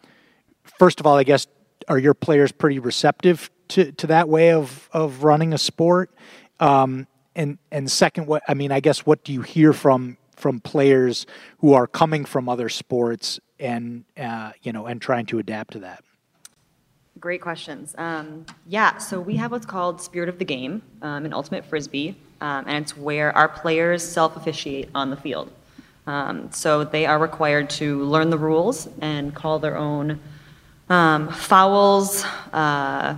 first 0.79 1.00
of 1.00 1.05
all, 1.05 1.17
I 1.17 1.24
guess 1.24 1.48
are 1.88 1.98
your 1.98 2.13
players 2.13 2.51
pretty 2.51 2.79
receptive 2.79 3.50
to, 3.69 3.91
to 3.93 4.07
that 4.07 4.29
way 4.29 4.51
of, 4.51 4.88
of 4.93 5.24
running 5.24 5.53
a 5.53 5.57
sport? 5.57 6.12
Um, 6.60 7.07
and 7.36 7.57
and 7.72 7.91
second, 7.91 8.27
what 8.27 8.43
I 8.48 8.53
mean, 8.53 8.72
I 8.72 8.79
guess 8.79 9.05
what 9.07 9.24
do 9.24 9.33
you 9.33 9.41
hear 9.41 9.74
from 9.74 10.17
from 10.35 10.59
players 10.59 11.25
who 11.59 11.73
are 11.73 11.87
coming 11.87 12.25
from 12.25 12.49
other 12.49 12.69
sports 12.69 13.39
and 13.59 14.03
uh, 14.17 14.51
you 14.61 14.71
know 14.71 14.85
and 14.85 15.01
trying 15.01 15.25
to 15.27 15.39
adapt 15.39 15.73
to 15.73 15.79
that? 15.79 16.03
Great 17.19 17.41
questions. 17.41 17.95
Um, 17.97 18.45
yeah, 18.67 18.97
so 18.97 19.19
we 19.19 19.37
have 19.37 19.51
what's 19.51 19.65
called 19.65 20.01
Spirit 20.01 20.29
of 20.29 20.39
the 20.39 20.45
Game 20.45 20.81
um, 21.01 21.25
in 21.25 21.33
Ultimate 21.33 21.63
Frisbee, 21.63 22.15
um, 22.41 22.65
and 22.67 22.83
it's 22.83 22.97
where 22.97 23.35
our 23.37 23.47
players 23.47 24.03
self 24.03 24.35
officiate 24.35 24.89
on 24.93 25.09
the 25.09 25.15
field. 25.15 25.51
Um, 26.05 26.51
so 26.51 26.83
they 26.83 27.05
are 27.05 27.17
required 27.17 27.69
to 27.71 28.03
learn 28.03 28.29
the 28.29 28.37
rules 28.37 28.89
and 28.99 29.33
call 29.33 29.59
their 29.59 29.77
own 29.77 30.19
um, 30.89 31.29
fouls. 31.29 32.25
Uh, 32.51 33.17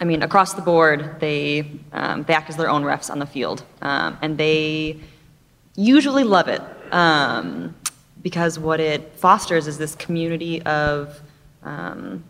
I 0.00 0.04
mean, 0.04 0.22
across 0.22 0.52
the 0.52 0.62
board, 0.62 1.18
they, 1.18 1.68
um, 1.92 2.22
they 2.24 2.34
act 2.34 2.48
as 2.48 2.56
their 2.56 2.70
own 2.70 2.84
refs 2.84 3.10
on 3.10 3.18
the 3.18 3.26
field, 3.26 3.64
and 3.80 4.38
they 4.38 5.00
usually 5.76 6.24
love 6.24 6.48
it 6.48 6.62
because 8.22 8.58
what 8.58 8.80
it 8.80 9.12
fosters 9.16 9.66
is 9.66 9.78
this 9.78 9.94
community 9.94 10.62
of 10.62 11.20
um, 11.62 12.24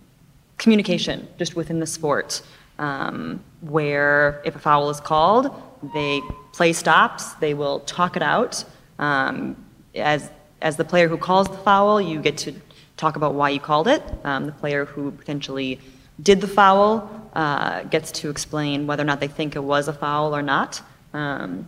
communication 0.58 1.26
just 1.38 1.56
within 1.56 1.80
the 1.80 1.86
sport, 1.86 2.42
um, 2.78 3.42
where 3.60 4.42
if 4.44 4.56
a 4.56 4.58
foul 4.58 4.90
is 4.90 5.00
called, 5.00 5.50
they 5.94 6.20
play 6.52 6.72
stops, 6.72 7.34
they 7.34 7.54
will 7.54 7.80
talk 7.80 8.16
it 8.16 8.22
out. 8.22 8.64
Um, 8.98 9.56
as, 9.94 10.30
as 10.60 10.76
the 10.76 10.84
player 10.84 11.08
who 11.08 11.16
calls 11.16 11.48
the 11.48 11.56
foul, 11.56 12.00
you 12.00 12.20
get 12.20 12.36
to 12.38 12.54
talk 12.96 13.16
about 13.16 13.34
why 13.34 13.50
you 13.50 13.60
called 13.60 13.88
it. 13.88 14.02
Um, 14.24 14.46
the 14.46 14.52
player 14.52 14.84
who 14.84 15.10
potentially 15.10 15.80
did 16.22 16.40
the 16.40 16.48
foul 16.48 17.30
uh, 17.34 17.82
gets 17.84 18.10
to 18.10 18.30
explain 18.30 18.86
whether 18.86 19.02
or 19.02 19.06
not 19.06 19.20
they 19.20 19.28
think 19.28 19.54
it 19.54 19.64
was 19.64 19.88
a 19.88 19.92
foul 19.92 20.34
or 20.34 20.42
not. 20.42 20.80
Um, 21.12 21.66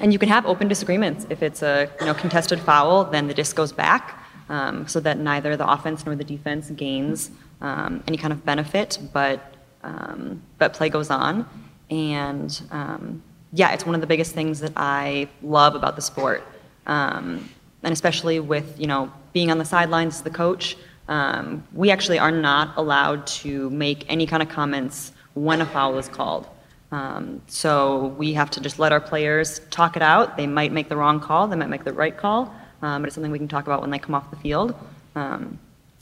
and 0.00 0.12
you 0.12 0.18
can 0.18 0.28
have 0.28 0.46
open 0.46 0.68
disagreements. 0.68 1.26
If 1.30 1.42
it's 1.42 1.62
a 1.62 1.90
you 2.00 2.06
know, 2.06 2.14
contested 2.14 2.60
foul, 2.60 3.04
then 3.04 3.28
the 3.28 3.34
disc 3.34 3.56
goes 3.56 3.72
back 3.72 4.22
um, 4.48 4.86
so 4.86 5.00
that 5.00 5.18
neither 5.18 5.56
the 5.56 5.68
offense 5.68 6.04
nor 6.04 6.14
the 6.14 6.24
defense 6.24 6.70
gains 6.70 7.30
um, 7.60 8.02
any 8.06 8.16
kind 8.16 8.32
of 8.32 8.44
benefit, 8.44 8.98
but 9.12 9.54
um, 9.82 10.42
but 10.58 10.72
play 10.74 10.88
goes 10.88 11.10
on. 11.10 11.48
And 11.90 12.60
um, 12.70 13.22
yeah, 13.52 13.72
it's 13.72 13.86
one 13.86 13.94
of 13.94 14.00
the 14.00 14.06
biggest 14.06 14.34
things 14.34 14.60
that 14.60 14.72
I 14.76 15.28
love 15.42 15.74
about 15.74 15.96
the 15.96 16.02
sport, 16.02 16.42
um, 16.86 17.48
and 17.82 17.92
especially 17.92 18.40
with 18.40 18.78
you 18.78 18.86
know 18.86 19.10
being 19.32 19.50
on 19.50 19.58
the 19.58 19.64
sidelines 19.64 20.16
as 20.16 20.22
the 20.22 20.30
coach. 20.30 20.76
Um, 21.08 21.64
we 21.72 21.92
actually 21.92 22.18
are 22.18 22.32
not 22.32 22.76
allowed 22.76 23.28
to 23.28 23.70
make 23.70 24.04
any 24.08 24.26
kind 24.26 24.42
of 24.42 24.48
comments 24.48 25.12
when 25.34 25.60
a 25.60 25.66
foul 25.66 25.96
is 25.98 26.08
called. 26.08 26.48
Um, 26.92 27.42
so 27.48 28.14
we 28.18 28.32
have 28.34 28.50
to 28.52 28.60
just 28.60 28.78
let 28.78 28.92
our 28.92 29.00
players 29.00 29.60
talk 29.70 29.96
it 29.96 30.02
out. 30.02 30.36
They 30.36 30.46
might 30.46 30.72
make 30.72 30.88
the 30.88 30.96
wrong 30.96 31.20
call, 31.20 31.48
they 31.48 31.56
might 31.56 31.68
make 31.68 31.84
the 31.84 31.92
right 31.92 32.16
call, 32.16 32.54
um, 32.82 33.02
but 33.02 33.06
it's 33.06 33.14
something 33.14 33.32
we 33.32 33.38
can 33.38 33.48
talk 33.48 33.66
about 33.66 33.80
when 33.80 33.90
they 33.90 33.98
come 33.98 34.14
off 34.14 34.30
the 34.30 34.36
field. 34.36 34.74
Um, 35.14 35.58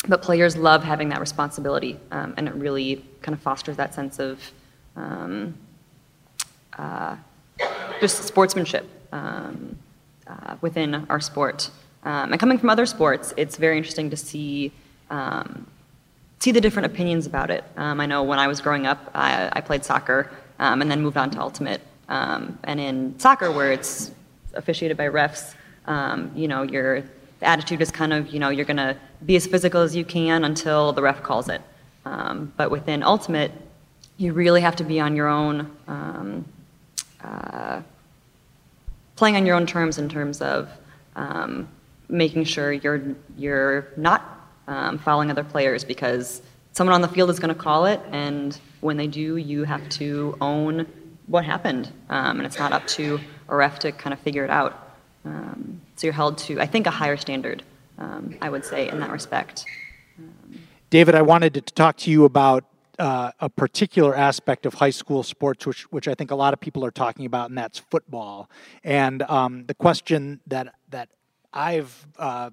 but 0.07 0.21
players 0.21 0.57
love 0.57 0.85
having 0.85 1.09
that 1.09 1.21
responsibility, 1.21 1.99
um, 2.11 2.35
and 2.37 2.47
it 2.47 2.55
really 2.55 3.03
kind 3.23 3.35
of 3.35 3.41
fosters 3.41 3.77
that 3.77 3.95
sense 3.95 4.19
of 4.19 4.39
um, 4.97 5.55
uh, 6.79 7.17
just 8.01 8.23
sportsmanship 8.25 8.87
um, 9.13 9.77
uh, 10.27 10.57
within 10.61 11.07
our 11.09 11.21
sport. 11.21 11.71
And 12.03 12.39
coming 12.39 12.59
from 12.59 12.69
other 12.69 12.85
sports, 12.85 13.33
it's 13.39 13.57
very 13.57 13.79
interesting 13.79 14.11
to 14.11 14.17
see 14.17 14.73
see 16.41 16.53
the 16.53 16.61
different 16.61 16.85
opinions 16.85 17.27
about 17.27 17.51
it. 17.51 17.65
I 17.79 18.05
know 18.05 18.23
when 18.25 18.39
I 18.39 18.49
was 18.49 18.61
growing 18.61 18.87
up, 18.87 19.11
I, 19.15 19.49
I 19.51 19.63
played 19.63 19.83
soccer 19.83 20.31
and 20.59 20.91
then 20.91 21.03
moved 21.03 21.17
on 21.17 21.31
to 21.31 21.41
ultimate. 21.41 21.81
and 22.09 22.81
in 22.81 23.19
soccer, 23.19 23.51
where 23.51 23.73
it's 23.73 24.11
officiated 24.55 24.97
by 24.97 25.09
refs, 25.09 25.55
you 26.35 26.49
know, 26.49 26.63
you're 26.63 27.05
attitude 27.45 27.81
is 27.81 27.91
kind 27.91 28.13
of, 28.13 28.33
you 28.33 28.39
know, 28.39 28.49
you're 28.49 28.65
going 28.65 28.77
to 28.77 28.97
be 29.25 29.37
as 29.37 29.47
physical 29.47 29.81
as 29.83 29.95
you 29.95 30.05
can 30.05 30.45
until 30.45 30.93
the 30.93 31.03
ref 31.03 31.23
calls 31.23 31.49
it. 31.49 31.61
Um, 32.05 32.53
but 32.57 32.71
within 32.71 33.03
Ultimate, 33.03 33.53
you 34.17 34.33
really 34.33 34.61
have 34.61 34.77
to 34.77 34.85
be 34.85 35.01
on 35.01 35.17
your 35.17 35.29
own, 35.29 35.71
um, 35.87 36.45
uh, 37.23 37.83
playing 39.17 39.37
on 39.37 39.47
your 39.47 39.57
own 39.57 39.67
terms 39.67 39.99
in 39.99 40.09
terms 40.09 40.41
of 40.41 40.69
um, 41.17 41.69
making 42.09 42.45
sure 42.45 42.73
you're, 42.73 43.03
you're 43.37 43.89
not 43.97 44.49
um, 44.67 44.99
fouling 44.99 45.31
other 45.31 45.45
players 45.45 45.85
because 45.85 46.43
someone 46.73 46.95
on 46.95 47.01
the 47.01 47.09
field 47.09 47.31
is 47.31 47.39
going 47.39 47.55
to 47.55 47.61
call 47.61 47.87
it, 47.87 48.01
and 48.11 48.59
when 48.85 48.99
they 48.99 49.07
do, 49.07 49.39
you 49.39 49.65
have 49.65 49.89
to 49.89 50.37
own 50.43 50.87
what 51.27 51.43
happened. 51.43 51.91
Um, 52.11 52.37
and 52.39 52.47
it's 52.47 52.59
not 52.59 52.73
up 52.73 52.87
to 52.89 53.19
a 53.49 53.57
ref 53.57 53.79
to 53.79 53.93
kind 53.93 54.13
of 54.13 54.21
figure 54.21 54.45
it 54.45 54.51
out. 54.51 54.91
Um, 55.25 55.81
so 55.97 56.07
you're 56.07 56.13
held 56.13 56.37
to, 56.39 56.61
I 56.61 56.67
think, 56.67 56.87
a 56.87 56.91
higher 56.91 57.17
standard, 57.17 57.63
um, 57.99 58.37
I 58.43 58.51
would 58.51 58.63
say, 58.63 58.91
in 58.91 59.01
that 59.01 59.11
respect. 59.11 59.65
David, 60.91 61.15
I 61.15 61.23
wanted 61.23 61.55
to 61.55 61.63
talk 61.63 61.97
to 61.99 62.11
you 62.11 62.27
about 62.27 62.65
uh, 62.99 63.33
a 63.41 63.49
particular 63.49 64.15
aspect 64.15 64.67
of 64.67 64.75
high 64.75 64.91
school 64.91 65.23
sports, 65.23 65.67
which 65.67 65.91
which 65.91 66.07
I 66.07 66.15
think 66.15 66.31
a 66.31 66.37
lot 66.37 66.53
of 66.53 66.61
people 66.61 66.85
are 66.85 66.93
talking 66.93 67.25
about, 67.25 67.49
and 67.49 67.59
that's 67.59 67.79
football. 67.79 68.51
And 68.85 69.23
um, 69.23 69.65
the 69.65 69.75
question 69.75 70.41
that 70.47 70.75
that 70.91 71.09
I've 71.53 72.07
uh, 72.19 72.51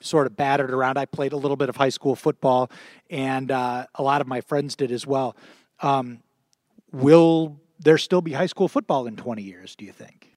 sort 0.00 0.26
of 0.26 0.36
battered 0.36 0.70
around, 0.70 0.98
I 0.98 1.04
played 1.04 1.32
a 1.32 1.36
little 1.36 1.56
bit 1.56 1.68
of 1.68 1.76
high 1.76 1.90
school 1.90 2.16
football, 2.16 2.70
and 3.10 3.50
uh, 3.50 3.86
a 3.94 4.02
lot 4.02 4.20
of 4.20 4.26
my 4.26 4.40
friends 4.40 4.76
did 4.76 4.92
as 4.92 5.06
well. 5.06 5.36
Um, 5.80 6.20
will 6.92 7.60
there 7.78 7.98
still 7.98 8.20
be 8.20 8.32
high 8.32 8.46
school 8.46 8.68
football 8.68 9.06
in 9.06 9.16
20 9.16 9.42
years? 9.42 9.76
Do 9.76 9.84
you 9.84 9.92
think? 9.92 10.32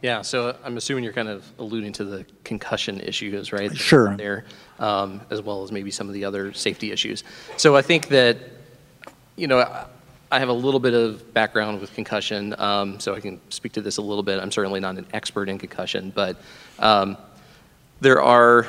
Yeah, 0.00 0.22
so 0.22 0.56
I'm 0.64 0.76
assuming 0.76 1.04
you're 1.04 1.12
kind 1.12 1.28
of 1.28 1.44
alluding 1.58 1.92
to 1.94 2.04
the 2.04 2.24
concussion 2.44 3.00
issues, 3.00 3.52
right? 3.52 3.74
Sure. 3.76 4.16
There, 4.16 4.44
um, 4.78 5.20
as 5.30 5.42
well 5.42 5.64
as 5.64 5.72
maybe 5.72 5.90
some 5.90 6.08
of 6.08 6.14
the 6.14 6.24
other 6.24 6.52
safety 6.52 6.92
issues. 6.92 7.24
So 7.56 7.76
I 7.76 7.82
think 7.82 8.08
that, 8.08 8.38
you 9.36 9.48
know, 9.48 9.86
I 10.30 10.38
have 10.38 10.48
a 10.48 10.54
little 10.54 10.80
bit 10.80 10.94
of 10.94 11.34
background 11.34 11.80
with 11.80 11.92
concussion, 11.94 12.54
um, 12.58 12.98
so 13.00 13.14
I 13.14 13.20
can 13.20 13.40
speak 13.50 13.72
to 13.72 13.80
this 13.80 13.98
a 13.98 14.02
little 14.02 14.22
bit. 14.22 14.40
I'm 14.40 14.50
certainly 14.50 14.80
not 14.80 14.96
an 14.96 15.06
expert 15.12 15.48
in 15.48 15.58
concussion, 15.58 16.10
but 16.14 16.36
um, 16.78 17.16
there 18.02 18.20
are, 18.20 18.68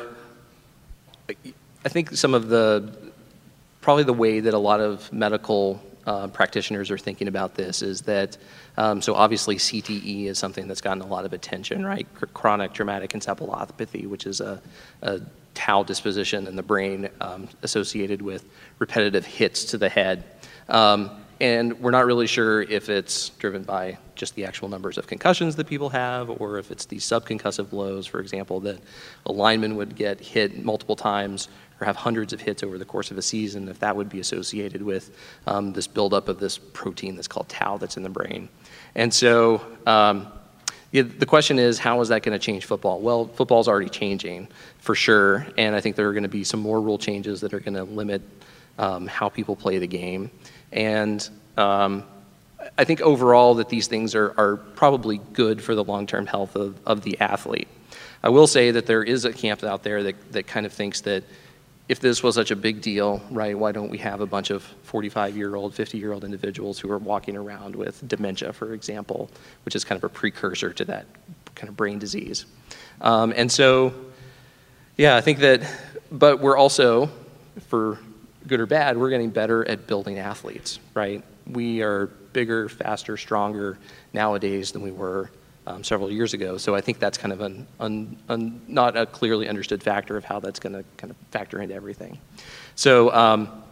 I 1.27 1.89
think, 1.89 2.15
some 2.15 2.35
of 2.35 2.49
the, 2.49 2.93
probably 3.81 4.03
the 4.03 4.13
way 4.13 4.39
that 4.39 4.53
a 4.53 4.59
lot 4.59 4.79
of 4.79 5.11
medical 5.11 5.81
uh, 6.05 6.27
practitioners 6.27 6.91
are 6.91 6.99
thinking 6.99 7.27
about 7.27 7.55
this 7.55 7.81
is 7.81 8.01
that 8.01 8.37
um, 8.77 9.01
so 9.01 9.15
obviously 9.15 9.55
CTE 9.55 10.25
is 10.25 10.37
something 10.37 10.67
that's 10.67 10.81
gotten 10.81 11.01
a 11.01 11.07
lot 11.07 11.25
of 11.25 11.33
attention, 11.33 11.83
right? 11.83 12.05
Chronic 12.33 12.73
traumatic 12.73 13.11
encephalopathy, 13.11 14.07
which 14.07 14.27
is 14.27 14.39
a, 14.39 14.61
a 15.01 15.21
tau 15.55 15.81
deposition 15.81 16.45
in 16.45 16.55
the 16.55 16.63
brain 16.63 17.09
um, 17.19 17.47
associated 17.63 18.21
with 18.21 18.45
repetitive 18.77 19.25
hits 19.25 19.65
to 19.65 19.77
the 19.79 19.89
head. 19.89 20.23
Um, 20.69 21.09
and 21.43 21.77
we're 21.81 21.91
not 21.91 22.05
really 22.05 22.25
sure 22.25 22.61
if 22.61 22.87
it's 22.87 23.27
driven 23.31 23.63
by 23.63 23.97
just 24.15 24.33
the 24.35 24.45
actual 24.45 24.69
numbers 24.69 24.97
of 24.97 25.07
concussions 25.07 25.57
that 25.57 25.67
people 25.67 25.89
have, 25.89 26.29
or 26.29 26.57
if 26.57 26.71
it's 26.71 26.85
these 26.85 27.03
subconcussive 27.03 27.69
blows, 27.69 28.07
for 28.07 28.21
example, 28.21 28.61
that 28.61 28.79
a 29.25 29.31
lineman 29.33 29.75
would 29.75 29.93
get 29.93 30.21
hit 30.21 30.63
multiple 30.63 30.95
times 30.95 31.49
or 31.81 31.85
have 31.85 31.97
hundreds 31.97 32.31
of 32.31 32.39
hits 32.39 32.63
over 32.63 32.77
the 32.77 32.85
course 32.85 33.11
of 33.11 33.17
a 33.17 33.21
season, 33.21 33.67
if 33.67 33.77
that 33.79 33.93
would 33.93 34.07
be 34.07 34.21
associated 34.21 34.81
with 34.81 35.17
um, 35.45 35.73
this 35.73 35.85
buildup 35.85 36.29
of 36.29 36.39
this 36.39 36.57
protein 36.57 37.13
that's 37.17 37.27
called 37.27 37.49
tau 37.49 37.75
that's 37.75 37.97
in 37.97 38.03
the 38.03 38.09
brain. 38.09 38.47
And 38.95 39.13
so 39.13 39.61
um, 39.85 40.31
the 40.93 41.25
question 41.25 41.59
is, 41.59 41.77
how 41.77 41.99
is 41.99 42.07
that 42.07 42.23
going 42.23 42.39
to 42.39 42.39
change 42.39 42.63
football? 42.63 43.01
Well, 43.01 43.27
football's 43.27 43.67
already 43.67 43.89
changing 43.89 44.47
for 44.79 44.95
sure, 44.95 45.45
and 45.57 45.75
I 45.75 45.81
think 45.81 45.97
there 45.97 46.07
are 46.07 46.13
going 46.13 46.23
to 46.23 46.29
be 46.29 46.45
some 46.45 46.61
more 46.61 46.79
rule 46.79 46.97
changes 46.97 47.41
that 47.41 47.53
are 47.53 47.59
going 47.59 47.75
to 47.75 47.83
limit 47.83 48.21
um, 48.77 49.07
how 49.07 49.27
people 49.27 49.57
play 49.57 49.77
the 49.77 49.87
game. 49.87 50.31
And 50.73 51.27
um, 51.55 52.03
I 52.77 52.83
think 52.83 53.01
overall 53.01 53.55
that 53.55 53.69
these 53.69 53.87
things 53.87 54.15
are, 54.15 54.33
are 54.37 54.57
probably 54.57 55.19
good 55.33 55.61
for 55.61 55.75
the 55.75 55.83
long-term 55.83 56.25
health 56.25 56.55
of, 56.55 56.77
of 56.85 57.03
the 57.03 57.19
athlete. 57.21 57.67
I 58.23 58.29
will 58.29 58.47
say 58.47 58.71
that 58.71 58.85
there 58.85 59.03
is 59.03 59.25
a 59.25 59.33
camp 59.33 59.63
out 59.63 59.83
there 59.83 60.03
that, 60.03 60.31
that 60.31 60.47
kind 60.47 60.65
of 60.65 60.73
thinks 60.73 61.01
that 61.01 61.23
if 61.89 61.99
this 61.99 62.23
was 62.23 62.35
such 62.35 62.51
a 62.51 62.55
big 62.55 62.81
deal, 62.81 63.21
right, 63.29 63.57
why 63.57 63.73
don't 63.73 63.89
we 63.89 63.97
have 63.97 64.21
a 64.21 64.25
bunch 64.25 64.49
of 64.49 64.63
45 64.83 65.35
year 65.35 65.55
old, 65.55 65.75
50 65.75 65.97
year 65.97 66.13
old 66.13 66.23
individuals 66.23 66.79
who 66.79 66.89
are 66.89 66.97
walking 66.97 67.35
around 67.35 67.75
with 67.75 68.07
dementia, 68.07 68.53
for 68.53 68.73
example, 68.73 69.29
which 69.65 69.75
is 69.75 69.83
kind 69.83 69.97
of 69.97 70.03
a 70.05 70.09
precursor 70.09 70.71
to 70.73 70.85
that 70.85 71.05
kind 71.55 71.69
of 71.69 71.75
brain 71.75 71.99
disease. 71.99 72.45
Um, 73.01 73.33
and 73.35 73.51
so, 73.51 73.93
yeah, 74.95 75.17
I 75.17 75.21
think 75.21 75.39
that, 75.39 75.61
but 76.09 76.39
we're 76.39 76.57
also, 76.57 77.09
for 77.67 77.99
good 78.47 78.59
or 78.59 78.65
bad, 78.65 78.97
we're 78.97 79.09
getting 79.09 79.29
better 79.29 79.67
at 79.67 79.87
building 79.87 80.19
athletes, 80.19 80.79
right? 80.93 81.23
We 81.47 81.81
are 81.81 82.07
bigger, 82.33 82.69
faster, 82.69 83.17
stronger 83.17 83.77
nowadays 84.13 84.71
than 84.71 84.81
we 84.81 84.91
were 84.91 85.29
um, 85.65 85.83
several 85.83 86.11
years 86.11 86.33
ago. 86.33 86.57
So 86.57 86.75
I 86.75 86.81
think 86.81 86.99
that's 86.99 87.17
kind 87.17 87.31
of 87.31 87.41
an, 87.41 87.67
un, 87.79 88.17
un, 88.29 88.61
not 88.67 88.97
a 88.97 89.05
clearly 89.05 89.47
understood 89.47 89.81
factor 89.81 90.17
of 90.17 90.25
how 90.25 90.39
that's 90.39 90.59
going 90.59 90.73
to 90.73 90.83
kind 90.97 91.11
of 91.11 91.17
factor 91.31 91.61
into 91.61 91.73
everything. 91.73 92.17
So 92.75 93.13
um, 93.13 93.63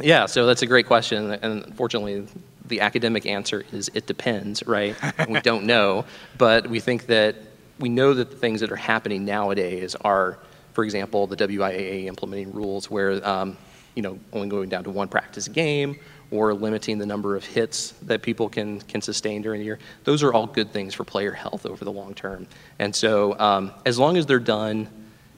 yeah, 0.00 0.26
so 0.26 0.46
that's 0.46 0.62
a 0.62 0.66
great 0.66 0.86
question, 0.86 1.30
and 1.30 1.64
unfortunately, 1.64 2.26
the 2.66 2.80
academic 2.80 3.26
answer 3.26 3.64
is 3.72 3.90
it 3.94 4.06
depends, 4.06 4.66
right? 4.66 4.96
we 5.28 5.40
don't 5.40 5.64
know, 5.64 6.04
but 6.36 6.66
we 6.68 6.80
think 6.80 7.06
that 7.06 7.36
we 7.78 7.88
know 7.88 8.14
that 8.14 8.30
the 8.30 8.36
things 8.36 8.60
that 8.60 8.72
are 8.72 8.76
happening 8.76 9.24
nowadays 9.24 9.94
are, 10.00 10.38
for 10.72 10.84
example, 10.84 11.26
the 11.26 11.36
WIAA 11.36 12.06
implementing 12.06 12.52
rules 12.52 12.90
where 12.90 13.26
um, 13.26 13.56
you 13.94 14.02
know 14.02 14.18
only 14.32 14.48
going 14.48 14.68
down 14.68 14.84
to 14.84 14.90
one 14.90 15.08
practice 15.08 15.48
game 15.48 15.96
or 16.30 16.52
limiting 16.52 16.98
the 16.98 17.06
number 17.06 17.36
of 17.36 17.44
hits 17.44 17.92
that 18.02 18.22
people 18.22 18.48
can, 18.48 18.80
can 18.82 19.00
sustain 19.00 19.42
during 19.42 19.60
the 19.60 19.64
year. 19.64 19.78
Those 20.02 20.22
are 20.22 20.32
all 20.32 20.46
good 20.46 20.72
things 20.72 20.92
for 20.92 21.04
player 21.04 21.32
health 21.32 21.64
over 21.64 21.84
the 21.84 21.92
long 21.92 22.14
term. 22.14 22.46
And 22.78 22.94
so, 22.94 23.38
um, 23.38 23.72
as 23.86 23.98
long 23.98 24.16
as 24.16 24.26
they're 24.26 24.40
done 24.40 24.88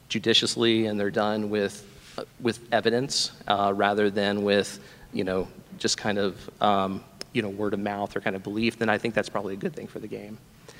judiciously 0.09 0.87
and 0.87 0.99
they're 0.99 1.11
done 1.11 1.51
with, 1.51 1.85
uh, 2.17 2.23
with 2.39 2.59
evidence 2.71 3.31
uh, 3.47 3.73
rather 3.75 4.09
than 4.09 4.43
with, 4.43 4.79
you 5.13 5.23
know, 5.23 5.47
just 5.77 5.97
kind 5.97 6.17
of, 6.17 6.49
um, 6.63 7.03
you 7.33 7.43
know, 7.43 7.49
word 7.49 7.75
of 7.75 7.79
mouth 7.79 8.15
or 8.15 8.21
kind 8.21 8.35
of 8.35 8.41
belief, 8.41 8.79
then 8.79 8.89
I 8.89 8.97
think 8.97 9.13
that's 9.13 9.29
probably 9.29 9.53
a 9.53 9.57
good 9.57 9.75
thing 9.75 9.85
for 9.87 9.99
the 9.99 10.07
game. 10.07 10.37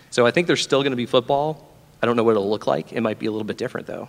So 0.09 0.25
I 0.25 0.31
think 0.31 0.47
there's 0.47 0.63
still 0.63 0.81
going 0.81 0.91
to 0.91 0.97
be 0.97 1.05
football. 1.05 1.69
I 2.01 2.05
don't 2.05 2.15
know 2.15 2.23
what 2.23 2.31
it'll 2.31 2.49
look 2.49 2.65
like. 2.65 2.93
It 2.93 3.01
might 3.01 3.19
be 3.19 3.27
a 3.27 3.31
little 3.31 3.45
bit 3.45 3.57
different, 3.57 3.85
though. 3.85 4.07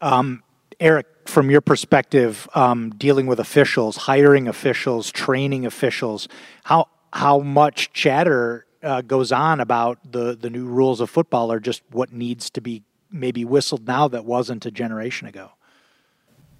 Um, 0.00 0.42
Eric, 0.78 1.06
from 1.26 1.50
your 1.50 1.60
perspective, 1.60 2.48
um, 2.54 2.90
dealing 2.90 3.26
with 3.26 3.40
officials, 3.40 3.96
hiring 3.96 4.46
officials, 4.48 5.10
training 5.10 5.66
officials, 5.66 6.28
how 6.64 6.88
how 7.12 7.38
much 7.38 7.92
chatter 7.92 8.66
uh, 8.82 9.00
goes 9.00 9.32
on 9.32 9.60
about 9.60 9.98
the 10.10 10.36
the 10.36 10.50
new 10.50 10.66
rules 10.66 11.00
of 11.00 11.08
football, 11.08 11.50
or 11.50 11.60
just 11.60 11.82
what 11.90 12.12
needs 12.12 12.50
to 12.50 12.60
be 12.60 12.82
maybe 13.10 13.44
whistled 13.44 13.86
now 13.86 14.08
that 14.08 14.24
wasn't 14.24 14.66
a 14.66 14.70
generation 14.70 15.26
ago? 15.26 15.50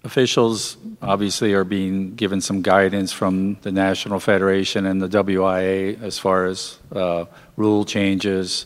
Officials 0.03 0.77
obviously 1.01 1.53
are 1.53 1.63
being 1.63 2.15
given 2.15 2.39
some 2.39 2.61
guidance 2.61 3.11
from 3.11 3.55
the 3.61 3.71
National 3.71 4.19
Federation 4.19 4.85
and 4.85 5.01
the 5.01 5.09
WIAA 5.09 6.01
as 6.01 6.17
far 6.17 6.45
as 6.45 6.79
uh, 6.95 7.25
rule 7.55 7.83
changes, 7.83 8.65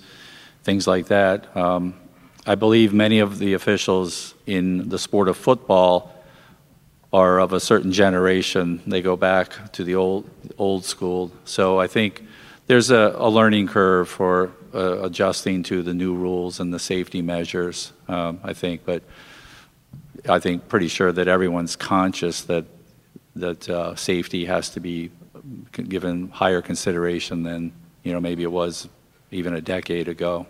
things 0.64 0.88
like 0.88 1.08
that. 1.08 1.56
Um, 1.58 1.96
I 2.45 2.56
believe 2.56 2.91
many 2.91 3.19
of 3.19 3.38
the 3.38 3.54
officials 3.54 4.34
in 4.47 4.89
the 4.89 4.97
sport 4.97 5.27
of 5.27 5.38
football 5.38 6.12
are 7.13 7.39
of 7.39 7.54
a 7.54 7.60
certain 7.60 7.91
generation. 7.91 8.82
They 8.88 9.04
go 9.04 9.15
back 9.15 9.71
to 9.73 9.84
the 9.84 9.95
old 9.95 10.27
old 10.58 10.84
school. 10.84 11.32
So 11.45 11.80
I 11.80 11.86
think 11.86 12.25
there's 12.65 12.89
a, 12.89 13.13
a 13.15 13.30
learning 13.30 13.67
curve 13.67 14.10
for 14.10 14.51
uh, 14.73 15.04
adjusting 15.04 15.62
to 15.63 15.84
the 15.84 15.93
new 15.93 16.15
rules 16.15 16.60
and 16.60 16.73
the 16.73 16.80
safety 16.80 17.21
measures. 17.21 17.93
Um, 18.08 18.39
I 18.43 18.54
think, 18.54 18.86
but 18.86 19.04
I 20.27 20.39
think 20.39 20.67
pretty 20.67 20.88
sure 20.88 21.12
that 21.12 21.27
everyone's 21.27 21.75
conscious 21.75 22.41
that 22.43 22.65
that 23.36 23.69
uh, 23.69 23.95
safety 23.95 24.45
has 24.45 24.69
to 24.71 24.80
be 24.80 25.12
given 25.71 26.30
higher 26.30 26.62
consideration 26.62 27.43
than 27.43 27.71
you 28.04 28.13
know 28.13 28.19
maybe 28.19 28.41
it 28.41 28.51
was 28.51 28.89
even 29.30 29.54
a 29.54 29.62
decade 29.62 30.08
ago 30.08 30.47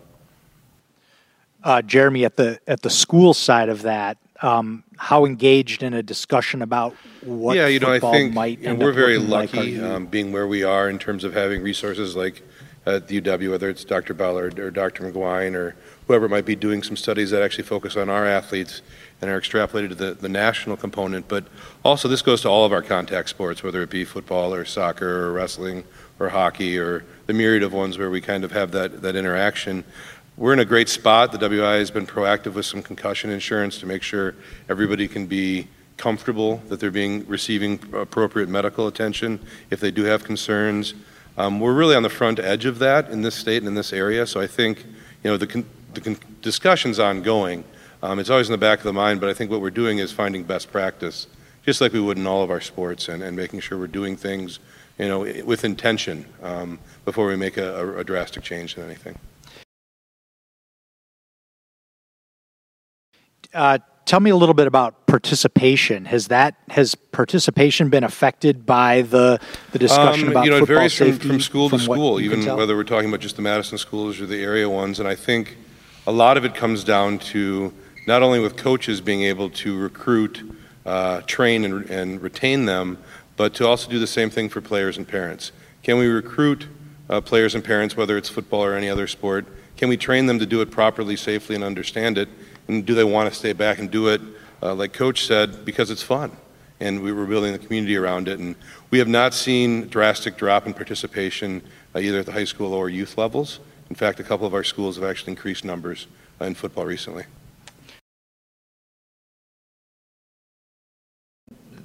uh, 1.63 1.81
Jeremy, 1.81 2.25
at 2.25 2.35
the 2.35 2.59
at 2.67 2.81
the 2.81 2.89
school 2.89 3.33
side 3.33 3.69
of 3.69 3.83
that, 3.83 4.17
um, 4.41 4.83
how 4.97 5.25
engaged 5.25 5.83
in 5.83 5.93
a 5.93 6.03
discussion 6.03 6.61
about 6.61 6.95
what 7.23 7.55
yeah, 7.55 7.67
you 7.67 7.79
know, 7.79 7.91
I 7.91 7.99
think 7.99 8.33
might 8.33 8.59
you 8.59 8.73
know, 8.73 8.75
we're 8.75 8.91
very 8.91 9.17
lucky 9.17 9.77
like 9.77 9.91
um, 9.91 10.05
being 10.07 10.31
where 10.31 10.47
we 10.47 10.63
are 10.63 10.89
in 10.89 10.99
terms 10.99 11.23
of 11.23 11.33
having 11.33 11.61
resources 11.61 12.15
like 12.15 12.41
at 12.85 13.07
the 13.07 13.21
UW, 13.21 13.51
whether 13.51 13.69
it's 13.69 13.83
Dr. 13.83 14.13
Ballard 14.13 14.57
or 14.57 14.71
Dr. 14.71 15.09
McGuine 15.09 15.53
or 15.53 15.75
whoever 16.07 16.27
might 16.27 16.45
be 16.45 16.55
doing 16.55 16.81
some 16.81 16.97
studies 16.97 17.29
that 17.29 17.43
actually 17.43 17.63
focus 17.63 17.95
on 17.95 18.09
our 18.09 18.25
athletes 18.25 18.81
and 19.21 19.29
are 19.29 19.39
extrapolated 19.39 19.89
to 19.89 19.95
the, 19.95 20.13
the 20.15 20.29
national 20.29 20.77
component. 20.77 21.27
But 21.27 21.45
also, 21.85 22.07
this 22.07 22.23
goes 22.23 22.41
to 22.41 22.49
all 22.49 22.65
of 22.65 22.73
our 22.73 22.81
contact 22.81 23.29
sports, 23.29 23.61
whether 23.61 23.83
it 23.83 23.91
be 23.91 24.03
football 24.03 24.53
or 24.53 24.65
soccer 24.65 25.27
or 25.27 25.31
wrestling 25.31 25.83
or 26.19 26.29
hockey 26.29 26.77
or 26.77 27.05
the 27.27 27.33
myriad 27.33 27.61
of 27.61 27.71
ones 27.71 27.99
where 27.99 28.09
we 28.09 28.19
kind 28.19 28.43
of 28.43 28.51
have 28.51 28.71
that, 28.71 29.03
that 29.03 29.15
interaction 29.15 29.83
we're 30.37 30.53
in 30.53 30.59
a 30.59 30.65
great 30.65 30.89
spot. 30.89 31.31
The 31.31 31.37
WI 31.37 31.75
has 31.75 31.91
been 31.91 32.07
proactive 32.07 32.53
with 32.53 32.65
some 32.65 32.81
concussion 32.81 33.29
insurance 33.29 33.79
to 33.79 33.85
make 33.85 34.01
sure 34.01 34.33
everybody 34.69 35.07
can 35.07 35.27
be 35.27 35.67
comfortable 35.97 36.57
that 36.67 36.79
they're 36.79 36.89
being 36.89 37.27
receiving 37.27 37.79
appropriate 37.93 38.49
medical 38.49 38.87
attention 38.87 39.39
if 39.69 39.79
they 39.79 39.91
do 39.91 40.03
have 40.03 40.23
concerns. 40.23 40.95
Um, 41.37 41.59
we're 41.59 41.73
really 41.73 41.95
on 41.95 42.03
the 42.03 42.09
front 42.09 42.39
edge 42.39 42.65
of 42.65 42.79
that 42.79 43.09
in 43.09 43.21
this 43.21 43.35
state 43.35 43.57
and 43.57 43.67
in 43.67 43.75
this 43.75 43.93
area. 43.93 44.25
So 44.25 44.41
I 44.41 44.47
think 44.47 44.83
you 45.23 45.29
know 45.29 45.37
the, 45.37 45.47
con- 45.47 45.69
the 45.93 46.01
con- 46.01 46.17
discussion's 46.41 46.97
ongoing. 46.97 47.63
Um, 48.01 48.17
it's 48.17 48.29
always 48.29 48.47
in 48.47 48.51
the 48.51 48.57
back 48.57 48.79
of 48.79 48.83
the 48.83 48.93
mind, 48.93 49.21
but 49.21 49.29
I 49.29 49.33
think 49.33 49.51
what 49.51 49.61
we're 49.61 49.69
doing 49.69 49.99
is 49.99 50.11
finding 50.11 50.43
best 50.43 50.71
practice, 50.71 51.27
just 51.63 51.81
like 51.81 51.93
we 51.93 51.99
would 51.99 52.17
in 52.17 52.25
all 52.25 52.41
of 52.41 52.49
our 52.49 52.61
sports, 52.61 53.09
and, 53.09 53.21
and 53.21 53.37
making 53.37 53.59
sure 53.59 53.77
we're 53.77 53.87
doing 53.87 54.17
things 54.17 54.59
you 54.97 55.07
know 55.07 55.19
with 55.45 55.63
intention 55.63 56.25
um, 56.41 56.79
before 57.05 57.27
we 57.27 57.35
make 57.35 57.57
a, 57.57 57.97
a 57.99 58.03
drastic 58.03 58.43
change 58.43 58.75
in 58.75 58.83
anything. 58.83 59.19
Uh, 63.53 63.79
tell 64.05 64.19
me 64.19 64.29
a 64.29 64.35
little 64.35 64.53
bit 64.53 64.67
about 64.67 65.05
participation. 65.07 66.05
Has 66.05 66.27
that 66.27 66.55
has 66.69 66.95
participation 66.95 67.89
been 67.89 68.03
affected 68.03 68.65
by 68.65 69.03
the 69.03 69.39
the 69.71 69.79
discussion 69.79 70.27
um, 70.27 70.31
about 70.31 70.45
you 70.45 70.51
know, 70.51 70.57
it 70.57 70.67
varies 70.67 70.95
from, 70.95 71.17
from, 71.19 71.39
school 71.39 71.69
to 71.69 71.79
school, 71.79 72.19
even 72.19 72.45
whether 72.55 72.75
we're 72.75 72.83
talking 72.83 73.09
about 73.09 73.19
just 73.19 73.35
the 73.35 73.41
Madison 73.41 73.77
schools 73.77 74.19
or 74.19 74.25
the 74.25 74.41
area 74.41 74.69
ones. 74.69 74.99
And 74.99 75.07
I 75.07 75.15
think 75.15 75.57
a 76.07 76.11
lot 76.11 76.37
of 76.37 76.45
it 76.45 76.55
comes 76.55 76.83
down 76.83 77.19
to 77.19 77.73
not 78.07 78.23
only 78.23 78.39
with 78.39 78.57
coaches 78.57 79.01
being 79.01 79.23
able 79.23 79.49
to 79.49 79.77
recruit, 79.77 80.41
uh, 80.85 81.21
train, 81.21 81.63
and, 81.63 81.89
and, 81.89 82.21
retain 82.21 82.65
them, 82.65 82.97
but 83.37 83.53
to 83.53 83.67
also 83.67 83.89
do 83.89 83.99
the 83.99 84.07
same 84.07 84.29
thing 84.29 84.49
for 84.49 84.61
players 84.61 84.97
and 84.97 85.07
parents. 85.07 85.51
Can 85.83 85.97
we 85.99 86.07
recruit 86.07 86.67
uh, 87.09 87.21
players 87.21 87.53
and 87.53 87.63
parents, 87.63 87.95
whether 87.95 88.17
it's 88.17 88.29
football 88.29 88.63
or 88.63 88.73
any 88.73 88.89
other 88.89 89.05
sport? 89.05 89.45
Can 89.77 89.89
we 89.89 89.97
train 89.97 90.25
them 90.25 90.39
to 90.39 90.45
do 90.45 90.61
it 90.61 90.71
properly, 90.71 91.15
safely, 91.15 91.55
and 91.55 91.63
understand 91.63 92.17
it? 92.17 92.29
And 92.67 92.85
do 92.85 92.93
they 92.93 93.03
want 93.03 93.31
to 93.31 93.37
stay 93.37 93.53
back 93.53 93.79
and 93.79 93.89
do 93.89 94.07
it, 94.07 94.21
uh, 94.61 94.73
like 94.73 94.93
Coach 94.93 95.25
said, 95.25 95.65
because 95.65 95.89
it's 95.89 96.03
fun? 96.03 96.31
And 96.79 97.01
we 97.01 97.11
were 97.11 97.25
building 97.25 97.53
the 97.53 97.59
community 97.59 97.95
around 97.95 98.27
it. 98.27 98.39
And 98.39 98.55
we 98.89 98.99
have 98.99 99.07
not 99.07 99.33
seen 99.33 99.87
drastic 99.87 100.37
drop 100.37 100.65
in 100.65 100.73
participation 100.73 101.61
uh, 101.95 101.99
either 101.99 102.19
at 102.19 102.25
the 102.25 102.31
high 102.31 102.45
school 102.45 102.73
or 102.73 102.89
youth 102.89 103.17
levels. 103.17 103.59
In 103.89 103.95
fact, 103.95 104.19
a 104.19 104.23
couple 104.23 104.47
of 104.47 104.53
our 104.53 104.63
schools 104.63 104.95
have 104.95 105.05
actually 105.05 105.31
increased 105.31 105.65
numbers 105.65 106.07
uh, 106.39 106.45
in 106.45 106.55
football 106.55 106.85
recently. 106.85 107.25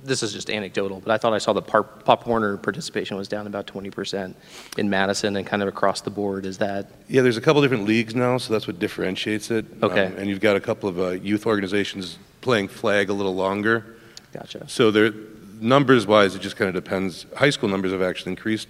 This 0.07 0.23
is 0.23 0.33
just 0.33 0.49
anecdotal, 0.51 1.01
but 1.01 1.11
I 1.13 1.19
thought 1.19 1.33
I 1.33 1.39
saw 1.39 1.53
the 1.53 1.63
Pop 1.63 2.27
Warner 2.27 2.57
participation 2.57 3.17
was 3.17 3.29
down 3.29 3.47
about 3.47 3.67
20% 3.67 4.35
in 4.79 4.91
Madison 4.91 5.37
and 5.37 5.47
kind 5.47 5.63
of 5.63 5.69
across 5.69 6.01
the 6.01 6.11
board. 6.11 6.47
Is 6.47 6.59
that? 6.59 6.91
Yeah, 7.09 7.23
there's 7.23 7.37
a 7.37 7.41
couple 7.41 7.61
different 7.63 7.85
leagues 7.85 8.15
now, 8.15 8.39
so 8.39 8.53
that's 8.53 8.67
what 8.67 8.79
differentiates 8.79 9.51
it. 9.51 9.67
Okay. 9.83 10.07
Um, 10.07 10.15
and 10.17 10.29
you've 10.29 10.41
got 10.41 10.57
a 10.57 10.61
couple 10.61 10.89
of 10.89 10.99
uh, 10.99 11.09
youth 11.11 11.47
organizations 11.47 12.19
playing 12.41 12.69
flag 12.69 13.11
a 13.11 13.13
little 13.13 13.35
longer. 13.35 13.97
Gotcha. 14.33 14.69
So 14.69 14.91
there, 14.91 15.13
numbers 15.61 16.07
wise, 16.07 16.35
it 16.35 16.41
just 16.41 16.57
kind 16.57 16.69
of 16.75 16.83
depends. 16.83 17.27
High 17.37 17.51
school 17.51 17.69
numbers 17.69 17.93
have 17.93 18.03
actually 18.03 18.33
increased, 18.33 18.69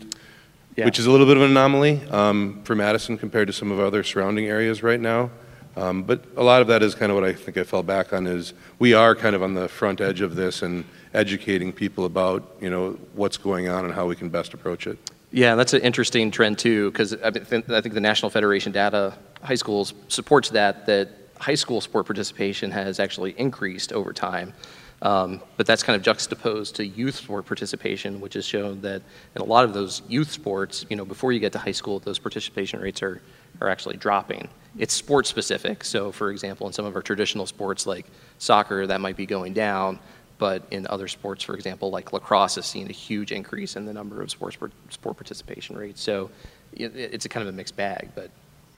Yeah. 0.76 0.86
which 0.86 0.98
is 0.98 1.06
a 1.06 1.10
little 1.10 1.26
bit 1.26 1.36
of 1.36 1.42
an 1.42 1.50
anomaly 1.50 2.02
um, 2.10 2.62
for 2.64 2.74
Madison 2.74 3.18
compared 3.18 3.46
to 3.48 3.52
some 3.52 3.70
of 3.70 3.78
other 3.78 4.02
surrounding 4.02 4.46
areas 4.46 4.82
right 4.82 5.00
now. 5.00 5.30
Um, 5.76 6.02
but 6.02 6.24
a 6.36 6.42
lot 6.42 6.62
of 6.62 6.68
that 6.68 6.82
is 6.82 6.94
kind 6.94 7.12
of 7.12 7.16
what 7.16 7.24
I 7.24 7.34
think 7.34 7.58
I 7.58 7.64
fell 7.64 7.82
back 7.82 8.12
on 8.12 8.26
is 8.26 8.54
we 8.78 8.94
are 8.94 9.14
kind 9.14 9.36
of 9.36 9.42
on 9.42 9.54
the 9.54 9.68
front 9.68 10.00
edge 10.00 10.22
of 10.22 10.34
this 10.34 10.62
and 10.62 10.84
educating 11.12 11.72
people 11.72 12.06
about 12.06 12.56
you 12.60 12.70
know 12.70 12.98
what's 13.14 13.36
going 13.36 13.68
on 13.68 13.84
and 13.84 13.92
how 13.92 14.06
we 14.06 14.16
can 14.16 14.28
best 14.28 14.54
approach 14.54 14.86
it. 14.86 14.98
Yeah, 15.32 15.54
that's 15.54 15.74
an 15.74 15.82
interesting 15.82 16.30
trend 16.30 16.58
too, 16.58 16.90
because 16.90 17.12
I, 17.14 17.30
think 17.30 17.66
the 17.66 18.00
National 18.00 18.30
Federation 18.30 18.72
data, 18.72 19.14
high 19.42 19.56
schools 19.56 19.92
supports 20.08 20.50
that 20.50 20.86
that 20.86 21.10
high 21.38 21.54
school 21.54 21.82
sport 21.82 22.06
participation 22.06 22.70
has 22.70 22.98
actually 22.98 23.32
increased 23.38 23.92
over 23.92 24.12
time. 24.12 24.54
Um, 25.02 25.42
but 25.58 25.66
that's 25.66 25.82
kind 25.82 25.94
of 25.94 26.02
juxtaposed 26.02 26.76
to 26.76 26.86
youth 26.86 27.16
sport 27.16 27.44
participation, 27.44 28.20
which 28.20 28.32
has 28.32 28.46
shown 28.46 28.80
that 28.80 29.02
in 29.34 29.42
a 29.42 29.44
lot 29.44 29.64
of 29.64 29.74
those 29.74 30.00
youth 30.08 30.30
sports, 30.30 30.86
you 30.88 30.96
know, 30.96 31.04
before 31.04 31.32
you 31.32 31.40
get 31.40 31.52
to 31.52 31.58
high 31.58 31.72
school, 31.72 31.98
those 31.98 32.18
participation 32.18 32.80
rates 32.80 33.02
are, 33.02 33.20
are 33.60 33.68
actually 33.68 33.98
dropping. 33.98 34.48
It's 34.78 34.94
sport 34.94 35.26
specific. 35.26 35.84
So, 35.84 36.12
for 36.12 36.30
example, 36.30 36.66
in 36.66 36.72
some 36.72 36.84
of 36.84 36.94
our 36.96 37.02
traditional 37.02 37.46
sports 37.46 37.86
like 37.86 38.06
soccer, 38.38 38.86
that 38.86 39.00
might 39.00 39.16
be 39.16 39.26
going 39.26 39.52
down. 39.52 39.98
But 40.38 40.64
in 40.70 40.86
other 40.88 41.08
sports, 41.08 41.42
for 41.42 41.54
example, 41.54 41.90
like 41.90 42.12
lacrosse, 42.12 42.56
has 42.56 42.66
seen 42.66 42.88
a 42.88 42.92
huge 42.92 43.32
increase 43.32 43.74
in 43.76 43.86
the 43.86 43.92
number 43.92 44.20
of 44.20 44.30
sports 44.30 44.58
sport 44.90 45.16
participation 45.16 45.76
rates. 45.76 46.02
So, 46.02 46.30
it's 46.74 47.24
a 47.24 47.28
kind 47.28 47.46
of 47.46 47.54
a 47.54 47.56
mixed 47.56 47.76
bag. 47.76 48.10
But 48.14 48.30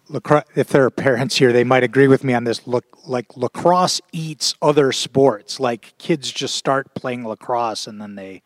lacrosse, 0.08 0.44
if 0.54 0.68
there 0.68 0.84
are 0.84 0.90
parents 0.90 1.36
here, 1.36 1.52
they 1.52 1.64
might 1.64 1.82
agree 1.82 2.08
with 2.08 2.24
me 2.24 2.34
on 2.34 2.44
this. 2.44 2.66
Look, 2.66 2.84
like 3.06 3.36
lacrosse 3.36 4.00
eats 4.12 4.54
other 4.62 4.92
sports. 4.92 5.58
Like 5.60 5.94
kids 5.98 6.30
just 6.30 6.54
start 6.54 6.94
playing 6.94 7.26
lacrosse 7.26 7.86
and 7.86 8.00
then 8.00 8.14
they 8.14 8.42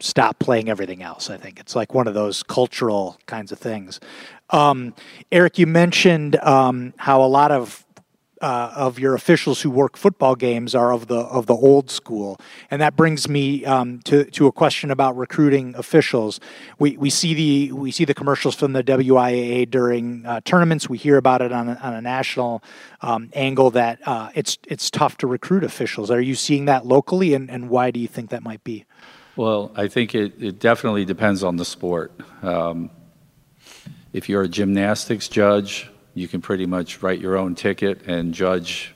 stop 0.00 0.38
playing 0.38 0.68
everything 0.68 1.02
else. 1.02 1.30
I 1.30 1.36
think 1.36 1.58
it's 1.58 1.74
like 1.74 1.94
one 1.94 2.06
of 2.06 2.14
those 2.14 2.42
cultural 2.42 3.18
kinds 3.26 3.52
of 3.52 3.58
things. 3.58 4.00
Um, 4.50 4.94
Eric, 5.32 5.58
you 5.58 5.66
mentioned 5.66 6.36
um, 6.36 6.94
how 6.96 7.22
a 7.22 7.26
lot 7.26 7.50
of 7.50 7.86
uh, 8.42 8.70
of 8.76 8.98
your 8.98 9.14
officials 9.14 9.62
who 9.62 9.70
work 9.70 9.96
football 9.96 10.34
games 10.34 10.74
are 10.74 10.92
of 10.92 11.06
the 11.06 11.16
of 11.16 11.46
the 11.46 11.54
old 11.54 11.90
school, 11.90 12.38
and 12.70 12.82
that 12.82 12.94
brings 12.94 13.28
me 13.28 13.64
um, 13.64 14.00
to 14.00 14.24
to 14.24 14.46
a 14.46 14.52
question 14.52 14.90
about 14.90 15.16
recruiting 15.16 15.74
officials. 15.76 16.38
We 16.78 16.96
we 16.98 17.08
see 17.08 17.34
the 17.34 17.72
we 17.72 17.90
see 17.90 18.04
the 18.04 18.14
commercials 18.14 18.54
from 18.54 18.72
the 18.72 18.84
WIAA 18.84 19.70
during 19.70 20.26
uh, 20.26 20.40
tournaments. 20.44 20.88
We 20.88 20.98
hear 20.98 21.16
about 21.16 21.40
it 21.40 21.52
on 21.52 21.68
a, 21.70 21.74
on 21.82 21.94
a 21.94 22.02
national 22.02 22.62
um, 23.00 23.30
angle 23.32 23.70
that 23.70 24.06
uh, 24.06 24.30
it's 24.34 24.58
it's 24.68 24.90
tough 24.90 25.16
to 25.18 25.26
recruit 25.26 25.64
officials. 25.64 26.10
Are 26.10 26.20
you 26.20 26.34
seeing 26.34 26.66
that 26.66 26.84
locally, 26.84 27.32
and, 27.32 27.50
and 27.50 27.70
why 27.70 27.90
do 27.90 27.98
you 27.98 28.08
think 28.08 28.30
that 28.30 28.42
might 28.42 28.62
be? 28.64 28.84
Well, 29.36 29.70
I 29.76 29.88
think 29.88 30.14
it, 30.14 30.42
it 30.42 30.58
definitely 30.60 31.04
depends 31.04 31.42
on 31.42 31.56
the 31.56 31.64
sport. 31.64 32.12
Um, 32.42 32.90
if 34.16 34.30
you're 34.30 34.42
a 34.42 34.48
gymnastics 34.48 35.28
judge 35.28 35.90
you 36.16 36.26
can 36.26 36.40
pretty 36.40 36.64
much 36.64 37.02
write 37.02 37.20
your 37.20 37.36
own 37.36 37.54
ticket 37.54 38.00
and 38.06 38.32
judge 38.32 38.94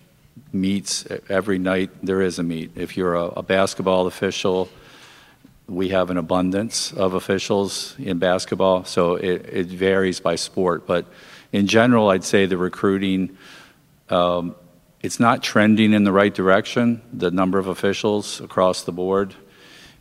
meets 0.53 1.07
every 1.29 1.59
night 1.59 1.91
there 2.03 2.23
is 2.23 2.39
a 2.39 2.43
meet. 2.43 2.71
If 2.75 2.97
you're 2.97 3.15
a, 3.15 3.27
a, 3.27 3.43
basketball 3.43 4.07
official, 4.07 4.71
we 5.69 5.91
have 5.91 6.09
an 6.09 6.17
abundance 6.17 6.95
of 6.95 7.13
officials 7.13 7.95
in 7.99 8.19
basketball, 8.19 8.87
so 8.87 9.17
it, 9.17 9.47
it 9.53 9.67
varies 9.67 10.19
by 10.19 10.37
sport. 10.37 10.87
But 10.87 11.05
in 11.53 11.67
general, 11.67 12.09
I'd 12.09 12.25
say 12.25 12.47
the 12.47 12.57
recruiting, 12.57 13.37
um, 14.09 14.57
it's 15.03 15.21
not 15.21 15.43
trending 15.43 15.93
in 15.93 16.05
the 16.05 16.13
right 16.13 16.35
direction, 16.35 17.03
the 17.13 17.31
number 17.31 17.59
of 17.59 17.67
officials 17.67 18.41
across 18.41 18.85
the 18.85 18.93
board. 18.93 19.35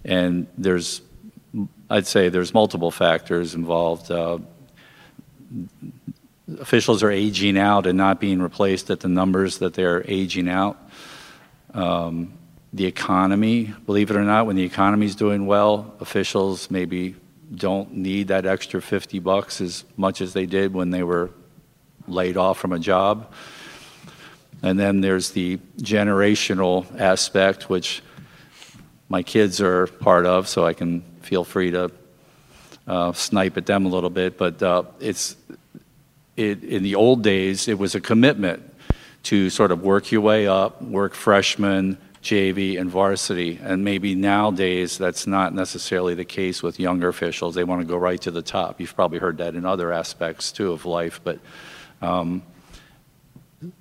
And 0.06 0.48
there's, 0.58 1.02
I'd 1.90 2.08
say 2.08 2.30
there's 2.30 2.54
multiple 2.54 2.92
factors 2.92 3.56
involved. 3.56 4.10
Uh, 4.10 4.40
officials 6.60 7.04
are 7.04 7.12
aging 7.12 7.58
out 7.58 7.86
and 7.86 7.98
not 7.98 8.20
being 8.20 8.42
replaced 8.42 8.90
at 8.90 9.00
the 9.02 9.08
numbers 9.08 9.60
that 9.60 9.74
they're 9.74 10.04
aging 10.10 10.50
out. 10.50 10.78
Um, 11.74 12.34
the 12.74 12.86
economy, 12.86 13.74
believe 13.86 14.12
it 14.12 14.16
or 14.16 14.24
not, 14.24 14.46
when 14.46 14.56
the 14.56 14.64
economy 14.64 15.06
is 15.06 15.16
doing 15.16 15.46
well, 15.46 15.94
officials 16.00 16.70
maybe 16.70 17.16
don't 17.54 17.94
need 17.96 18.28
that 18.28 18.46
extra 18.46 18.82
50 18.82 19.20
bucks 19.20 19.60
as 19.60 19.84
much 19.98 20.22
as 20.22 20.34
they 20.34 20.46
did 20.46 20.74
when 20.74 20.92
they 20.92 21.04
were 21.04 21.32
laid 22.08 22.38
off 22.38 22.60
from 22.60 22.74
a 22.74 22.80
job. 22.80 23.32
And 24.62 24.80
then 24.80 25.02
there's 25.02 25.32
the 25.32 25.58
generational 25.78 26.86
aspect, 27.00 27.70
which 27.70 28.04
my 29.08 29.24
kids 29.24 29.62
are 29.62 29.88
part 29.88 30.26
of, 30.26 30.48
so 30.48 30.66
I 30.66 30.74
can 30.74 31.02
feel 31.22 31.44
free 31.44 31.72
to 31.72 31.92
uh, 32.90 33.14
snipe 33.14 33.56
at 33.56 33.66
them 33.66 33.86
a 33.86 33.90
little 33.90 34.10
bit. 34.10 34.38
But 34.38 34.62
uh, 34.62 34.84
it's 35.00 35.38
it, 36.36 36.64
in 36.64 36.84
the 36.84 36.96
old 36.96 37.24
days, 37.24 37.68
it 37.68 37.78
was 37.78 37.96
a 37.96 38.02
commitment 38.02 38.64
to 39.24 39.50
sort 39.50 39.72
of 39.72 39.82
work 39.82 40.12
your 40.12 40.22
way 40.22 40.48
up, 40.48 40.82
work 40.82 41.14
freshman, 41.14 41.98
JV, 42.24 42.80
and 42.80 42.90
varsity. 42.90 43.60
And 43.62 43.84
maybe 43.84 44.16
nowadays 44.16 44.98
that's 44.98 45.28
not 45.28 45.54
necessarily 45.54 46.16
the 46.16 46.26
case 46.26 46.64
with 46.64 46.80
younger 46.80 47.10
officials. 47.10 47.56
They 47.56 47.64
want 47.64 47.82
to 47.82 47.88
go 47.88 47.98
right 47.98 48.20
to 48.22 48.32
the 48.32 48.42
top. 48.42 48.82
You've 48.82 48.96
probably 48.96 49.20
heard 49.20 49.38
that 49.38 49.56
in 49.56 49.66
other 49.66 49.92
aspects 49.92 50.52
too 50.52 50.72
of 50.72 50.86
life. 50.86 51.22
But 51.24 51.40
um, 52.02 52.42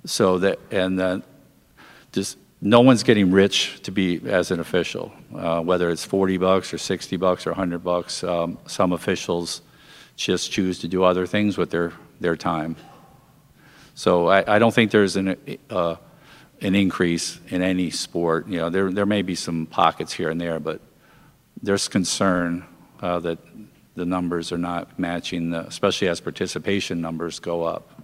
so 0.05 0.39
that, 0.39 0.59
and 0.71 0.99
then 0.99 1.23
just 2.11 2.37
no 2.61 2.81
one's 2.81 3.03
getting 3.03 3.31
rich 3.31 3.81
to 3.83 3.91
be 3.91 4.21
as 4.29 4.51
an 4.51 4.59
official, 4.59 5.11
uh, 5.35 5.61
whether 5.61 5.89
it's 5.89 6.03
40 6.03 6.37
bucks 6.37 6.73
or 6.73 6.77
60 6.77 7.15
bucks 7.17 7.47
or 7.47 7.51
100 7.51 7.83
bucks. 7.83 8.23
Um, 8.23 8.57
some 8.67 8.91
officials 8.91 9.61
just 10.15 10.51
choose 10.51 10.79
to 10.79 10.87
do 10.87 11.03
other 11.03 11.25
things 11.25 11.57
with 11.57 11.69
their 11.69 11.93
their 12.19 12.35
time. 12.35 12.75
So 13.95 14.27
I, 14.27 14.55
I 14.55 14.59
don't 14.59 14.73
think 14.73 14.91
there's 14.91 15.15
an, 15.15 15.57
uh, 15.69 15.95
an 16.61 16.75
increase 16.75 17.39
in 17.49 17.61
any 17.61 17.89
sport. 17.89 18.47
You 18.47 18.59
know, 18.59 18.69
there, 18.69 18.91
there 18.91 19.05
may 19.05 19.21
be 19.21 19.35
some 19.35 19.65
pockets 19.65 20.13
here 20.13 20.29
and 20.29 20.39
there, 20.39 20.59
but 20.59 20.81
there's 21.61 21.87
concern 21.87 22.65
uh, 23.01 23.19
that 23.19 23.39
the 23.95 24.05
numbers 24.05 24.51
are 24.51 24.57
not 24.57 24.97
matching, 24.97 25.49
the, 25.49 25.67
especially 25.67 26.07
as 26.07 26.21
participation 26.21 27.01
numbers 27.01 27.39
go 27.39 27.63
up. 27.63 28.01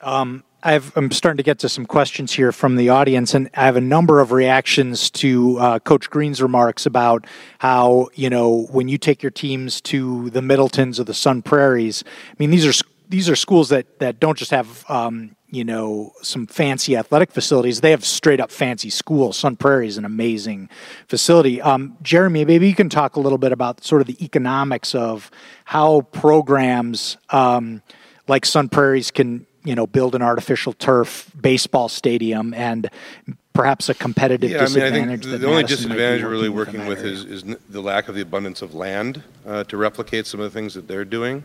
Um, 0.00 0.44
i 0.62 0.80
am 0.96 1.10
starting 1.10 1.36
to 1.36 1.42
get 1.42 1.58
to 1.60 1.68
some 1.68 1.86
questions 1.86 2.32
here 2.32 2.52
from 2.52 2.76
the 2.76 2.88
audience, 2.88 3.34
and 3.34 3.50
I 3.54 3.64
have 3.64 3.76
a 3.76 3.80
number 3.80 4.20
of 4.20 4.32
reactions 4.32 5.10
to 5.12 5.58
uh, 5.58 5.78
Coach 5.80 6.08
Green's 6.10 6.40
remarks 6.40 6.86
about 6.86 7.26
how 7.58 8.08
you 8.14 8.30
know 8.30 8.66
when 8.70 8.88
you 8.88 8.98
take 8.98 9.22
your 9.22 9.30
teams 9.30 9.80
to 9.82 10.30
the 10.30 10.42
Middletons 10.42 11.00
or 11.00 11.04
the 11.04 11.14
Sun 11.14 11.42
Prairies. 11.42 12.04
I 12.30 12.34
mean, 12.38 12.50
these 12.50 12.66
are 12.66 12.84
these 13.08 13.28
are 13.28 13.36
schools 13.36 13.70
that 13.70 13.98
that 13.98 14.20
don't 14.20 14.38
just 14.38 14.52
have 14.52 14.84
um, 14.88 15.36
you 15.50 15.64
know 15.64 16.12
some 16.22 16.46
fancy 16.46 16.96
athletic 16.96 17.32
facilities; 17.32 17.80
they 17.80 17.90
have 17.90 18.04
straight 18.04 18.40
up 18.40 18.50
fancy 18.50 18.90
schools. 18.90 19.36
Sun 19.36 19.56
Prairie 19.56 19.88
is 19.88 19.98
an 19.98 20.04
amazing 20.04 20.68
facility. 21.08 21.60
Um, 21.60 21.96
Jeremy, 22.02 22.44
maybe 22.44 22.68
you 22.68 22.74
can 22.74 22.88
talk 22.88 23.16
a 23.16 23.20
little 23.20 23.38
bit 23.38 23.52
about 23.52 23.82
sort 23.82 24.00
of 24.00 24.06
the 24.06 24.24
economics 24.24 24.94
of 24.94 25.30
how 25.64 26.02
programs 26.02 27.16
um, 27.30 27.82
like 28.28 28.46
Sun 28.46 28.68
Prairies 28.68 29.10
can 29.10 29.46
you 29.64 29.74
know, 29.74 29.86
build 29.86 30.14
an 30.14 30.22
artificial 30.22 30.72
turf 30.72 31.30
baseball 31.40 31.88
stadium 31.88 32.54
and 32.54 32.90
perhaps 33.52 33.88
a 33.88 33.94
competitive 33.94 34.50
yeah, 34.50 34.58
disadvantage. 34.58 34.94
I 34.94 35.00
mean, 35.00 35.08
I 35.08 35.16
think 35.16 35.22
the, 35.24 35.38
the 35.38 35.46
only 35.46 35.64
disadvantage 35.64 36.22
we're 36.22 36.30
really 36.30 36.48
working 36.48 36.80
with, 36.86 37.02
with 37.02 37.04
is, 37.04 37.24
is 37.24 37.56
the 37.68 37.80
lack 37.80 38.08
of 38.08 38.14
the 38.14 38.22
abundance 38.22 38.62
of 38.62 38.74
land 38.74 39.22
uh, 39.46 39.64
to 39.64 39.76
replicate 39.76 40.26
some 40.26 40.40
of 40.40 40.52
the 40.52 40.58
things 40.58 40.74
that 40.74 40.88
they're 40.88 41.04
doing. 41.04 41.44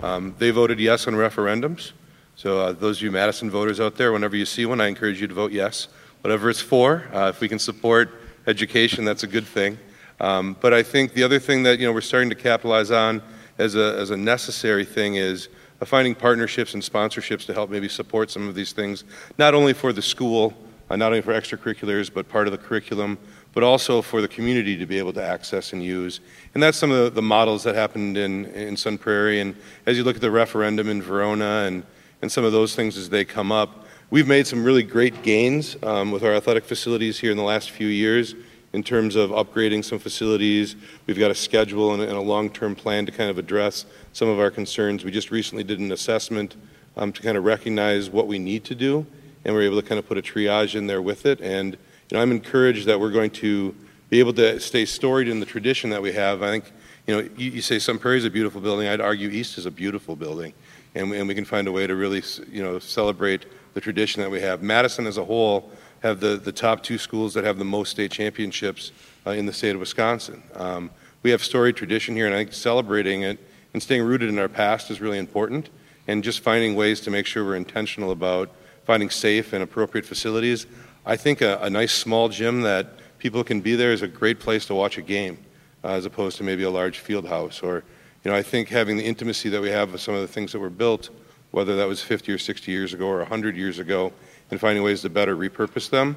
Um, 0.00 0.34
they 0.38 0.50
voted 0.50 0.78
yes 0.78 1.06
on 1.08 1.14
referendums. 1.14 1.92
So 2.36 2.60
uh, 2.60 2.72
those 2.72 2.98
of 2.98 3.02
you 3.02 3.10
Madison 3.10 3.50
voters 3.50 3.80
out 3.80 3.96
there, 3.96 4.12
whenever 4.12 4.36
you 4.36 4.46
see 4.46 4.64
one, 4.64 4.80
I 4.80 4.86
encourage 4.86 5.20
you 5.20 5.26
to 5.26 5.34
vote 5.34 5.50
yes. 5.50 5.88
Whatever 6.20 6.50
it's 6.50 6.60
for, 6.60 7.08
uh, 7.12 7.28
if 7.28 7.40
we 7.40 7.48
can 7.48 7.58
support 7.58 8.10
education, 8.46 9.04
that's 9.04 9.24
a 9.24 9.26
good 9.26 9.46
thing. 9.46 9.78
Um, 10.20 10.56
but 10.60 10.72
I 10.72 10.82
think 10.82 11.14
the 11.14 11.22
other 11.22 11.38
thing 11.38 11.64
that 11.64 11.78
you 11.78 11.86
know 11.86 11.92
we're 11.92 12.00
starting 12.00 12.30
to 12.30 12.36
capitalize 12.36 12.90
on 12.90 13.22
as 13.58 13.74
a, 13.74 13.96
as 13.98 14.10
a 14.10 14.16
necessary 14.16 14.84
thing 14.84 15.16
is 15.16 15.48
finding 15.86 16.14
partnerships 16.14 16.74
and 16.74 16.82
sponsorships 16.82 17.46
to 17.46 17.54
help 17.54 17.70
maybe 17.70 17.88
support 17.88 18.30
some 18.30 18.48
of 18.48 18.54
these 18.54 18.72
things, 18.72 19.04
not 19.38 19.54
only 19.54 19.72
for 19.72 19.92
the 19.92 20.02
school, 20.02 20.54
uh, 20.90 20.96
not 20.96 21.12
only 21.12 21.20
for 21.20 21.32
extracurriculars, 21.32 22.12
but 22.12 22.28
part 22.28 22.46
of 22.46 22.52
the 22.52 22.58
curriculum, 22.58 23.18
but 23.52 23.62
also 23.62 24.02
for 24.02 24.20
the 24.20 24.28
community 24.28 24.76
to 24.76 24.86
be 24.86 24.98
able 24.98 25.12
to 25.12 25.22
access 25.22 25.72
and 25.72 25.82
use. 25.82 26.20
And 26.54 26.62
that's 26.62 26.78
some 26.78 26.90
of 26.90 27.04
the, 27.04 27.10
the 27.10 27.22
models 27.22 27.62
that 27.64 27.74
happened 27.74 28.16
in, 28.16 28.46
in 28.46 28.76
Sun 28.76 28.98
Prairie. 28.98 29.40
And 29.40 29.56
as 29.86 29.96
you 29.96 30.04
look 30.04 30.16
at 30.16 30.22
the 30.22 30.30
referendum 30.30 30.88
in 30.88 31.02
Verona 31.02 31.64
and, 31.66 31.84
and 32.22 32.30
some 32.30 32.44
of 32.44 32.52
those 32.52 32.74
things 32.74 32.96
as 32.96 33.10
they 33.10 33.24
come 33.24 33.52
up, 33.52 33.86
we've 34.10 34.28
made 34.28 34.46
some 34.46 34.64
really 34.64 34.82
great 34.82 35.22
gains 35.22 35.76
um, 35.82 36.10
with 36.10 36.24
our 36.24 36.34
athletic 36.34 36.64
facilities 36.64 37.18
here 37.18 37.30
in 37.30 37.36
the 37.36 37.42
last 37.42 37.70
few 37.70 37.88
years 37.88 38.34
in 38.72 38.82
terms 38.82 39.16
of 39.16 39.30
upgrading 39.30 39.84
some 39.84 39.98
facilities. 39.98 40.76
We've 41.06 41.18
got 41.18 41.30
a 41.30 41.34
schedule 41.34 41.94
and 41.94 42.02
a, 42.02 42.16
a 42.16 42.20
long-term 42.20 42.74
plan 42.74 43.06
to 43.06 43.12
kind 43.12 43.30
of 43.30 43.38
address 43.38 43.86
some 44.12 44.28
of 44.28 44.38
our 44.38 44.50
concerns. 44.50 45.04
We 45.04 45.10
just 45.10 45.30
recently 45.30 45.64
did 45.64 45.78
an 45.78 45.92
assessment 45.92 46.56
um, 46.96 47.12
to 47.12 47.22
kind 47.22 47.36
of 47.36 47.44
recognize 47.44 48.10
what 48.10 48.26
we 48.26 48.38
need 48.38 48.64
to 48.64 48.74
do, 48.74 49.06
and 49.44 49.54
we're 49.54 49.62
able 49.62 49.80
to 49.80 49.86
kind 49.86 49.98
of 49.98 50.06
put 50.06 50.18
a 50.18 50.22
triage 50.22 50.74
in 50.74 50.86
there 50.86 51.00
with 51.00 51.24
it. 51.26 51.40
And 51.40 51.74
you 51.74 52.16
know, 52.16 52.20
I'm 52.20 52.32
encouraged 52.32 52.86
that 52.86 52.98
we're 52.98 53.12
going 53.12 53.30
to 53.32 53.74
be 54.10 54.20
able 54.20 54.32
to 54.34 54.58
stay 54.58 54.84
storied 54.84 55.28
in 55.28 55.40
the 55.40 55.46
tradition 55.46 55.90
that 55.90 56.00
we 56.00 56.12
have. 56.12 56.42
I 56.42 56.48
think, 56.48 56.72
you 57.06 57.14
know, 57.14 57.28
you, 57.36 57.50
you 57.52 57.60
say 57.60 57.78
Sun 57.78 57.98
Prairie 57.98 58.18
is 58.18 58.24
a 58.24 58.30
beautiful 58.30 58.60
building. 58.60 58.88
I'd 58.88 59.00
argue 59.00 59.28
East 59.28 59.58
is 59.58 59.66
a 59.66 59.70
beautiful 59.70 60.16
building, 60.16 60.52
and 60.94 61.10
we, 61.10 61.18
and 61.18 61.28
we 61.28 61.34
can 61.34 61.44
find 61.44 61.68
a 61.68 61.72
way 61.72 61.86
to 61.86 61.94
really, 61.94 62.22
you 62.50 62.62
know, 62.62 62.78
celebrate 62.78 63.46
the 63.74 63.80
tradition 63.80 64.22
that 64.22 64.30
we 64.30 64.40
have. 64.40 64.62
Madison 64.62 65.06
as 65.06 65.18
a 65.18 65.24
whole 65.24 65.70
have 66.02 66.20
the, 66.20 66.36
the 66.36 66.52
top 66.52 66.82
two 66.82 66.98
schools 66.98 67.34
that 67.34 67.44
have 67.44 67.58
the 67.58 67.64
most 67.64 67.90
state 67.90 68.10
championships 68.10 68.92
uh, 69.26 69.30
in 69.30 69.46
the 69.46 69.52
state 69.52 69.74
of 69.74 69.80
Wisconsin. 69.80 70.42
Um, 70.54 70.90
we 71.22 71.30
have 71.30 71.42
storied 71.42 71.76
tradition 71.76 72.14
here, 72.14 72.26
and 72.26 72.34
I 72.34 72.38
think 72.38 72.52
celebrating 72.52 73.22
it 73.22 73.38
and 73.72 73.82
staying 73.82 74.02
rooted 74.02 74.28
in 74.28 74.38
our 74.38 74.48
past 74.48 74.90
is 74.90 75.00
really 75.00 75.18
important. 75.18 75.70
And 76.06 76.24
just 76.24 76.40
finding 76.40 76.74
ways 76.74 77.00
to 77.02 77.10
make 77.10 77.26
sure 77.26 77.44
we're 77.44 77.56
intentional 77.56 78.12
about 78.12 78.50
finding 78.84 79.10
safe 79.10 79.52
and 79.52 79.62
appropriate 79.62 80.06
facilities. 80.06 80.66
I 81.04 81.16
think 81.16 81.42
a, 81.42 81.58
a 81.60 81.68
nice 81.68 81.92
small 81.92 82.30
gym 82.30 82.62
that 82.62 82.94
people 83.18 83.44
can 83.44 83.60
be 83.60 83.74
there 83.74 83.92
is 83.92 84.02
a 84.02 84.08
great 84.08 84.40
place 84.40 84.64
to 84.66 84.74
watch 84.74 84.96
a 84.96 85.02
game, 85.02 85.36
uh, 85.84 85.88
as 85.88 86.06
opposed 86.06 86.38
to 86.38 86.44
maybe 86.44 86.62
a 86.62 86.70
large 86.70 87.00
field 87.00 87.28
house. 87.28 87.62
Or, 87.62 87.84
you 88.24 88.30
know, 88.30 88.36
I 88.36 88.42
think 88.42 88.68
having 88.68 88.96
the 88.96 89.04
intimacy 89.04 89.50
that 89.50 89.60
we 89.60 89.68
have 89.68 89.92
with 89.92 90.00
some 90.00 90.14
of 90.14 90.22
the 90.22 90.28
things 90.28 90.52
that 90.52 90.60
were 90.60 90.70
built, 90.70 91.10
whether 91.50 91.76
that 91.76 91.86
was 91.86 92.00
50 92.00 92.32
or 92.32 92.38
60 92.38 92.72
years 92.72 92.94
ago 92.94 93.06
or 93.06 93.18
100 93.18 93.56
years 93.56 93.78
ago, 93.78 94.12
and 94.50 94.60
finding 94.60 94.82
ways 94.82 95.02
to 95.02 95.10
better 95.10 95.36
repurpose 95.36 95.90
them, 95.90 96.16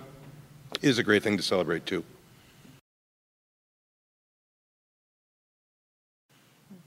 is 0.81 0.97
a 0.97 1.03
great 1.03 1.23
thing 1.23 1.37
to 1.37 1.43
celebrate 1.43 1.85
too. 1.85 2.03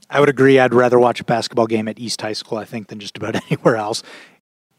I 0.09 0.19
would 0.19 0.29
agree. 0.29 0.59
I'd 0.59 0.73
rather 0.73 0.99
watch 0.99 1.19
a 1.19 1.23
basketball 1.23 1.67
game 1.67 1.87
at 1.87 1.99
East 1.99 2.21
High 2.21 2.33
School, 2.33 2.57
I 2.57 2.65
think, 2.65 2.87
than 2.87 2.99
just 2.99 3.17
about 3.17 3.35
anywhere 3.51 3.75
else. 3.75 4.03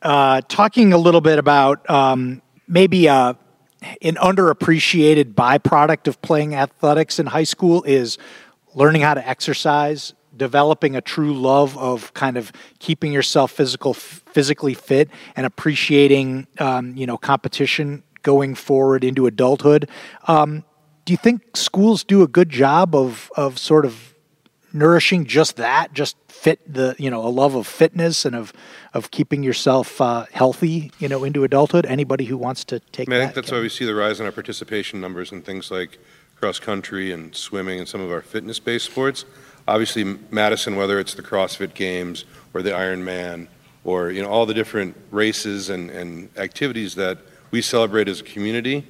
Uh, 0.02 0.40
talking 0.48 0.92
a 0.92 0.98
little 0.98 1.20
bit 1.20 1.38
about 1.38 1.88
um, 1.90 2.42
maybe 2.68 3.08
uh, 3.08 3.34
an 4.02 4.14
underappreciated 4.16 5.34
byproduct 5.34 6.06
of 6.06 6.20
playing 6.22 6.54
athletics 6.54 7.18
in 7.18 7.26
high 7.26 7.44
school 7.44 7.82
is 7.84 8.18
learning 8.74 9.02
how 9.02 9.14
to 9.14 9.26
exercise, 9.26 10.14
developing 10.36 10.96
a 10.96 11.00
true 11.00 11.34
love 11.34 11.76
of 11.78 12.12
kind 12.14 12.36
of 12.36 12.52
keeping 12.78 13.12
yourself 13.12 13.52
physical, 13.52 13.94
physically 13.94 14.74
fit, 14.74 15.10
and 15.34 15.46
appreciating 15.46 16.46
um, 16.58 16.96
you 16.96 17.06
know 17.06 17.16
competition 17.16 18.02
going 18.22 18.54
forward 18.54 19.04
into 19.04 19.26
adulthood. 19.26 19.88
Um, 20.26 20.64
do 21.04 21.12
you 21.12 21.16
think 21.16 21.56
schools 21.56 22.02
do 22.04 22.22
a 22.22 22.28
good 22.28 22.50
job 22.50 22.94
of 22.94 23.30
of 23.36 23.58
sort 23.58 23.86
of 23.86 24.14
nourishing 24.72 25.24
just 25.24 25.56
that, 25.56 25.92
just 25.92 26.16
fit 26.28 26.60
the 26.72 26.94
you 26.98 27.10
know 27.10 27.24
a 27.26 27.28
love 27.28 27.54
of 27.54 27.66
fitness 27.66 28.24
and 28.24 28.36
of 28.36 28.52
of 28.94 29.10
keeping 29.10 29.42
yourself 29.42 30.00
uh, 30.00 30.26
healthy, 30.32 30.92
you 30.98 31.08
know, 31.08 31.24
into 31.24 31.44
adulthood. 31.44 31.86
Anybody 31.86 32.24
who 32.24 32.36
wants 32.36 32.64
to 32.66 32.80
take. 32.80 33.08
I, 33.08 33.10
mean, 33.10 33.20
I 33.20 33.24
think 33.24 33.34
that's 33.34 33.50
why 33.50 33.60
we 33.60 33.68
see 33.68 33.84
the 33.84 33.94
rise 33.94 34.20
in 34.20 34.26
our 34.26 34.32
participation 34.32 35.00
numbers 35.00 35.32
and 35.32 35.44
things 35.44 35.70
like 35.70 35.98
cross 36.36 36.58
country 36.58 37.12
and 37.12 37.34
swimming 37.34 37.78
and 37.78 37.88
some 37.88 38.00
of 38.00 38.10
our 38.10 38.20
fitness 38.20 38.58
based 38.58 38.86
sports. 38.86 39.24
Obviously, 39.68 40.04
Madison, 40.30 40.76
whether 40.76 41.00
it's 41.00 41.14
the 41.14 41.22
CrossFit 41.22 41.74
Games 41.74 42.24
or 42.54 42.62
the 42.62 42.70
Ironman 42.70 43.48
or 43.84 44.10
you 44.10 44.22
know 44.22 44.28
all 44.28 44.46
the 44.46 44.54
different 44.54 44.96
races 45.10 45.70
and, 45.70 45.90
and 45.90 46.28
activities 46.38 46.94
that 46.96 47.18
we 47.50 47.62
celebrate 47.62 48.08
as 48.08 48.20
a 48.20 48.24
community, 48.24 48.86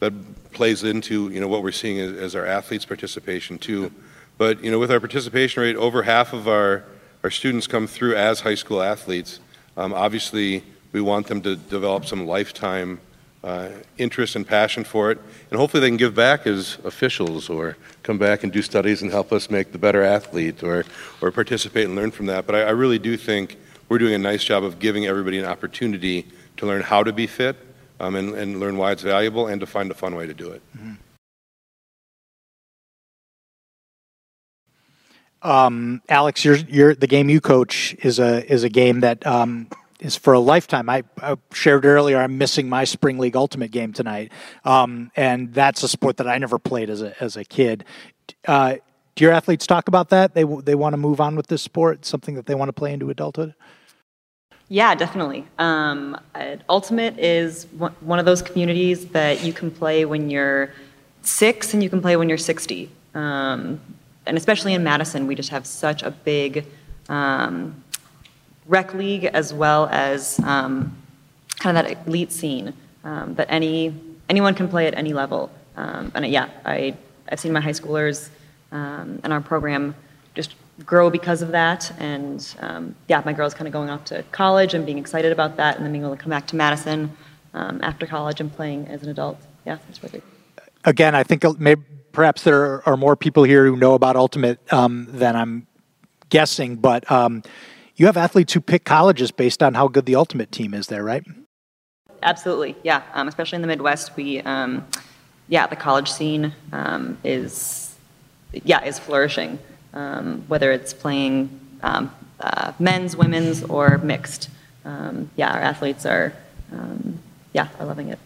that 0.00 0.12
plays 0.52 0.84
into 0.84 1.28
you 1.30 1.40
know 1.40 1.48
what 1.48 1.62
we're 1.62 1.72
seeing 1.72 1.98
as, 1.98 2.12
as 2.14 2.34
our 2.34 2.46
athletes' 2.46 2.84
participation 2.84 3.58
too. 3.58 3.92
But 4.38 4.62
you 4.62 4.70
know, 4.70 4.78
with 4.78 4.90
our 4.90 5.00
participation 5.00 5.62
rate, 5.62 5.76
over 5.76 6.02
half 6.04 6.32
of 6.32 6.48
our, 6.48 6.84
our 7.24 7.30
students 7.30 7.66
come 7.66 7.86
through 7.86 8.14
as 8.14 8.40
high 8.40 8.54
school 8.54 8.80
athletes. 8.80 9.40
Um, 9.76 9.92
obviously, 9.92 10.64
we 10.92 11.00
want 11.00 11.26
them 11.26 11.40
to 11.42 11.56
develop 11.56 12.06
some 12.06 12.26
lifetime 12.26 13.00
uh, 13.44 13.68
interest 13.98 14.36
and 14.36 14.46
passion 14.46 14.84
for 14.84 15.10
it, 15.10 15.18
and 15.50 15.58
hopefully 15.58 15.80
they 15.80 15.88
can 15.88 15.96
give 15.96 16.14
back 16.14 16.46
as 16.46 16.78
officials 16.84 17.48
or 17.48 17.76
come 18.02 18.18
back 18.18 18.42
and 18.42 18.52
do 18.52 18.62
studies 18.62 19.02
and 19.02 19.10
help 19.10 19.32
us 19.32 19.50
make 19.50 19.72
the 19.72 19.78
better 19.78 20.02
athlete 20.02 20.62
or, 20.62 20.84
or 21.20 21.30
participate 21.30 21.86
and 21.86 21.94
learn 21.94 22.10
from 22.10 22.26
that. 22.26 22.46
But 22.46 22.56
I, 22.56 22.62
I 22.62 22.70
really 22.70 22.98
do 22.98 23.16
think 23.16 23.56
we're 23.88 23.98
doing 23.98 24.14
a 24.14 24.18
nice 24.18 24.44
job 24.44 24.64
of 24.64 24.78
giving 24.78 25.06
everybody 25.06 25.38
an 25.38 25.44
opportunity 25.44 26.26
to 26.56 26.66
learn 26.66 26.82
how 26.82 27.02
to 27.02 27.12
be 27.12 27.26
fit 27.26 27.56
um, 28.00 28.16
and, 28.16 28.34
and 28.34 28.60
learn 28.60 28.76
why 28.76 28.92
it's 28.92 29.02
valuable 29.02 29.46
and 29.46 29.60
to 29.60 29.66
find 29.66 29.90
a 29.90 29.94
fun 29.94 30.14
way 30.14 30.26
to 30.26 30.34
do 30.34 30.50
it. 30.50 30.62
Mm-hmm. 30.76 30.94
Um, 35.40 36.02
Alex, 36.08 36.44
you're, 36.44 36.56
you're, 36.56 36.94
the 36.94 37.06
game 37.06 37.28
you 37.28 37.40
coach 37.40 37.94
is 38.02 38.18
a 38.18 38.44
is 38.52 38.64
a 38.64 38.68
game 38.68 39.00
that 39.00 39.24
um, 39.24 39.68
is 40.00 40.16
for 40.16 40.32
a 40.32 40.38
lifetime. 40.38 40.88
I, 40.88 41.02
I, 41.20 41.36
shared 41.52 41.84
earlier 41.84 42.18
I'm 42.18 42.38
missing 42.38 42.68
my 42.68 42.84
spring 42.84 43.18
league 43.18 43.36
ultimate 43.36 43.70
game 43.70 43.92
tonight, 43.92 44.32
um, 44.64 45.10
and 45.16 45.52
that's 45.52 45.82
a 45.82 45.88
sport 45.88 46.18
that 46.18 46.28
I 46.28 46.38
never 46.38 46.58
played 46.58 46.90
as 46.90 47.02
a 47.02 47.20
as 47.22 47.36
a 47.36 47.44
kid. 47.44 47.84
Uh, 48.46 48.76
do 49.14 49.24
your 49.24 49.32
athletes 49.32 49.66
talk 49.66 49.88
about 49.88 50.10
that? 50.10 50.34
They 50.34 50.44
they 50.44 50.74
want 50.74 50.92
to 50.92 50.98
move 50.98 51.20
on 51.20 51.36
with 51.36 51.48
this 51.48 51.62
sport, 51.62 52.04
something 52.04 52.34
that 52.34 52.46
they 52.46 52.54
want 52.54 52.68
to 52.68 52.72
play 52.72 52.92
into 52.92 53.10
adulthood. 53.10 53.54
Yeah, 54.68 54.94
definitely. 54.94 55.46
Um, 55.58 56.20
ultimate 56.68 57.18
is 57.18 57.64
one 58.00 58.18
of 58.18 58.26
those 58.26 58.42
communities 58.42 59.06
that 59.06 59.42
you 59.42 59.52
can 59.52 59.70
play 59.70 60.04
when 60.04 60.28
you're 60.28 60.72
six 61.22 61.72
and 61.72 61.82
you 61.82 61.88
can 61.88 62.02
play 62.02 62.16
when 62.16 62.28
you're 62.28 62.36
60. 62.36 62.90
Um, 63.14 63.80
and 64.26 64.36
especially 64.36 64.74
in 64.74 64.84
Madison, 64.84 65.26
we 65.26 65.34
just 65.34 65.48
have 65.48 65.66
such 65.66 66.02
a 66.02 66.10
big 66.10 66.66
um, 67.08 67.82
rec 68.68 68.94
league 68.94 69.24
as 69.24 69.52
well 69.52 69.88
as 69.90 70.38
um, 70.40 70.96
kind 71.58 71.76
of 71.76 71.84
that 71.84 72.06
elite 72.06 72.30
scene 72.30 72.72
um, 73.04 73.34
that 73.34 73.46
any 73.50 73.94
anyone 74.28 74.54
can 74.54 74.68
play 74.68 74.86
at 74.86 74.94
any 74.94 75.12
level. 75.12 75.50
Um, 75.76 76.12
and 76.14 76.26
yeah, 76.26 76.48
I 76.64 76.94
I've 77.28 77.40
seen 77.40 77.52
my 77.52 77.60
high 77.60 77.70
schoolers 77.70 78.28
um, 78.70 79.20
and 79.24 79.32
our 79.32 79.40
program 79.40 79.94
just 80.34 80.54
grow 80.84 81.10
because 81.10 81.42
of 81.42 81.48
that. 81.48 81.90
And 81.98 82.46
um, 82.60 82.94
yeah, 83.08 83.22
my 83.24 83.32
girl's 83.32 83.54
kind 83.54 83.66
of 83.66 83.72
going 83.72 83.90
off 83.90 84.04
to 84.06 84.22
college 84.30 84.74
and 84.74 84.86
being 84.86 84.98
excited 84.98 85.32
about 85.32 85.56
that, 85.56 85.76
and 85.76 85.84
then 85.84 85.92
being 85.92 86.04
able 86.04 86.16
to 86.16 86.22
come 86.22 86.30
back 86.30 86.46
to 86.48 86.56
Madison 86.56 87.16
after 87.54 88.06
college 88.06 88.40
and 88.40 88.54
playing 88.54 88.86
as 88.86 89.02
an 89.02 89.08
adult. 89.08 89.36
Yeah, 89.66 89.78
that's 89.88 90.00
really. 90.02 90.22
Again, 90.84 91.16
I 91.16 91.24
think 91.24 91.42
maybe 91.58 91.82
perhaps 92.12 92.44
there 92.44 92.88
are 92.88 92.96
more 92.96 93.16
people 93.16 93.42
here 93.42 93.66
who 93.66 93.76
know 93.76 93.94
about 93.94 94.16
Ultimate 94.16 94.60
um, 94.72 95.06
than 95.10 95.36
I'm 95.36 95.66
guessing, 96.30 96.76
but 96.76 97.10
um, 97.10 97.42
you 97.98 98.06
have 98.06 98.16
athletes 98.16 98.52
who 98.52 98.60
pick 98.60 98.84
colleges 98.84 99.30
based 99.30 99.62
on 99.62 99.74
how 99.74 99.88
good 99.88 100.06
the 100.06 100.14
Ultimate 100.14 100.50
team 100.52 100.72
is 100.72 100.86
there, 100.86 101.04
right? 101.04 101.24
Absolutely, 102.22 102.76
yeah. 102.82 103.02
Um, 103.12 103.28
especially 103.28 103.56
in 103.56 103.62
the 103.62 103.68
Midwest, 103.68 104.16
we, 104.16 104.40
um, 104.40 104.86
yeah, 105.48 105.66
the 105.66 105.76
college 105.76 106.10
scene 106.10 106.54
um, 106.72 107.18
is, 107.24 107.94
yeah, 108.52 108.84
is 108.84 108.98
flourishing. 108.98 109.58
Um, 109.94 110.44
whether 110.48 110.70
it's 110.70 110.92
playing 110.92 111.58
uh, 111.82 112.06
men's, 112.78 113.16
women's, 113.16 113.64
or 113.64 113.98
mixed, 113.98 114.48
yeah, 115.36 115.52
our 115.52 115.60
athletes 115.60 116.06
are, 116.06 116.32
yeah, 117.52 117.68
are 117.80 117.86
loving 117.86 118.08
it. 118.08 118.18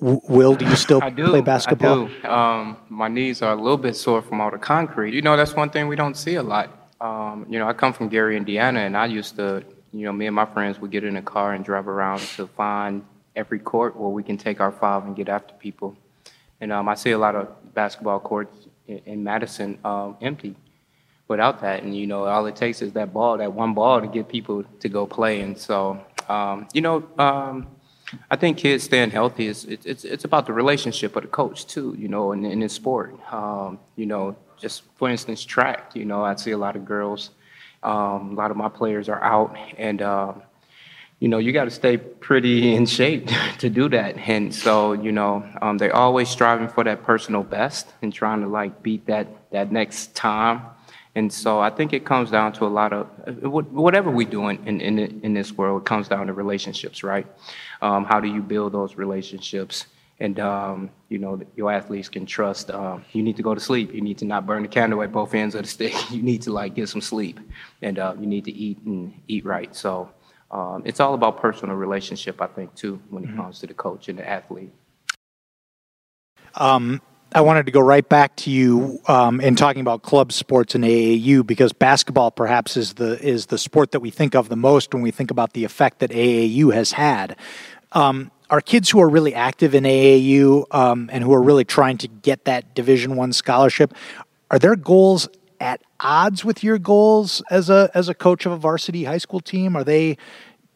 Will, 0.00 0.54
do 0.54 0.64
you 0.64 0.76
still 0.76 1.02
I 1.02 1.10
do, 1.10 1.28
play 1.28 1.42
basketball? 1.42 2.06
I 2.06 2.08
do. 2.08 2.28
Um, 2.28 2.76
my 2.88 3.08
knees 3.08 3.42
are 3.42 3.52
a 3.52 3.56
little 3.56 3.76
bit 3.76 3.94
sore 3.94 4.22
from 4.22 4.40
all 4.40 4.50
the 4.50 4.58
concrete. 4.58 5.12
You 5.12 5.20
know, 5.20 5.36
that's 5.36 5.54
one 5.54 5.68
thing 5.68 5.88
we 5.88 5.96
don't 5.96 6.16
see 6.16 6.36
a 6.36 6.42
lot. 6.42 6.79
Um, 7.00 7.46
you 7.48 7.58
know, 7.58 7.66
I 7.66 7.72
come 7.72 7.92
from 7.92 8.08
Gary, 8.08 8.36
Indiana, 8.36 8.80
and 8.80 8.96
I 8.96 9.06
used 9.06 9.36
to, 9.36 9.64
you 9.92 10.04
know, 10.04 10.12
me 10.12 10.26
and 10.26 10.36
my 10.36 10.44
friends 10.44 10.78
would 10.78 10.90
get 10.90 11.02
in 11.04 11.16
a 11.16 11.22
car 11.22 11.54
and 11.54 11.64
drive 11.64 11.88
around 11.88 12.20
to 12.36 12.46
find 12.46 13.04
every 13.34 13.58
court 13.58 13.96
where 13.96 14.10
we 14.10 14.22
can 14.22 14.36
take 14.36 14.60
our 14.60 14.70
five 14.70 15.04
and 15.06 15.16
get 15.16 15.28
after 15.28 15.54
people. 15.54 15.96
And 16.60 16.72
um, 16.72 16.88
I 16.88 16.94
see 16.94 17.12
a 17.12 17.18
lot 17.18 17.34
of 17.36 17.48
basketball 17.74 18.20
courts 18.20 18.54
in, 18.86 19.00
in 19.06 19.24
Madison 19.24 19.78
um, 19.84 20.16
empty 20.20 20.56
without 21.26 21.62
that. 21.62 21.82
And, 21.82 21.96
you 21.96 22.06
know, 22.06 22.24
all 22.24 22.44
it 22.46 22.56
takes 22.56 22.82
is 22.82 22.92
that 22.92 23.14
ball, 23.14 23.38
that 23.38 23.52
one 23.52 23.72
ball 23.72 24.00
to 24.02 24.06
get 24.06 24.28
people 24.28 24.64
to 24.80 24.88
go 24.88 25.06
play. 25.06 25.40
And 25.40 25.56
so, 25.56 26.04
um, 26.28 26.68
you 26.74 26.82
know, 26.82 27.08
um, 27.18 27.66
I 28.30 28.36
think 28.36 28.58
kids 28.58 28.84
staying 28.84 29.10
healthy 29.10 29.46
is 29.46 29.64
it's 29.64 29.86
it's, 29.86 30.04
it's 30.04 30.24
about 30.24 30.46
the 30.46 30.52
relationship 30.52 31.16
of 31.16 31.22
the 31.22 31.28
coach 31.28 31.66
too, 31.66 31.94
you 31.96 32.08
know, 32.08 32.32
in, 32.32 32.44
in 32.44 32.60
this 32.60 32.72
sport. 32.72 33.14
Um, 33.32 33.78
you 33.96 34.06
know, 34.06 34.36
just 34.60 34.82
for 34.96 35.08
instance, 35.08 35.44
track. 35.44 35.94
You 35.94 36.04
know, 36.04 36.24
I 36.24 36.34
see 36.36 36.50
a 36.50 36.58
lot 36.58 36.76
of 36.76 36.84
girls. 36.84 37.30
Um, 37.82 38.32
a 38.32 38.34
lot 38.34 38.50
of 38.50 38.56
my 38.56 38.68
players 38.68 39.08
are 39.08 39.22
out, 39.22 39.56
and 39.78 40.02
um, 40.02 40.42
you 41.20 41.28
know, 41.28 41.38
you 41.38 41.52
got 41.52 41.64
to 41.64 41.70
stay 41.70 41.98
pretty 41.98 42.74
in 42.74 42.86
shape 42.86 43.28
to 43.58 43.70
do 43.70 43.88
that. 43.90 44.16
And 44.16 44.54
so, 44.54 44.94
you 44.94 45.12
know, 45.12 45.46
um, 45.60 45.78
they're 45.78 45.94
always 45.94 46.28
striving 46.28 46.68
for 46.68 46.82
that 46.84 47.04
personal 47.04 47.42
best 47.42 47.92
and 48.02 48.12
trying 48.12 48.40
to 48.40 48.48
like 48.48 48.82
beat 48.82 49.06
that 49.06 49.28
that 49.52 49.70
next 49.70 50.14
time. 50.14 50.62
And 51.14 51.32
so 51.32 51.58
I 51.58 51.70
think 51.70 51.92
it 51.92 52.04
comes 52.04 52.30
down 52.30 52.52
to 52.54 52.66
a 52.66 52.68
lot 52.68 52.92
of 52.92 53.06
whatever 53.42 54.10
we 54.10 54.24
do 54.24 54.48
in, 54.48 54.80
in, 54.80 54.98
in 54.98 55.34
this 55.34 55.52
world, 55.52 55.82
it 55.82 55.84
comes 55.84 56.06
down 56.06 56.28
to 56.28 56.32
relationships, 56.32 57.02
right? 57.02 57.26
Um, 57.82 58.04
how 58.04 58.20
do 58.20 58.28
you 58.28 58.40
build 58.40 58.72
those 58.72 58.94
relationships? 58.94 59.86
And, 60.20 60.38
um, 60.38 60.90
you 61.08 61.18
know, 61.18 61.40
your 61.56 61.72
athletes 61.72 62.10
can 62.10 62.26
trust. 62.26 62.70
Um, 62.70 63.04
you 63.12 63.22
need 63.22 63.36
to 63.36 63.42
go 63.42 63.54
to 63.54 63.60
sleep. 63.60 63.94
You 63.94 64.02
need 64.02 64.18
to 64.18 64.26
not 64.26 64.46
burn 64.46 64.62
the 64.62 64.68
candle 64.68 65.02
at 65.02 65.10
both 65.10 65.34
ends 65.34 65.54
of 65.54 65.62
the 65.62 65.68
stick. 65.68 65.94
You 66.10 66.22
need 66.22 66.42
to, 66.42 66.52
like, 66.52 66.74
get 66.74 66.88
some 66.88 67.00
sleep. 67.00 67.40
And 67.80 67.98
uh, 67.98 68.14
you 68.20 68.26
need 68.26 68.44
to 68.44 68.52
eat 68.52 68.78
and 68.84 69.14
eat 69.28 69.46
right. 69.46 69.74
So 69.74 70.10
um, 70.50 70.82
it's 70.84 71.00
all 71.00 71.14
about 71.14 71.40
personal 71.40 71.74
relationship, 71.76 72.42
I 72.42 72.48
think, 72.48 72.74
too, 72.74 73.00
when 73.08 73.24
it 73.24 73.28
mm-hmm. 73.28 73.40
comes 73.40 73.60
to 73.60 73.66
the 73.66 73.74
coach 73.74 74.08
and 74.08 74.18
the 74.18 74.28
athlete. 74.28 74.72
Um, 76.54 77.00
I 77.32 77.42
wanted 77.42 77.66
to 77.66 77.72
go 77.72 77.80
right 77.80 78.06
back 78.06 78.34
to 78.36 78.50
you 78.50 79.00
um, 79.06 79.40
in 79.40 79.54
talking 79.54 79.80
about 79.80 80.02
club 80.02 80.32
sports 80.32 80.74
and 80.74 80.82
AAU 80.82 81.46
because 81.46 81.72
basketball 81.72 82.32
perhaps 82.32 82.76
is 82.76 82.94
the 82.94 83.24
is 83.24 83.46
the 83.46 83.58
sport 83.58 83.92
that 83.92 84.00
we 84.00 84.10
think 84.10 84.34
of 84.34 84.48
the 84.48 84.56
most 84.56 84.92
when 84.92 85.02
we 85.02 85.12
think 85.12 85.30
about 85.30 85.52
the 85.52 85.64
effect 85.64 86.00
that 86.00 86.10
AAU 86.10 86.74
has 86.74 86.92
had. 86.92 87.36
Um, 87.92 88.32
are 88.50 88.60
kids 88.60 88.90
who 88.90 89.00
are 89.00 89.08
really 89.08 89.34
active 89.34 89.74
in 89.74 89.84
AAU 89.84 90.66
um, 90.74 91.08
and 91.12 91.22
who 91.22 91.32
are 91.32 91.42
really 91.42 91.64
trying 91.64 91.96
to 91.98 92.08
get 92.08 92.44
that 92.44 92.74
Division 92.74 93.16
One 93.16 93.32
scholarship, 93.32 93.94
are 94.50 94.58
their 94.58 94.76
goals 94.76 95.28
at 95.60 95.80
odds 96.00 96.44
with 96.44 96.64
your 96.64 96.78
goals 96.78 97.42
as 97.50 97.70
a 97.70 97.90
as 97.94 98.08
a 98.08 98.14
coach 98.14 98.46
of 98.46 98.52
a 98.52 98.56
varsity 98.56 99.04
high 99.04 99.18
school 99.18 99.40
team? 99.40 99.76
Are 99.76 99.84
they 99.84 100.18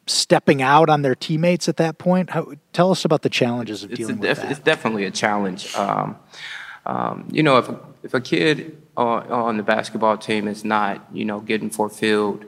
stepping 0.07 0.62
out 0.62 0.89
on 0.89 1.03
their 1.03 1.14
teammates 1.14 1.68
at 1.68 1.77
that 1.79 1.99
point? 1.99 2.31
How, 2.31 2.53
tell 2.72 2.91
us 2.91 3.05
about 3.05 3.22
the 3.22 3.31
challenges 3.31 3.83
of 3.83 3.91
it's 3.91 3.99
dealing 3.99 4.16
def- 4.16 4.39
with 4.39 4.39
that. 4.39 4.51
It's 4.53 4.61
definitely 4.61 5.05
a 5.05 5.11
challenge. 5.11 5.75
Um, 5.75 6.16
um, 6.87 7.29
you 7.33 7.43
know, 7.43 7.59
if 7.59 7.68
if 8.05 8.14
a 8.14 8.20
kid 8.20 8.81
on, 8.97 9.27
on, 9.33 9.57
the 9.57 9.62
basketball 9.62 10.18
team 10.18 10.47
is 10.47 10.64
not, 10.64 11.05
you 11.12 11.25
know, 11.25 11.41
getting 11.41 11.70
fulfilled 11.70 12.45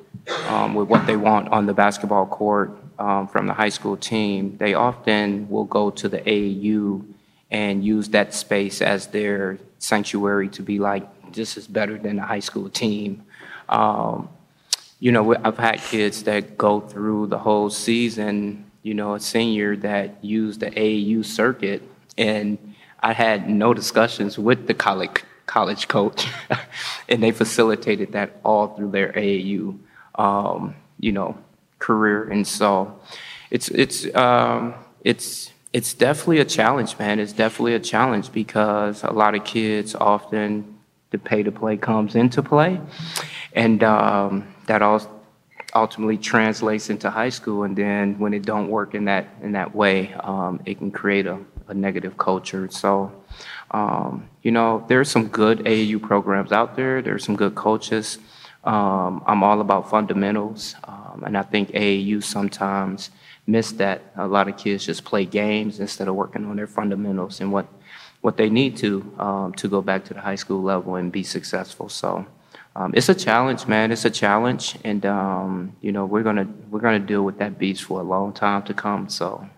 um, 0.49 0.74
with 0.74 0.89
what 0.89 1.07
they 1.07 1.16
want 1.16 1.49
on 1.49 1.66
the 1.66 1.74
basketball 1.74 2.27
court 2.27 2.79
um, 2.99 3.28
from 3.28 3.47
the 3.47 3.55
high 3.55 3.68
school 3.68 3.97
team, 3.97 4.57
they 4.59 4.74
often 4.74 5.49
will 5.49 5.64
go 5.64 5.90
to 5.90 6.09
the 6.09 6.18
AAU 6.18 7.05
and 7.51 7.84
use 7.84 8.09
that 8.09 8.34
space 8.34 8.82
as 8.82 9.09
their 9.09 9.59
sanctuary 9.78 10.49
to 10.49 10.62
be 10.62 10.78
like, 10.78 11.32
this 11.32 11.57
is 11.57 11.66
better 11.66 11.99
than 11.99 12.16
the 12.16 12.22
high 12.22 12.40
school 12.40 12.68
team. 12.68 13.22
Um, 13.68 14.28
you 14.99 15.12
know, 15.12 15.34
I've 15.44 15.59
had 15.59 15.80
kids 15.80 16.22
that 16.24 16.57
go 16.57 16.80
through 16.80 17.26
the 17.28 17.38
whole 17.38 17.68
season, 17.70 18.70
you 18.82 18.94
know, 18.94 19.14
a 19.14 19.20
senior 19.20 19.76
that 19.76 20.24
used 20.24 20.61
the 20.61 20.70
AAU 20.70 21.24
circuit, 21.24 21.82
and 22.16 22.74
I 23.01 23.12
had 23.12 23.49
no 23.49 23.74
discussions 23.74 24.38
with 24.38 24.66
the 24.66 24.74
college 24.74 25.22
college 25.44 25.86
coach, 25.86 26.26
and 27.09 27.22
they 27.22 27.30
facilitated 27.30 28.12
that 28.12 28.40
all 28.44 28.74
through 28.74 28.90
their 28.90 29.12
AAU, 29.12 29.78
um, 30.16 30.74
you 30.99 31.12
know, 31.12 31.36
career. 31.79 32.29
And 32.29 32.47
so, 32.47 33.01
it's 33.51 33.68
it's 33.68 34.14
um, 34.14 34.74
it's 35.05 35.53
it's 35.72 35.95
definitely 35.95 36.41
a 36.41 36.45
challenge, 36.45 36.99
man. 36.99 37.18
It's 37.18 37.33
definitely 37.33 37.74
a 37.74 37.81
challenge 37.81 38.33
because 38.33 39.03
a 39.03 39.11
lot 39.11 39.35
of 39.35 39.45
kids 39.45 39.95
often 39.95 40.79
the 41.11 41.18
pay 41.18 41.43
to 41.43 41.53
play 41.53 41.77
comes 41.77 42.14
into 42.14 42.43
play, 42.43 42.81
and 43.53 43.83
um, 43.85 44.55
that 44.66 44.83
also 44.83 45.11
ultimately 45.74 46.16
translates 46.16 46.89
into 46.89 47.11
high 47.11 47.29
school. 47.29 47.64
And 47.64 47.77
then 47.77 48.18
when 48.18 48.33
it 48.33 48.45
don't 48.45 48.68
work 48.68 48.95
in 48.95 49.05
that 49.05 49.27
in 49.43 49.53
that 49.53 49.74
way, 49.74 50.14
um, 50.14 50.61
it 50.64 50.79
can 50.79 50.91
create 50.91 51.27
a, 51.27 51.39
a 51.68 51.74
negative 51.74 52.16
culture. 52.18 52.68
So. 52.70 53.12
Um, 53.72 54.29
you 54.43 54.53
know, 54.53 54.85
there's 54.89 55.11
some 55.11 55.27
good 55.27 55.59
AAU 55.59 56.01
programs 56.01 56.53
out 56.53 56.77
there. 56.77 57.03
There's 57.03 57.24
some 57.24 57.35
good 57.35 57.57
coaches. 57.57 58.18
Um, 58.64 59.22
I'm 59.27 59.43
all 59.43 59.61
about 59.61 59.91
fundamentals, 59.91 60.77
um, 61.16 61.24
and 61.24 61.36
I 61.36 61.42
think 61.42 61.70
AAU 61.70 62.22
sometimes 62.22 63.10
miss 63.46 63.72
that. 63.72 64.02
A 64.16 64.26
lot 64.26 64.48
of 64.48 64.56
kids 64.56 64.84
just 64.86 65.04
play 65.04 65.24
games 65.24 65.80
instead 65.80 66.08
of 66.08 66.14
working 66.14 66.44
on 66.46 66.56
their 66.56 66.66
fundamentals 66.66 67.40
and 67.40 67.52
what 67.52 67.66
what 68.20 68.36
they 68.36 68.50
need 68.50 68.76
to 68.78 69.14
um, 69.18 69.52
to 69.54 69.68
go 69.68 69.80
back 69.80 70.04
to 70.04 70.14
the 70.14 70.20
high 70.20 70.34
school 70.34 70.62
level 70.62 70.96
and 70.96 71.12
be 71.12 71.22
successful. 71.22 71.88
So 71.88 72.26
um, 72.74 72.92
it's 72.94 73.08
a 73.08 73.14
challenge, 73.14 73.66
man. 73.66 73.92
It's 73.92 74.04
a 74.04 74.10
challenge, 74.10 74.76
and 74.84 75.04
um, 75.06 75.76
you 75.80 75.92
know 75.92 76.04
we're 76.06 76.22
gonna 76.22 76.48
we're 76.70 76.80
gonna 76.80 76.98
deal 76.98 77.22
with 77.22 77.38
that 77.38 77.58
beast 77.58 77.84
for 77.84 78.00
a 78.00 78.04
long 78.04 78.32
time 78.32 78.62
to 78.64 78.74
come. 78.74 79.08
So. 79.08 79.48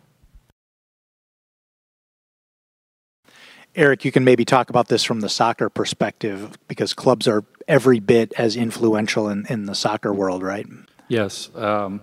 Eric, 3.74 4.04
you 4.04 4.11
can 4.11 4.24
maybe 4.24 4.44
talk 4.44 4.70
about 4.70 4.88
this 4.88 5.04
from 5.04 5.20
the 5.20 5.28
soccer 5.28 5.68
perspective 5.68 6.59
because 6.66 6.94
clubs 6.94 7.28
are 7.28 7.44
every 7.68 8.00
bit 8.00 8.32
as 8.36 8.56
influential 8.56 9.28
in, 9.28 9.46
in 9.48 9.66
the 9.66 9.74
soccer 9.74 10.12
world, 10.12 10.42
right? 10.42 10.66
Yes. 11.09 11.48
Um, 11.54 12.02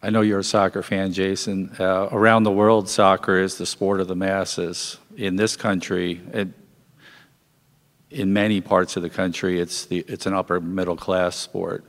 I 0.00 0.10
know 0.10 0.20
you're 0.20 0.38
a 0.38 0.44
soccer 0.44 0.82
fan, 0.82 1.12
Jason. 1.12 1.74
Uh, 1.78 2.08
around 2.12 2.44
the 2.44 2.52
world, 2.52 2.88
soccer 2.88 3.40
is 3.40 3.58
the 3.58 3.66
sport 3.66 4.00
of 4.00 4.06
the 4.06 4.14
masses. 4.14 4.98
In 5.16 5.34
this 5.34 5.56
country, 5.56 6.20
it, 6.32 6.48
in 8.10 8.32
many 8.32 8.60
parts 8.60 8.96
of 8.96 9.02
the 9.02 9.10
country, 9.10 9.60
it's, 9.60 9.86
the, 9.86 10.04
it's 10.06 10.26
an 10.26 10.34
upper 10.34 10.60
middle 10.60 10.96
class 10.96 11.34
sport. 11.34 11.84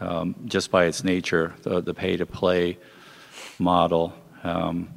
Um, 0.00 0.34
just 0.44 0.72
by 0.72 0.86
its 0.86 1.04
nature, 1.04 1.54
the, 1.62 1.80
the 1.80 1.94
pay 1.94 2.16
to 2.16 2.26
play 2.26 2.76
model. 3.60 4.12
Um, 4.42 4.88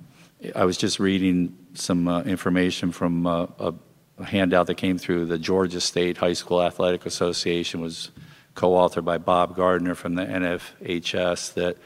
I 0.56 0.66
was 0.66 0.78
just 0.78 1.00
reading 1.00 1.56
some 1.76 2.08
uh, 2.08 2.24
information 2.24 2.92
from 2.92 3.28
uh, 3.28 3.46
a, 3.60 3.74
a, 4.18 4.26
handout 4.26 4.68
that 4.68 4.76
came 4.76 4.98
through 4.98 5.28
the 5.28 5.38
Georgia 5.38 5.80
State 5.80 6.18
High 6.18 6.34
School 6.34 6.62
Athletic 6.62 7.06
Association 7.06 7.80
was 7.80 8.12
co-authored 8.60 9.06
by 9.06 9.18
Bob 9.18 9.56
Gardner 9.56 9.96
from 9.96 10.16
the 10.16 10.26
NFHS 10.26 11.54
that 11.54 11.78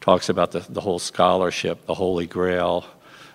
talks 0.00 0.28
about 0.28 0.52
the, 0.52 0.60
the 0.60 0.80
whole 0.80 1.00
scholarship, 1.00 1.86
the 1.86 1.94
holy 1.94 2.28
grail, 2.28 2.86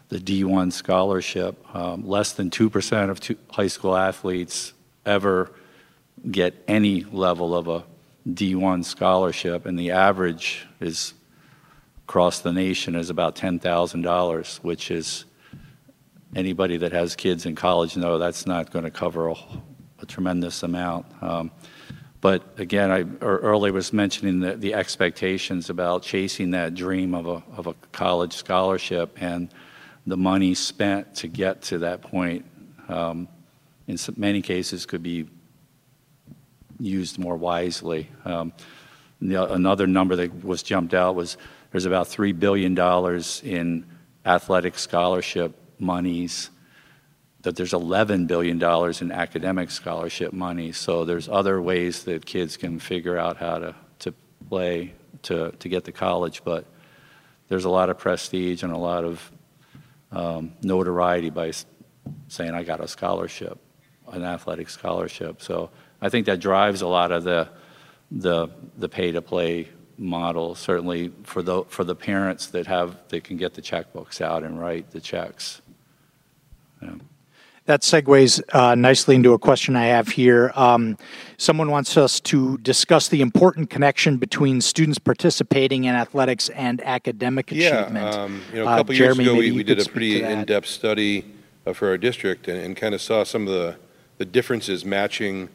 the 0.08 0.18
D1 0.18 0.72
scholarship. 0.72 1.58
Um, 1.76 2.08
less 2.08 2.32
than 2.32 2.50
2% 2.50 3.10
of 3.10 3.20
two 3.20 3.36
high 3.52 3.68
school 3.68 3.98
athletes 3.98 4.72
ever 5.06 5.52
get 6.32 6.64
any 6.70 7.04
level 7.04 7.54
of 7.54 7.68
a 7.68 7.84
D1 8.26 8.86
scholarship, 8.86 9.66
and 9.66 9.78
the 9.78 9.92
average 9.92 10.66
is 10.80 11.14
across 12.08 12.40
the 12.40 12.54
nation 12.54 12.96
is 12.96 13.10
about 13.10 13.36
$10,000, 13.36 14.58
which 14.64 14.90
is 14.90 15.26
anybody 16.34 16.78
that 16.78 16.94
has 16.94 17.18
kids 17.18 17.46
in 17.46 17.56
college 17.56 17.98
know 17.98 18.18
that's 18.18 18.46
not 18.46 18.72
going 18.72 18.86
to 18.86 18.92
cover 18.92 19.28
a, 19.28 19.36
a 20.00 20.06
tremendous 20.06 20.64
amount. 20.64 21.08
Um, 21.22 21.52
but 22.22 22.44
again, 22.58 22.92
I 22.92 23.06
earlier 23.24 23.72
was 23.72 23.94
mentioning 23.94 24.42
the, 24.42 24.56
the 24.56 24.74
expectations 24.74 25.70
about 25.70 26.04
chasing 26.04 26.52
that 26.52 26.74
dream 26.74 27.16
of 27.16 27.26
a, 27.28 27.44
of 27.56 27.68
a 27.68 27.74
college 27.92 28.34
scholarship 28.34 29.18
and 29.22 29.50
the 30.06 30.18
money 30.18 30.54
spent 30.54 31.16
to 31.16 31.28
get 31.28 31.62
to 31.64 31.80
that 31.80 32.02
point. 32.02 32.46
Um, 32.90 33.28
in 33.88 33.98
many 34.18 34.42
cases, 34.42 34.86
could 34.86 35.04
be 35.04 35.28
used 36.80 37.18
more 37.18 37.38
wisely. 37.38 38.10
Um, 38.26 38.54
the, 39.22 39.52
another 39.52 39.88
number 39.88 40.16
that 40.18 40.44
was 40.44 40.62
jumped 40.62 40.94
out 40.94 41.16
was 41.16 41.38
there's 41.72 41.86
about 41.86 42.08
$3 42.08 42.38
billion 42.38 42.78
in 43.44 43.86
athletic 44.26 44.78
scholarship 44.78 45.56
monies 45.80 46.50
that 47.42 47.56
there's 47.56 47.72
$11 47.72 48.28
billion 48.28 48.62
in 49.02 49.12
academic 49.12 49.72
scholarship 49.72 50.34
money. 50.34 50.72
So 50.72 51.06
there's 51.06 51.30
other 51.30 51.62
ways 51.62 52.04
that 52.04 52.26
kids 52.26 52.58
can 52.58 52.80
figure 52.80 53.18
out 53.18 53.38
how 53.38 53.60
to, 53.60 53.76
to 54.00 54.14
play 54.50 54.94
to, 55.24 55.52
to 55.52 55.70
get 55.70 55.86
to 55.86 55.92
college. 55.92 56.44
But 56.44 56.66
there's 57.48 57.66
a 57.66 57.70
lot 57.70 57.90
of 57.90 57.98
prestige 57.98 58.64
and 58.64 58.74
a 58.74 58.78
lot 58.78 59.06
of 59.06 59.32
um, 60.12 60.54
notoriety 60.62 61.30
by 61.30 61.54
saying, 62.28 62.52
I 62.52 62.64
got 62.64 62.82
a 62.82 62.88
scholarship, 62.88 63.58
an 64.12 64.24
athletic 64.24 64.70
scholarship. 64.70 65.42
So 65.42 65.70
I 66.02 66.10
think 66.10 66.26
that 66.26 66.40
drives 66.40 66.82
a 66.82 66.88
lot 66.88 67.12
of 67.12 67.24
the, 67.24 67.50
the, 68.12 68.50
the 68.78 68.90
pay 68.90 69.14
to 69.14 69.22
play 69.22 69.70
model, 69.98 70.56
certainly 70.56 71.12
for 71.24 71.42
the, 71.42 71.64
for 71.66 71.84
the 71.84 71.96
parents 71.96 72.48
that 72.48 72.68
have, 72.68 72.98
that 73.10 73.24
can 73.24 73.38
get 73.38 73.54
the 73.54 73.62
checkbooks 73.62 74.20
out 74.20 74.44
and 74.44 74.60
write 74.60 74.92
the 74.92 75.00
checks. 75.02 75.62
That 77.70 77.82
segues 77.82 78.42
uh, 78.52 78.74
nicely 78.74 79.14
into 79.14 79.34
a 79.34 79.38
question 79.38 79.76
I 79.76 79.86
have 79.86 80.08
here. 80.08 80.52
Um, 80.56 80.98
someone 81.38 81.70
wants 81.70 81.98
us 81.98 82.20
to 82.22 82.58
discuss 82.58 83.10
the 83.10 83.22
important 83.22 83.70
connection 83.70 84.18
between 84.18 84.60
students 84.60 84.98
participating 84.98 85.84
in 85.84 85.94
athletics 85.94 86.50
and 86.50 86.82
academic 86.82 87.52
achievement. 87.52 87.94
Yeah, 87.94 88.10
um, 88.10 88.42
you 88.52 88.58
know, 88.58 88.66
a 88.66 88.72
uh, 88.72 88.78
couple 88.78 88.96
uh, 88.96 88.98
years 88.98 89.18
Jeremy, 89.18 89.24
ago 89.24 89.36
we, 89.36 89.52
we 89.52 89.62
did 89.62 89.80
a 89.80 89.88
pretty 89.88 90.24
in-depth 90.24 90.66
study 90.66 91.32
uh, 91.68 91.74
for 91.74 91.90
our 91.90 91.98
district 92.00 92.48
and, 92.48 92.58
and 92.60 92.76
kind 92.76 92.96
of 92.96 93.04
saw 93.04 93.24
some 93.24 93.44
of 93.44 93.54
the, 93.54 93.76
the 94.18 94.26
differences 94.26 94.84
matching 94.84 95.48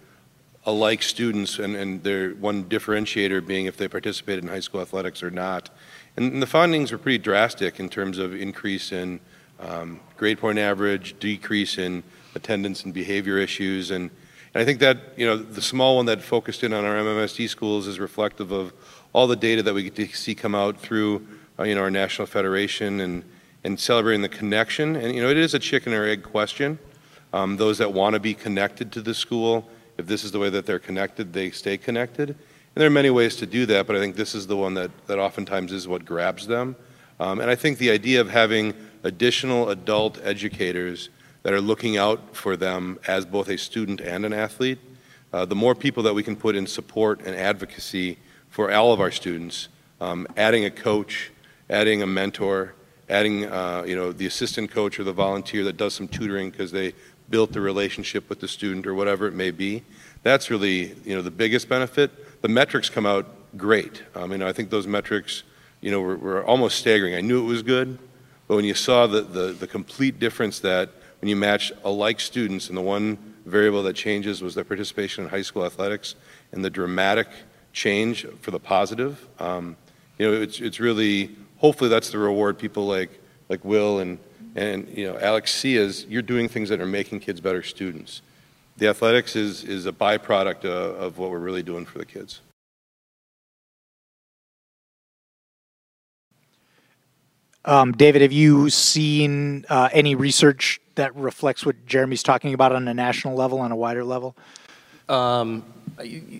alike 0.67 1.03
students 1.03 1.59
and, 1.59 1.75
and 1.75 2.05
their 2.05 2.31
one 2.35 2.63
differentiator 2.63 3.45
being 3.45 3.67
if 3.67 3.77
they 3.77 3.89
participated 3.89 4.45
in 4.45 4.51
high 4.51 4.61
school 4.61 4.81
athletics 4.81 5.21
or 5.21 5.33
not. 5.33 5.69
And, 6.17 6.35
and 6.35 6.41
the 6.41 6.47
findings 6.47 6.93
were 6.93 6.99
pretty 6.99 7.19
drastic 7.19 7.81
in 7.81 7.89
terms 7.89 8.19
of 8.19 8.33
increase 8.33 8.93
in 8.93 9.19
um, 9.65 10.01
grade 10.17 10.39
point 10.39 10.59
average, 10.59 11.19
decrease 11.19 11.79
in 11.79 12.03
attendance 12.35 12.85
and 12.85 12.93
behavior 12.93 13.39
issues. 13.39 13.91
And, 13.91 14.11
and 14.53 14.63
I 14.63 14.65
think 14.65 14.81
that, 14.81 14.99
you 15.17 15.27
know, 15.27 15.37
the 15.37 15.63
small 15.63 15.97
one 15.97 16.07
that 16.07 16.23
focused 16.23 16.63
in 16.63 16.73
on 16.73 16.85
our 16.85 16.97
MMSD 16.97 17.49
schools 17.49 17.87
is 17.87 17.99
reflective 17.99 18.53
of 18.53 18.73
all 19.13 19.27
the 19.27 19.37
data 19.37 19.63
that 19.63 19.75
we 19.75 19.85
get 19.85 19.95
to 19.97 20.07
see 20.09 20.35
come 20.35 20.55
out 20.55 20.79
through, 20.79 21.27
uh, 21.59 21.63
you 21.65 21.75
know, 21.75 21.83
our 21.83 21.91
national 21.91 22.27
federation 22.27 23.01
and, 23.01 23.25
and 23.63 23.79
celebrating 23.79 24.23
the 24.23 24.29
connection. 24.29 24.97
And, 24.97 25.15
you 25.15 25.23
know, 25.23 25.31
it 25.31 25.37
is 25.37 25.55
a 25.55 25.59
chicken 25.59 25.93
or 25.93 26.05
egg 26.05 26.23
question. 26.23 26.79
Um, 27.33 27.57
those 27.57 27.79
that 27.79 27.93
want 27.93 28.15
to 28.15 28.21
be 28.21 28.35
connected 28.35 28.93
to 28.93 29.01
the 29.01 29.15
school, 29.15 29.69
if 29.99 30.07
this 30.07 30.25
is 30.25 30.33
the 30.33 30.39
way 30.39 30.51
that 30.51 30.67
they're 30.67 30.79
connected, 30.79 31.33
they 31.33 31.51
stay 31.51 31.77
connected. 31.77 32.31
And 32.31 32.81
there 32.81 32.87
are 32.87 32.91
many 32.91 33.11
ways 33.11 33.37
to 33.37 33.47
do 33.47 33.67
that, 33.67 33.87
but 33.87 33.97
I 33.97 34.01
think 34.01 34.17
this 34.17 34.35
is 34.35 34.47
the 34.47 34.57
one 34.57 34.75
that, 34.75 34.91
that 35.07 35.19
oftentimes 35.19 35.73
is 35.73 35.87
what 35.87 36.05
grabs 36.05 36.47
them. 36.47 36.77
Um, 37.21 37.41
and 37.41 37.49
I 37.49 37.55
think 37.55 37.79
the 37.79 37.91
idea 37.91 38.21
of 38.21 38.29
having 38.29 38.75
additional 39.05 39.69
adult 39.69 40.19
educators 40.25 41.11
that 41.45 41.53
are 41.53 41.61
looking 41.61 41.97
out 41.97 42.35
for 42.35 42.57
them 42.57 42.99
as 43.07 43.25
both 43.25 43.49
a 43.49 43.57
student 43.57 44.01
and 44.01 44.25
an 44.25 44.33
athlete, 44.33 44.79
uh, 45.33 45.45
the 45.45 45.55
more 45.55 45.75
people 45.75 46.03
that 46.03 46.15
we 46.15 46.23
can 46.23 46.35
put 46.35 46.57
in 46.57 46.67
support 46.67 47.21
and 47.25 47.37
advocacy 47.37 48.19
for 48.49 48.73
all 48.73 48.93
of 48.93 49.01
our 49.01 49.11
students, 49.11 49.69
um, 50.01 50.27
adding 50.37 50.65
a 50.65 50.71
coach, 50.71 51.31
adding 51.69 52.03
a 52.03 52.07
mentor, 52.07 52.75
adding 53.09 53.45
uh, 53.45 53.85
you 53.87 53.95
know 53.95 54.13
the 54.13 54.27
assistant 54.27 54.71
coach 54.71 54.99
or 54.99 55.05
the 55.05 55.13
volunteer 55.13 55.65
that 55.65 55.77
does 55.77 55.95
some 55.95 56.09
tutoring 56.09 56.51
because 56.51 56.73
they 56.73 56.95
built 57.31 57.53
the 57.53 57.61
relationship 57.61 58.29
with 58.29 58.41
the 58.41 58.49
student 58.49 58.87
or 58.87 58.95
whatever 58.95 59.27
it 59.27 59.35
may 59.35 59.51
be. 59.51 59.83
That's 60.23 60.51
really 60.51 60.95
you 61.05 61.15
know 61.15 61.23
the 61.23 61.31
biggest 61.31 61.69
benefit. 61.69 62.43
The 62.43 62.49
metrics 62.49 62.89
come 62.89 63.07
out 63.07 63.27
great. 63.57 64.03
Um, 64.15 64.33
you 64.33 64.39
know 64.39 64.47
I 64.47 64.53
think 64.53 64.71
those 64.71 64.87
metrics 64.87 65.43
you 65.81 65.91
know 65.91 66.01
were, 66.01 66.17
were 66.17 66.45
almost 66.45 66.79
staggering. 66.79 67.15
I 67.15 67.21
knew 67.21 67.43
it 67.43 67.47
was 67.47 67.63
good, 67.63 67.99
but 68.47 68.57
when 68.57 68.65
you 68.65 68.75
saw 68.75 69.07
the, 69.07 69.23
the, 69.23 69.53
the 69.53 69.67
complete 69.67 70.19
difference 70.19 70.61
that 70.61 70.91
when 71.21 71.29
you 71.29 71.37
match 71.37 71.73
alike 71.85 72.21
students 72.21 72.69
and 72.69 72.77
the 72.77 72.83
one 72.83 73.17
variable 73.47 73.83
that 73.83 73.95
changes 73.95 74.43
was 74.43 74.55
their 74.55 74.65
participation 74.65 75.25
in 75.25 75.31
high 75.31 75.43
school 75.43 75.65
athletics 75.65 76.15
and 76.53 76.65
the 76.65 76.71
dramatic 76.71 77.29
change 77.73 78.27
for 78.41 78.51
the 78.51 78.61
positive, 78.61 79.27
um, 79.39 79.77
you 80.19 80.27
know 80.27 80.33
it's, 80.33 80.61
it's 80.61 80.81
really 80.81 81.35
hopefully 81.59 81.89
that's 81.89 82.11
the 82.11 82.19
reward 82.19 82.59
people 82.59 82.87
like, 82.87 83.11
like 83.49 83.65
Will 83.65 84.01
and, 84.01 84.19
and 84.55 84.87
you 84.89 85.11
know, 85.11 85.19
Alex 85.19 85.53
see 85.53 85.79
as 85.79 86.05
you're 86.07 86.23
doing 86.23 86.49
things 86.49 86.69
that 86.69 86.81
are 86.81 86.87
making 86.87 87.21
kids 87.21 87.41
better 87.41 87.63
students. 87.63 88.23
The 88.77 88.89
athletics 88.89 89.37
is, 89.37 89.65
is 89.65 89.87
a 89.87 89.93
byproduct 89.93 90.65
of, 90.65 90.97
of 91.01 91.19
what 91.19 91.31
we're 91.31 91.39
really 91.39 91.63
doing 91.63 91.87
for 91.87 91.99
the 91.99 92.05
kids. 92.05 92.41
Um, 97.65 97.93
David, 97.93 98.23
have 98.23 98.33
you 98.33 98.69
seen 98.69 99.65
uh, 99.69 99.89
any 99.93 100.15
research 100.15 100.81
that 100.97 101.15
reflects 101.17 101.65
what 101.65 101.87
Jeremy's 101.87 102.23
talking 102.23 102.53
about 102.55 102.73
on 102.73 102.87
a 102.87 102.95
national 102.95 103.35
level, 103.35 103.61
on 103.61 103.73
a 103.73 103.77
wider 103.77 104.05
level? 104.05 104.37
Um, 105.09 105.65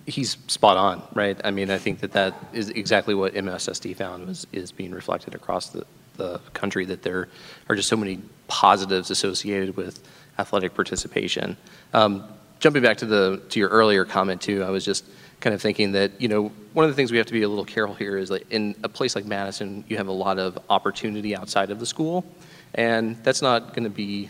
he's 0.05 0.37
spot 0.47 0.77
on, 0.77 1.01
right? 1.13 1.39
I 1.43 1.51
mean, 1.51 1.71
I 1.71 1.77
think 1.77 1.99
that 2.01 2.11
that 2.13 2.33
is 2.53 2.69
exactly 2.69 3.15
what 3.15 3.33
MMSD 3.33 3.95
found 3.95 4.27
was 4.27 4.45
is 4.51 4.71
being 4.71 4.91
reflected 4.91 5.35
across 5.35 5.69
the, 5.69 5.85
the 6.17 6.39
country. 6.53 6.85
That 6.85 7.01
there 7.03 7.27
are 7.69 7.75
just 7.75 7.89
so 7.89 7.97
many 7.97 8.19
positives 8.47 9.09
associated 9.11 9.75
with 9.77 10.03
athletic 10.37 10.73
participation. 10.73 11.57
Um, 11.93 12.23
jumping 12.59 12.83
back 12.83 12.97
to 12.97 13.05
the 13.05 13.41
to 13.49 13.59
your 13.59 13.69
earlier 13.69 14.05
comment 14.05 14.41
too, 14.41 14.63
I 14.63 14.69
was 14.69 14.85
just 14.85 15.05
kind 15.39 15.53
of 15.53 15.61
thinking 15.61 15.91
that 15.93 16.19
you 16.19 16.27
know 16.27 16.51
one 16.73 16.85
of 16.85 16.91
the 16.91 16.95
things 16.95 17.11
we 17.11 17.17
have 17.17 17.27
to 17.27 17.33
be 17.33 17.43
a 17.43 17.49
little 17.49 17.65
careful 17.65 17.95
here 17.95 18.17
is 18.17 18.29
that 18.29 18.49
in 18.51 18.75
a 18.83 18.89
place 18.89 19.15
like 19.15 19.25
Madison, 19.25 19.83
you 19.87 19.97
have 19.97 20.07
a 20.07 20.11
lot 20.11 20.39
of 20.39 20.57
opportunity 20.69 21.35
outside 21.35 21.71
of 21.71 21.79
the 21.79 21.85
school, 21.85 22.25
and 22.73 23.15
that's 23.23 23.41
not 23.41 23.73
going 23.73 23.83
to 23.83 23.89
be 23.89 24.29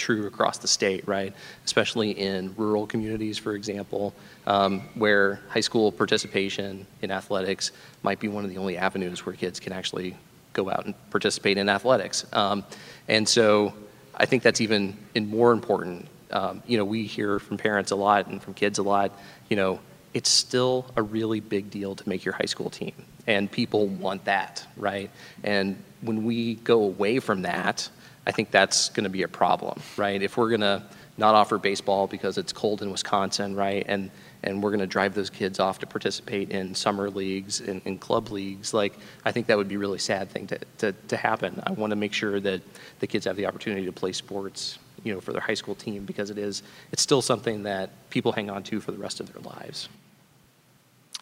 true 0.00 0.26
across 0.26 0.58
the 0.58 0.66
state, 0.66 1.06
right? 1.06 1.34
Especially 1.64 2.12
in 2.12 2.54
rural 2.56 2.86
communities, 2.86 3.38
for 3.38 3.54
example, 3.54 4.14
um, 4.46 4.80
where 4.94 5.40
high 5.48 5.60
school 5.60 5.92
participation 5.92 6.86
in 7.02 7.10
athletics 7.10 7.70
might 8.02 8.18
be 8.18 8.26
one 8.26 8.42
of 8.42 8.50
the 8.50 8.56
only 8.56 8.78
avenues 8.78 9.24
where 9.24 9.34
kids 9.36 9.60
can 9.60 9.72
actually 9.72 10.16
go 10.54 10.70
out 10.70 10.86
and 10.86 10.94
participate 11.10 11.58
in 11.58 11.68
athletics. 11.68 12.26
Um, 12.32 12.64
and 13.08 13.28
so 13.28 13.74
I 14.16 14.26
think 14.26 14.42
that's 14.42 14.60
even 14.60 14.96
more 15.14 15.52
important. 15.52 16.08
Um, 16.30 16.62
you 16.66 16.78
know, 16.78 16.84
we 16.84 17.04
hear 17.04 17.38
from 17.38 17.58
parents 17.58 17.90
a 17.90 17.96
lot 17.96 18.26
and 18.26 18.42
from 18.42 18.54
kids 18.54 18.78
a 18.78 18.82
lot, 18.82 19.12
you 19.48 19.56
know, 19.56 19.80
it's 20.14 20.30
still 20.30 20.86
a 20.96 21.02
really 21.02 21.40
big 21.40 21.70
deal 21.70 21.94
to 21.94 22.08
make 22.08 22.24
your 22.24 22.34
high 22.34 22.46
school 22.46 22.70
team. 22.70 22.94
And 23.26 23.50
people 23.50 23.86
want 23.86 24.24
that, 24.24 24.66
right? 24.76 25.10
And 25.44 25.82
when 26.00 26.24
we 26.24 26.56
go 26.56 26.82
away 26.82 27.20
from 27.20 27.42
that, 27.42 27.88
I 28.26 28.32
think 28.32 28.50
that's 28.50 28.88
going 28.90 29.04
to 29.04 29.10
be 29.10 29.22
a 29.22 29.28
problem, 29.28 29.80
right? 29.96 30.20
If 30.20 30.36
we're 30.36 30.48
going 30.48 30.60
to 30.62 30.82
not 31.16 31.34
offer 31.34 31.58
baseball 31.58 32.06
because 32.06 32.38
it's 32.38 32.52
cold 32.52 32.82
in 32.82 32.90
Wisconsin, 32.90 33.54
right? 33.54 33.84
And 33.86 34.10
and 34.42 34.62
we're 34.62 34.70
going 34.70 34.80
to 34.80 34.86
drive 34.86 35.14
those 35.14 35.30
kids 35.30 35.60
off 35.60 35.78
to 35.80 35.86
participate 35.86 36.50
in 36.50 36.74
summer 36.74 37.10
leagues 37.10 37.60
and 37.60 37.82
in 37.84 37.98
club 37.98 38.30
leagues. 38.30 38.72
Like, 38.72 38.94
I 39.24 39.32
think 39.32 39.46
that 39.48 39.56
would 39.56 39.68
be 39.68 39.74
a 39.74 39.78
really 39.78 39.98
sad 39.98 40.30
thing 40.30 40.46
to, 40.48 40.58
to, 40.78 40.92
to 41.08 41.16
happen. 41.16 41.62
I 41.66 41.72
want 41.72 41.90
to 41.90 41.96
make 41.96 42.12
sure 42.12 42.40
that 42.40 42.62
the 43.00 43.06
kids 43.06 43.26
have 43.26 43.36
the 43.36 43.46
opportunity 43.46 43.84
to 43.84 43.92
play 43.92 44.12
sports, 44.12 44.78
you 45.04 45.12
know, 45.12 45.20
for 45.20 45.32
their 45.32 45.42
high 45.42 45.54
school 45.54 45.74
team 45.74 46.04
because 46.04 46.30
it 46.30 46.38
is, 46.38 46.62
it's 46.92 47.02
still 47.02 47.22
something 47.22 47.64
that 47.64 47.90
people 48.10 48.32
hang 48.32 48.48
on 48.50 48.62
to 48.64 48.80
for 48.80 48.92
the 48.92 48.98
rest 48.98 49.20
of 49.20 49.32
their 49.32 49.42
lives. 49.42 49.88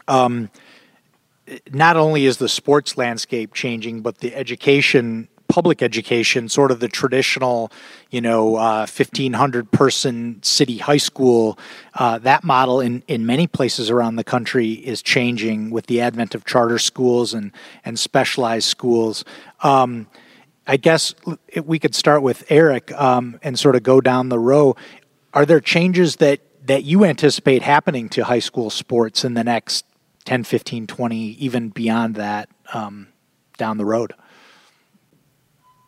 Um, 0.08 0.50
not 1.70 1.96
only 1.96 2.26
is 2.26 2.38
the 2.38 2.48
sports 2.48 2.98
landscape 2.98 3.54
changing, 3.54 4.02
but 4.02 4.18
the 4.18 4.34
education 4.34 5.28
public 5.48 5.82
education, 5.82 6.46
sort 6.48 6.70
of 6.70 6.78
the 6.78 6.88
traditional, 6.88 7.72
you 8.10 8.20
know, 8.20 8.56
uh, 8.56 8.86
1,500 8.86 9.70
person 9.72 10.40
city 10.42 10.76
high 10.76 10.98
school, 10.98 11.58
uh, 11.94 12.18
that 12.18 12.44
model 12.44 12.80
in, 12.80 13.02
in 13.08 13.24
many 13.24 13.46
places 13.46 13.90
around 13.90 14.16
the 14.16 14.24
country 14.24 14.72
is 14.72 15.00
changing 15.00 15.70
with 15.70 15.86
the 15.86 16.00
advent 16.02 16.34
of 16.34 16.44
charter 16.44 16.78
schools 16.78 17.32
and, 17.32 17.50
and 17.84 17.98
specialized 17.98 18.68
schools. 18.68 19.24
Um, 19.62 20.06
I 20.66 20.76
guess 20.76 21.14
we 21.64 21.78
could 21.78 21.94
start 21.94 22.22
with 22.22 22.44
Eric 22.50 22.92
um, 22.92 23.40
and 23.42 23.58
sort 23.58 23.74
of 23.74 23.82
go 23.82 24.02
down 24.02 24.28
the 24.28 24.38
row. 24.38 24.76
Are 25.32 25.46
there 25.46 25.60
changes 25.60 26.16
that, 26.16 26.40
that 26.66 26.84
you 26.84 27.06
anticipate 27.06 27.62
happening 27.62 28.10
to 28.10 28.24
high 28.24 28.38
school 28.38 28.68
sports 28.68 29.24
in 29.24 29.32
the 29.32 29.44
next 29.44 29.86
10, 30.28 30.44
15, 30.44 30.86
20, 30.86 31.18
even 31.18 31.70
beyond 31.70 32.16
that 32.16 32.50
um, 32.74 33.08
down 33.56 33.78
the 33.78 33.84
road? 33.86 34.12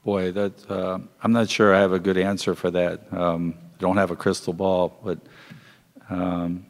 Boy, 0.03 0.33
that 0.33 0.71
uh, 0.71 0.99
I'm 1.23 1.33
not 1.33 1.51
sure 1.51 1.75
I 1.75 1.81
have 1.81 1.93
a 1.93 1.99
good 1.99 2.17
answer 2.17 2.55
for 2.55 2.71
that. 2.71 3.13
Um, 3.13 3.55
I 3.75 3.81
don't 3.81 3.99
have 3.99 4.11
a 4.11 4.17
crystal 4.17 4.55
ball, 4.55 4.99
but 5.05 5.19
um, 6.09 6.65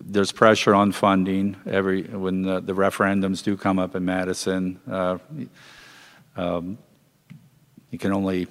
there's 0.00 0.32
pressure 0.32 0.74
on 0.74 0.90
funding. 0.90 1.54
Every 1.64 2.02
when 2.02 2.42
the, 2.42 2.58
the, 2.58 2.72
referendums 2.72 3.44
do 3.44 3.56
come 3.56 3.78
up 3.78 3.94
in 3.94 4.04
Madison, 4.04 4.80
uh, 4.90 5.18
um, 6.36 6.76
you 7.92 8.00
can 8.00 8.12
only 8.12 8.48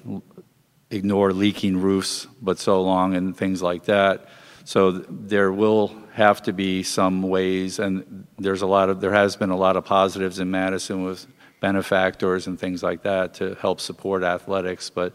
ignore 0.92 1.34
leaking 1.34 1.82
roofs, 1.82 2.26
but 2.42 2.58
so 2.58 2.82
long 2.82 3.16
and 3.16 3.36
things 3.36 3.62
like 3.62 3.84
that. 3.84 4.30
So 4.64 4.92
there 4.92 5.52
will 5.52 5.94
have 6.18 6.42
to 6.42 6.52
be 6.52 6.82
some 6.82 7.22
ways, 7.22 7.78
and 7.78 8.26
there's 8.40 8.64
a 8.64 8.68
lot 8.68 8.90
of 8.90 9.00
there 9.00 9.14
has 9.14 9.36
been 9.36 9.52
a 9.52 9.56
lot 9.56 9.78
of 9.78 9.86
positives 9.86 10.40
in 10.40 10.50
Madison 10.50 11.04
with 11.04 11.28
benefactors 11.60 12.48
and 12.48 12.60
things 12.60 12.82
like 12.82 13.04
that 13.04 13.36
to 13.36 13.54
help 13.62 13.80
support 13.80 14.24
athletics, 14.24 14.90
but 14.90 15.14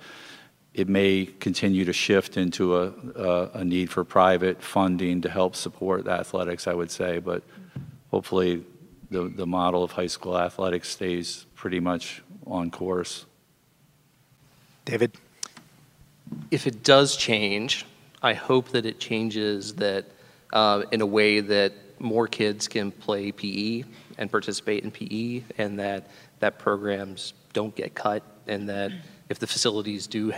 it 0.74 0.88
may 0.88 1.26
continue 1.40 1.84
to 1.84 1.92
shift 1.92 2.36
into 2.36 2.76
a, 2.76 2.92
a, 3.16 3.50
a, 3.54 3.64
need 3.64 3.90
for 3.90 4.04
private 4.04 4.62
funding 4.62 5.20
to 5.22 5.28
help 5.28 5.56
support 5.56 6.06
athletics, 6.06 6.68
I 6.68 6.72
would 6.72 6.90
say. 6.90 7.18
But 7.18 7.42
hopefully, 8.12 8.64
the, 9.10 9.24
the 9.28 9.46
model 9.46 9.82
of 9.82 9.90
high 9.90 10.06
school 10.06 10.38
athletics 10.38 10.88
stays 10.88 11.46
pretty 11.56 11.80
much 11.80 12.22
on 12.46 12.70
course. 12.70 13.26
David? 14.84 15.16
If 16.52 16.68
it 16.68 16.84
does 16.84 17.16
change, 17.16 17.86
I 18.22 18.34
hope 18.34 18.68
that 18.68 18.86
it 18.86 19.00
changes 19.00 19.74
that 19.74 20.06
uh, 20.52 20.82
in 20.92 21.00
a 21.00 21.06
way 21.06 21.40
that 21.40 21.72
more 21.98 22.26
kids 22.26 22.68
can 22.68 22.90
play 22.90 23.32
PE 23.32 23.84
and 24.18 24.30
participate 24.30 24.84
in 24.84 24.90
PE, 24.90 25.42
and 25.58 25.78
that 25.78 26.08
that 26.40 26.58
programs 26.58 27.34
don't 27.52 27.74
get 27.74 27.94
cut, 27.94 28.22
and 28.46 28.68
that 28.68 28.92
if 29.28 29.38
the 29.38 29.46
facilities 29.46 30.06
do 30.06 30.32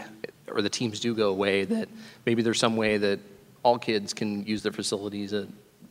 or 0.49 0.63
the 0.63 0.69
teams 0.69 1.01
do 1.01 1.15
go 1.15 1.31
away, 1.31 1.65
that 1.65 1.89
maybe 2.27 2.43
there's 2.43 2.59
some 2.59 2.77
way 2.77 2.99
that 2.99 3.19
all 3.63 3.79
kids 3.79 4.13
can 4.13 4.45
use 4.45 4.63
their 4.63 4.73
facilities 4.73 5.33
uh, 5.33 5.47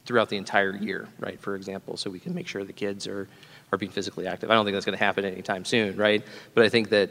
throughout 0.05 0.29
the 0.29 0.37
entire 0.37 0.75
year, 0.75 1.07
right? 1.19 1.39
For 1.41 1.55
example, 1.55 1.97
so 1.97 2.09
we 2.09 2.19
can 2.19 2.33
make 2.33 2.47
sure 2.47 2.63
the 2.63 2.73
kids 2.73 3.07
are 3.07 3.27
are 3.71 3.77
being 3.77 3.91
physically 3.91 4.27
active. 4.27 4.51
I 4.51 4.53
don't 4.53 4.65
think 4.65 4.75
that's 4.75 4.85
going 4.85 4.97
to 4.97 5.03
happen 5.03 5.25
anytime 5.25 5.65
soon, 5.65 5.97
right? 5.97 6.23
But 6.53 6.63
I 6.63 6.69
think 6.69 6.89
that 6.89 7.09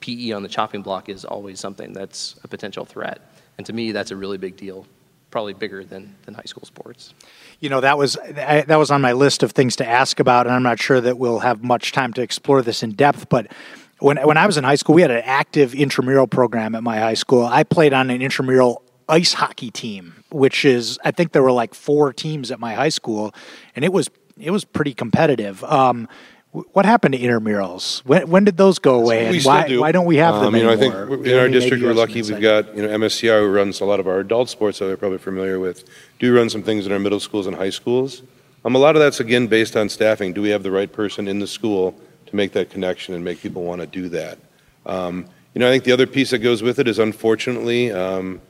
PE 0.00 0.30
on 0.30 0.44
the 0.44 0.48
chopping 0.48 0.82
block 0.82 1.08
is 1.08 1.24
always 1.24 1.58
something 1.58 1.92
that's 1.92 2.36
a 2.44 2.48
potential 2.48 2.84
threat, 2.84 3.20
and 3.58 3.66
to 3.66 3.72
me, 3.72 3.90
that's 3.90 4.12
a 4.12 4.16
really 4.16 4.38
big 4.38 4.56
deal 4.56 4.86
probably 5.34 5.52
bigger 5.52 5.84
than, 5.84 6.14
than 6.26 6.34
high 6.34 6.44
school 6.46 6.64
sports. 6.64 7.12
You 7.58 7.68
know, 7.68 7.80
that 7.80 7.98
was 7.98 8.16
that 8.36 8.76
was 8.76 8.92
on 8.92 9.00
my 9.00 9.14
list 9.14 9.42
of 9.42 9.50
things 9.50 9.74
to 9.76 9.84
ask 9.84 10.20
about, 10.20 10.46
and 10.46 10.54
I'm 10.54 10.62
not 10.62 10.78
sure 10.78 11.00
that 11.00 11.18
we'll 11.18 11.40
have 11.40 11.64
much 11.64 11.90
time 11.90 12.12
to 12.12 12.22
explore 12.22 12.62
this 12.62 12.84
in 12.84 12.92
depth. 12.92 13.28
But 13.28 13.48
when 13.98 14.16
when 14.18 14.36
I 14.36 14.46
was 14.46 14.56
in 14.56 14.62
high 14.62 14.76
school, 14.76 14.94
we 14.94 15.02
had 15.02 15.10
an 15.10 15.22
active 15.24 15.74
intramural 15.74 16.28
program 16.28 16.76
at 16.76 16.84
my 16.84 17.00
high 17.00 17.14
school. 17.14 17.44
I 17.46 17.64
played 17.64 17.92
on 17.92 18.10
an 18.10 18.22
intramural 18.22 18.84
ice 19.08 19.32
hockey 19.32 19.72
team, 19.72 20.22
which 20.30 20.64
is 20.64 21.00
I 21.04 21.10
think 21.10 21.32
there 21.32 21.42
were 21.42 21.50
like 21.50 21.74
four 21.74 22.12
teams 22.12 22.52
at 22.52 22.60
my 22.60 22.74
high 22.74 22.90
school, 22.90 23.34
and 23.74 23.84
it 23.84 23.92
was 23.92 24.10
it 24.38 24.52
was 24.52 24.64
pretty 24.64 24.94
competitive. 24.94 25.64
Um, 25.64 26.06
what 26.54 26.86
happened 26.86 27.14
to 27.14 27.20
intramurals? 27.20 28.04
When, 28.04 28.30
when 28.30 28.44
did 28.44 28.56
those 28.56 28.78
go 28.78 29.00
away? 29.00 29.26
And 29.26 29.42
why, 29.42 29.66
do. 29.66 29.80
why 29.80 29.90
don't 29.90 30.06
we 30.06 30.18
have 30.18 30.36
them 30.36 30.54
um, 30.54 30.56
you 30.56 30.62
know, 30.62 30.70
anymore? 30.70 31.04
I 31.04 31.08
think 31.08 31.26
in 31.26 31.38
our 31.38 31.48
district 31.48 31.82
we're 31.82 31.94
lucky. 31.94 32.22
We've 32.22 32.40
got 32.40 32.76
you 32.76 32.82
know 32.82 32.96
MSCR 32.96 33.40
who 33.40 33.50
runs 33.50 33.80
a 33.80 33.84
lot 33.84 33.98
of 33.98 34.06
our 34.06 34.20
adult 34.20 34.48
sports 34.48 34.78
that 34.78 34.86
they're 34.86 34.96
probably 34.96 35.18
familiar 35.18 35.58
with. 35.58 35.84
Do 36.20 36.34
run 36.34 36.48
some 36.48 36.62
things 36.62 36.86
in 36.86 36.92
our 36.92 37.00
middle 37.00 37.18
schools 37.18 37.48
and 37.48 37.56
high 37.56 37.70
schools. 37.70 38.22
Um, 38.64 38.76
a 38.76 38.78
lot 38.78 38.94
of 38.94 39.02
that's 39.02 39.18
again 39.18 39.48
based 39.48 39.76
on 39.76 39.88
staffing. 39.88 40.32
Do 40.32 40.42
we 40.42 40.50
have 40.50 40.62
the 40.62 40.70
right 40.70 40.90
person 40.90 41.26
in 41.26 41.40
the 41.40 41.46
school 41.48 41.98
to 42.26 42.36
make 42.36 42.52
that 42.52 42.70
connection 42.70 43.14
and 43.14 43.24
make 43.24 43.40
people 43.40 43.64
want 43.64 43.80
to 43.80 43.86
do 43.88 44.08
that? 44.10 44.38
Um, 44.86 45.26
You 45.54 45.60
know, 45.60 45.68
I 45.68 45.72
think 45.72 45.84
the 45.84 45.92
other 45.92 46.06
piece 46.06 46.30
that 46.30 46.38
goes 46.38 46.62
with 46.62 46.78
it 46.78 46.86
is 46.86 46.98
unfortunately 46.98 47.90
um, 47.90 48.40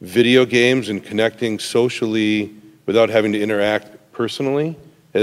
video 0.00 0.44
games 0.44 0.90
and 0.90 1.02
connecting 1.02 1.58
socially 1.58 2.54
without 2.86 3.08
having 3.08 3.32
to 3.32 3.40
interact 3.40 4.12
personally 4.12 4.76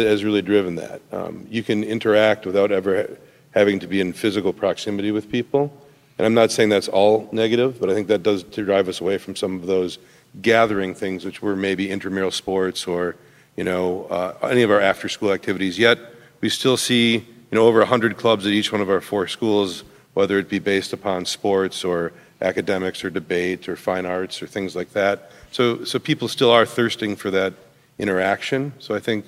has 0.03 0.23
really 0.23 0.41
driven 0.41 0.75
that. 0.75 1.01
Um, 1.11 1.47
you 1.49 1.63
can 1.63 1.83
interact 1.83 2.45
without 2.45 2.71
ever 2.71 3.17
having 3.53 3.79
to 3.79 3.87
be 3.87 4.01
in 4.01 4.13
physical 4.13 4.51
proximity 4.51 5.11
with 5.11 5.29
people. 5.29 5.71
And 6.17 6.25
I'm 6.25 6.33
not 6.33 6.51
saying 6.51 6.69
that's 6.69 6.87
all 6.87 7.29
negative, 7.31 7.79
but 7.79 7.89
I 7.89 7.93
think 7.93 8.07
that 8.07 8.23
does 8.23 8.43
drive 8.43 8.87
us 8.87 9.01
away 9.01 9.17
from 9.17 9.35
some 9.35 9.55
of 9.55 9.65
those 9.65 9.97
gathering 10.41 10.93
things, 10.93 11.25
which 11.25 11.41
were 11.41 11.55
maybe 11.55 11.89
intramural 11.89 12.31
sports 12.31 12.87
or, 12.87 13.15
you 13.55 13.63
know, 13.63 14.05
uh, 14.05 14.37
any 14.43 14.61
of 14.61 14.71
our 14.71 14.81
after-school 14.81 15.31
activities. 15.31 15.79
Yet 15.79 15.99
we 16.41 16.49
still 16.49 16.77
see, 16.77 17.15
you 17.15 17.25
know, 17.51 17.65
over 17.65 17.79
100 17.79 18.17
clubs 18.17 18.45
at 18.45 18.51
each 18.51 18.71
one 18.71 18.81
of 18.81 18.89
our 18.89 19.01
four 19.01 19.27
schools, 19.27 19.83
whether 20.13 20.37
it 20.37 20.49
be 20.49 20.59
based 20.59 20.93
upon 20.93 21.25
sports 21.25 21.83
or 21.83 22.13
academics 22.41 23.03
or 23.03 23.09
debate 23.09 23.67
or 23.69 23.75
fine 23.75 24.05
arts 24.05 24.41
or 24.41 24.47
things 24.47 24.75
like 24.75 24.91
that. 24.93 25.31
So, 25.51 25.83
so 25.85 25.99
people 25.99 26.27
still 26.27 26.51
are 26.51 26.65
thirsting 26.65 27.15
for 27.15 27.31
that 27.31 27.53
interaction. 27.97 28.73
So 28.79 28.95
I 28.95 28.99
think, 28.99 29.25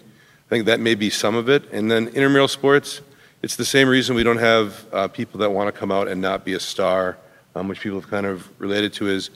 I 0.47 0.49
think 0.49 0.65
that 0.65 0.79
may 0.79 0.95
be 0.95 1.09
some 1.09 1.35
of 1.35 1.49
it. 1.49 1.69
And 1.73 1.91
then 1.91 2.07
intramural 2.07 2.47
sports, 2.47 3.01
it's 3.41 3.57
the 3.57 3.65
same 3.65 3.89
reason 3.89 4.15
we 4.15 4.23
don't 4.23 4.37
have 4.37 4.85
uh, 4.93 5.07
people 5.09 5.41
that 5.41 5.51
want 5.51 5.73
to 5.73 5.77
come 5.77 5.91
out 5.91 6.07
and 6.07 6.21
not 6.21 6.45
be 6.45 6.53
a 6.53 6.59
star, 6.59 7.17
um, 7.53 7.67
which 7.67 7.81
people 7.81 7.99
have 7.99 8.09
kind 8.09 8.25
of 8.25 8.49
related 8.57 8.93
to 8.93 9.09
is 9.09 9.29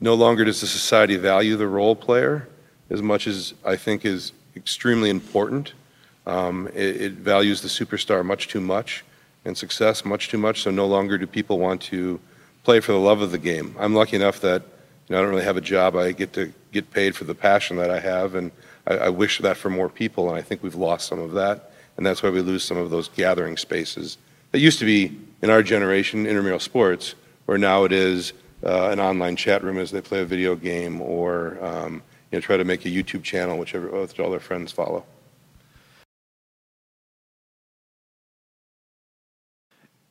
no 0.00 0.14
longer 0.14 0.44
does 0.44 0.60
the 0.60 0.68
society 0.68 1.16
value 1.16 1.56
the 1.56 1.66
role 1.66 1.96
player 1.96 2.48
as 2.90 3.02
much 3.02 3.26
as 3.26 3.54
I 3.64 3.74
think 3.74 4.04
is 4.04 4.32
extremely 4.54 5.10
important. 5.10 5.72
Um, 6.26 6.68
it, 6.68 7.00
it, 7.00 7.12
values 7.14 7.62
the 7.62 7.68
superstar 7.68 8.24
much 8.24 8.46
too 8.46 8.60
much 8.60 9.04
and 9.44 9.58
success 9.58 10.04
much 10.04 10.28
too 10.28 10.38
much, 10.38 10.62
so 10.62 10.70
no 10.70 10.86
longer 10.86 11.18
do 11.18 11.26
people 11.26 11.58
want 11.58 11.80
to 11.82 12.20
play 12.62 12.78
for 12.78 12.92
the 12.92 12.98
love 12.98 13.20
of 13.20 13.32
the 13.32 13.38
game. 13.38 13.74
I'm 13.80 13.94
lucky 13.94 14.14
enough 14.14 14.40
that 14.42 14.62
you 14.62 15.14
know, 15.14 15.18
I 15.18 15.22
don't 15.22 15.30
really 15.30 15.44
have 15.44 15.56
a 15.56 15.60
job. 15.60 15.96
I 15.96 16.12
get 16.12 16.32
to 16.34 16.52
get 16.70 16.92
paid 16.92 17.16
for 17.16 17.24
the 17.24 17.34
passion 17.34 17.76
that 17.78 17.90
I 17.90 17.98
have, 17.98 18.36
and 18.36 18.52
I, 18.86 18.94
I 18.94 19.08
wish 19.08 19.38
that 19.38 19.56
for 19.56 19.70
more 19.70 19.88
people, 19.88 20.28
and 20.28 20.38
I 20.38 20.42
think 20.42 20.62
we've 20.62 20.74
lost 20.74 21.08
some 21.08 21.18
of 21.18 21.32
that 21.32 21.72
and 21.96 22.06
that's 22.06 22.22
why 22.22 22.30
we 22.30 22.40
lose 22.40 22.64
some 22.64 22.76
of 22.76 22.90
those 22.90 23.08
gathering 23.08 23.56
spaces 23.56 24.18
that 24.50 24.60
used 24.60 24.78
to 24.78 24.84
be 24.84 25.18
in 25.42 25.50
our 25.50 25.62
generation 25.62 26.26
intramural 26.26 26.58
sports, 26.58 27.14
where 27.46 27.58
now 27.58 27.84
it 27.84 27.92
is 27.92 28.32
uh, 28.64 28.88
an 28.90 29.00
online 29.00 29.36
chat 29.36 29.62
room 29.62 29.78
as 29.78 29.90
they 29.90 30.00
play 30.00 30.20
a 30.20 30.24
video 30.24 30.54
game 30.54 31.00
or 31.00 31.58
um, 31.64 32.02
you 32.30 32.36
know, 32.36 32.40
try 32.40 32.56
to 32.56 32.64
make 32.64 32.84
a 32.84 32.88
YouTube 32.88 33.22
channel, 33.22 33.58
whichever 33.58 33.88
which 33.88 34.18
all 34.20 34.30
their 34.30 34.40
friends 34.40 34.72
follow. 34.72 35.04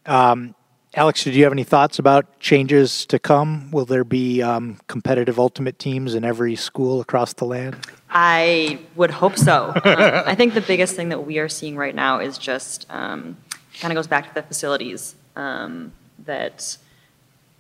Um, 0.06 0.56
Alex, 0.94 1.24
do 1.24 1.32
you 1.32 1.44
have 1.44 1.54
any 1.54 1.64
thoughts 1.64 2.00
about 2.00 2.38
changes 2.42 3.06
to 3.06 3.18
come? 3.18 3.72
Will 3.72 3.86
there 3.86 4.04
be 4.04 4.42
um, 4.42 4.78
competitive 4.88 5.40
ultimate 5.40 5.80
teams 5.80 6.16
in 6.16 6.26
every 6.26 6.58
school 6.58 7.00
across 7.00 7.32
the 7.32 7.46
land? 7.46 7.78
I 8.10 8.78
would 8.98 9.10
hope 9.12 9.38
so. 9.38 9.68
um, 9.76 9.84
I 9.86 10.36
think 10.36 10.54
the 10.54 10.60
biggest 10.60 10.98
thing 10.98 11.08
that 11.08 11.26
we 11.26 11.40
are 11.40 11.48
seeing 11.48 11.78
right 11.78 11.96
now 11.96 12.20
is 12.20 12.38
just 12.38 12.88
um, 12.90 13.38
kind 13.80 13.94
of 13.94 13.96
goes 13.96 14.08
back 14.08 14.28
to 14.28 14.34
the 14.34 14.44
facilities. 14.44 15.16
Um, 15.38 15.94
that, 16.26 16.76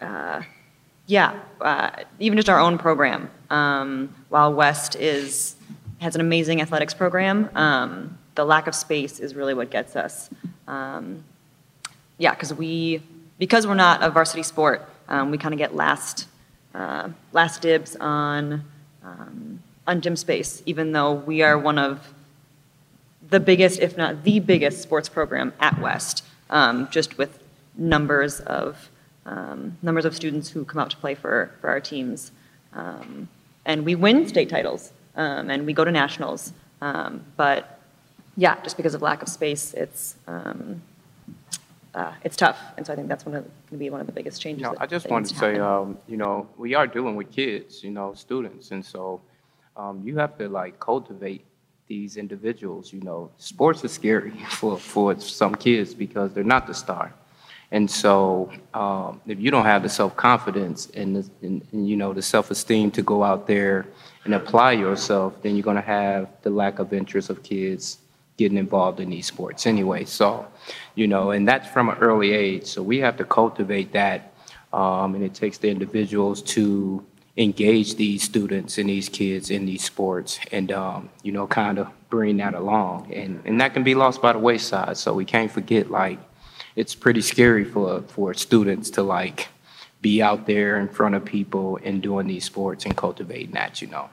uh, 0.01 0.41
yeah, 1.07 1.39
uh, 1.61 1.91
even 2.19 2.37
just 2.37 2.49
our 2.49 2.59
own 2.59 2.77
program. 2.77 3.31
Um, 3.49 4.13
while 4.27 4.53
West 4.53 4.97
is 4.97 5.55
has 5.99 6.15
an 6.15 6.21
amazing 6.21 6.61
athletics 6.61 6.93
program, 6.93 7.49
um, 7.55 8.17
the 8.35 8.43
lack 8.43 8.67
of 8.67 8.75
space 8.75 9.21
is 9.21 9.35
really 9.35 9.53
what 9.53 9.69
gets 9.69 9.95
us. 9.95 10.29
Yeah, 12.21 12.35
because 12.35 12.53
we 12.53 13.01
because 13.41 13.67
we're 13.67 13.73
not 13.73 14.01
a 14.01 14.09
varsity 14.09 14.43
sport, 14.43 14.87
we 15.09 15.37
kind 15.37 15.53
of 15.53 15.57
get 15.57 15.75
last 15.75 16.27
uh, 16.73 17.09
last 17.33 17.61
dibs 17.61 17.97
on. 17.97 18.63
Um, 19.03 19.59
on 19.87 20.01
gym 20.01 20.15
space, 20.15 20.61
even 20.65 20.91
though 20.91 21.13
we 21.13 21.41
are 21.41 21.57
one 21.57 21.77
of 21.77 22.13
the 23.29 23.39
biggest, 23.39 23.79
if 23.79 23.97
not 23.97 24.23
the 24.23 24.39
biggest, 24.39 24.81
sports 24.81 25.09
program 25.09 25.53
at 25.59 25.79
West, 25.79 26.23
um, 26.49 26.87
just 26.91 27.17
with 27.17 27.39
numbers 27.75 28.39
of 28.41 28.89
um, 29.25 29.77
numbers 29.81 30.05
of 30.05 30.15
students 30.15 30.49
who 30.49 30.65
come 30.65 30.81
out 30.81 30.89
to 30.89 30.97
play 30.97 31.13
for, 31.13 31.51
for 31.61 31.69
our 31.69 31.79
teams. 31.79 32.31
Um, 32.73 33.27
and 33.65 33.85
we 33.85 33.93
win 33.95 34.27
state 34.27 34.49
titles, 34.49 34.91
um, 35.15 35.49
and 35.49 35.65
we 35.65 35.73
go 35.73 35.85
to 35.85 35.91
nationals. 35.91 36.53
Um, 36.81 37.23
but 37.37 37.79
yeah, 38.35 38.61
just 38.63 38.77
because 38.77 38.93
of 38.93 39.01
lack 39.01 39.21
of 39.21 39.29
space, 39.29 39.73
it's 39.73 40.15
um, 40.27 40.81
uh, 41.93 42.13
it's 42.23 42.35
tough. 42.35 42.57
And 42.77 42.85
so 42.85 42.93
I 42.93 42.95
think 42.95 43.07
that's 43.07 43.23
going 43.23 43.43
to 43.43 43.77
be 43.77 43.89
one 43.89 44.01
of 44.01 44.07
the 44.07 44.13
biggest 44.13 44.41
changes. 44.41 44.61
You 44.61 44.71
know, 44.71 44.75
I 44.79 44.85
just 44.85 45.09
wanted 45.09 45.29
to 45.29 45.35
say, 45.35 45.55
you 45.55 46.17
know, 46.17 46.47
we 46.57 46.73
are 46.73 46.87
dealing 46.87 47.15
with 47.15 47.31
kids, 47.31 47.83
you 47.83 47.91
know, 47.91 48.13
students, 48.13 48.71
and 48.71 48.85
so 48.85 49.21
um, 49.75 50.01
you 50.03 50.17
have 50.17 50.37
to 50.37 50.47
like 50.47 50.79
cultivate 50.79 51.45
these 51.87 52.17
individuals. 52.17 52.93
You 52.93 53.01
know, 53.01 53.31
sports 53.37 53.83
is 53.83 53.91
scary 53.91 54.31
for, 54.49 54.77
for 54.77 55.19
some 55.19 55.55
kids 55.55 55.93
because 55.93 56.33
they're 56.33 56.43
not 56.43 56.67
the 56.67 56.73
star. 56.73 57.13
And 57.73 57.89
so, 57.89 58.51
um, 58.73 59.21
if 59.25 59.39
you 59.39 59.49
don't 59.49 59.63
have 59.63 59.83
the 59.83 59.89
self 59.89 60.15
confidence 60.17 60.89
and, 60.93 61.15
and, 61.41 61.65
and, 61.71 61.89
you 61.89 61.95
know 61.95 62.11
the 62.11 62.21
self 62.21 62.51
esteem 62.51 62.91
to 62.91 63.01
go 63.01 63.23
out 63.23 63.47
there 63.47 63.87
and 64.25 64.33
apply 64.33 64.73
yourself, 64.73 65.41
then 65.41 65.55
you're 65.55 65.63
going 65.63 65.77
to 65.77 65.81
have 65.81 66.27
the 66.41 66.49
lack 66.49 66.79
of 66.79 66.91
interest 66.91 67.29
of 67.29 67.43
kids 67.43 67.99
getting 68.35 68.57
involved 68.57 68.99
in 68.99 69.09
these 69.09 69.25
sports 69.25 69.65
anyway. 69.65 70.03
So, 70.03 70.45
you 70.95 71.07
know, 71.07 71.31
and 71.31 71.47
that's 71.47 71.67
from 71.67 71.89
an 71.89 71.97
early 71.99 72.33
age. 72.33 72.65
So 72.65 72.81
we 72.83 72.99
have 72.99 73.17
to 73.17 73.23
cultivate 73.23 73.91
that, 73.93 74.33
um, 74.73 75.15
and 75.15 75.23
it 75.23 75.33
takes 75.33 75.57
the 75.57 75.69
individuals 75.69 76.41
to 76.43 77.05
engage 77.37 77.95
these 77.95 78.23
students 78.23 78.77
and 78.77 78.89
these 78.89 79.07
kids 79.07 79.49
in 79.49 79.65
these 79.65 79.83
sports 79.83 80.37
and 80.51 80.69
um, 80.71 81.09
you 81.23 81.31
know 81.31 81.47
kind 81.47 81.79
of 81.79 81.87
bring 82.09 82.37
that 82.37 82.53
along. 82.53 83.11
And 83.13 83.41
and 83.45 83.59
that 83.61 83.73
can 83.73 83.83
be 83.83 83.95
lost 83.95 84.21
by 84.21 84.33
the 84.33 84.39
wayside. 84.39 84.97
So 84.97 85.13
we 85.13 85.25
can't 85.25 85.51
forget 85.51 85.89
like 85.89 86.19
it's 86.75 86.95
pretty 86.95 87.21
scary 87.21 87.65
for 87.65 88.01
for 88.03 88.33
students 88.33 88.89
to 88.91 89.03
like 89.03 89.47
be 90.01 90.21
out 90.21 90.47
there 90.47 90.79
in 90.79 90.87
front 90.87 91.15
of 91.15 91.23
people 91.23 91.79
and 91.83 92.01
doing 92.01 92.27
these 92.27 92.43
sports 92.45 92.85
and 92.85 92.97
cultivating 92.97 93.51
that 93.51 93.81
you 93.81 93.87
know 93.87 94.09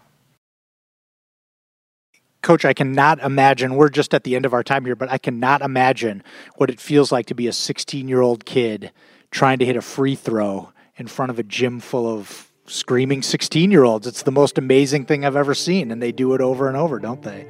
Coach, 2.49 2.65
I 2.65 2.73
cannot 2.73 3.19
imagine. 3.19 3.75
We're 3.75 3.91
just 3.91 4.15
at 4.15 4.25
the 4.25 4.35
end 4.35 4.47
of 4.47 4.55
our 4.55 4.63
time 4.63 4.87
here, 4.87 4.97
but 4.97 5.11
I 5.11 5.19
cannot 5.19 5.61
imagine 5.61 6.23
what 6.57 6.71
it 6.71 6.81
feels 6.81 7.13
like 7.13 7.27
to 7.27 7.35
be 7.35 7.47
a 7.47 7.53
16 7.53 8.09
year 8.09 8.23
old 8.23 8.47
kid 8.47 8.91
trying 9.31 9.59
to 9.59 9.67
hit 9.67 9.77
a 9.77 9.83
free 9.83 10.15
throw 10.15 10.73
in 10.97 11.09
front 11.09 11.29
of 11.29 11.39
a 11.39 11.43
gym 11.43 11.79
full 11.79 12.07
of 12.07 12.51
screaming 12.65 13.21
16 13.21 13.71
year 13.71 13.85
olds. 13.85 14.07
It's 14.07 14.23
the 14.23 14.31
most 14.31 14.57
amazing 14.57 15.05
thing 15.05 15.27
I've 15.27 15.37
ever 15.37 15.55
seen, 15.55 15.91
and 15.91 16.01
they 16.01 16.11
do 16.11 16.33
it 16.33 16.41
over 16.41 16.69
and 16.69 16.77
over, 16.79 16.99
don't 16.99 17.21
they? 17.21 17.47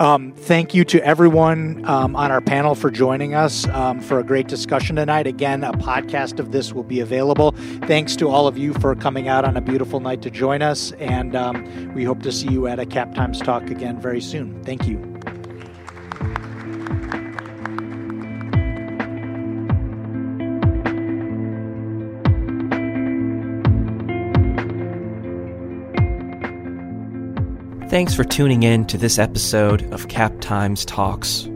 Um, 0.00 0.32
thank 0.32 0.74
you 0.74 0.82
to 0.86 1.04
everyone 1.04 1.84
um, 1.84 2.16
on 2.16 2.32
our 2.32 2.40
panel 2.40 2.74
for 2.74 2.90
joining 2.90 3.34
us 3.34 3.68
um, 3.68 4.00
for 4.00 4.18
a 4.18 4.24
great 4.24 4.48
discussion 4.48 4.96
tonight. 4.96 5.26
Again, 5.26 5.62
a 5.62 5.72
podcast 5.72 6.38
of 6.38 6.52
this 6.52 6.72
will 6.72 6.82
be 6.82 7.00
available. 7.00 7.52
Thanks 7.82 8.16
to 8.16 8.30
all 8.30 8.46
of 8.46 8.56
you 8.56 8.72
for 8.72 8.94
coming 8.94 9.28
out 9.28 9.44
on 9.44 9.58
a 9.58 9.60
beautiful 9.60 10.00
night 10.00 10.22
to 10.22 10.30
join 10.30 10.62
us, 10.62 10.92
and 10.92 11.36
um, 11.36 11.92
we 11.94 12.02
hope 12.02 12.22
to 12.22 12.32
see 12.32 12.48
you 12.48 12.66
at 12.66 12.78
a 12.78 12.86
Cap 12.86 13.14
Times 13.14 13.40
Talk 13.40 13.70
again 13.70 14.00
very 14.00 14.22
soon. 14.22 14.64
Thank 14.64 14.88
you. 14.88 15.20
Thanks 27.90 28.14
for 28.14 28.22
tuning 28.22 28.62
in 28.62 28.86
to 28.86 28.96
this 28.96 29.18
episode 29.18 29.92
of 29.92 30.06
Cap 30.06 30.40
Times 30.40 30.84
Talks. 30.84 31.48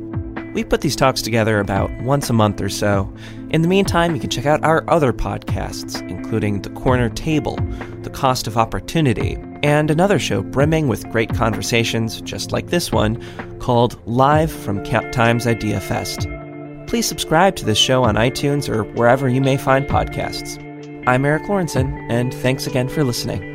We 0.52 0.64
put 0.64 0.80
these 0.80 0.96
talks 0.96 1.22
together 1.22 1.60
about 1.60 1.92
once 2.02 2.28
a 2.28 2.32
month 2.32 2.60
or 2.60 2.68
so. 2.68 3.14
In 3.50 3.62
the 3.62 3.68
meantime, 3.68 4.16
you 4.16 4.20
can 4.20 4.30
check 4.30 4.44
out 4.44 4.64
our 4.64 4.82
other 4.90 5.12
podcasts, 5.12 6.00
including 6.10 6.62
The 6.62 6.70
Corner 6.70 7.08
Table, 7.08 7.54
The 8.02 8.10
Cost 8.10 8.48
of 8.48 8.58
Opportunity, 8.58 9.38
and 9.62 9.92
another 9.92 10.18
show 10.18 10.42
brimming 10.42 10.88
with 10.88 11.08
great 11.10 11.32
conversations 11.32 12.20
just 12.22 12.50
like 12.50 12.66
this 12.66 12.90
one 12.90 13.22
called 13.60 13.96
Live 14.08 14.50
from 14.50 14.84
Cap 14.84 15.12
Times 15.12 15.46
Idea 15.46 15.78
Fest. 15.78 16.26
Please 16.88 17.06
subscribe 17.06 17.54
to 17.56 17.64
this 17.64 17.78
show 17.78 18.02
on 18.02 18.16
iTunes 18.16 18.68
or 18.68 18.82
wherever 18.94 19.28
you 19.28 19.40
may 19.40 19.56
find 19.56 19.86
podcasts. 19.86 20.58
I'm 21.06 21.24
Erik 21.24 21.44
Lorenzsonn, 21.44 22.10
and 22.10 22.34
thanks 22.34 22.66
again 22.66 22.88
for 22.88 23.04
listening. 23.04 23.53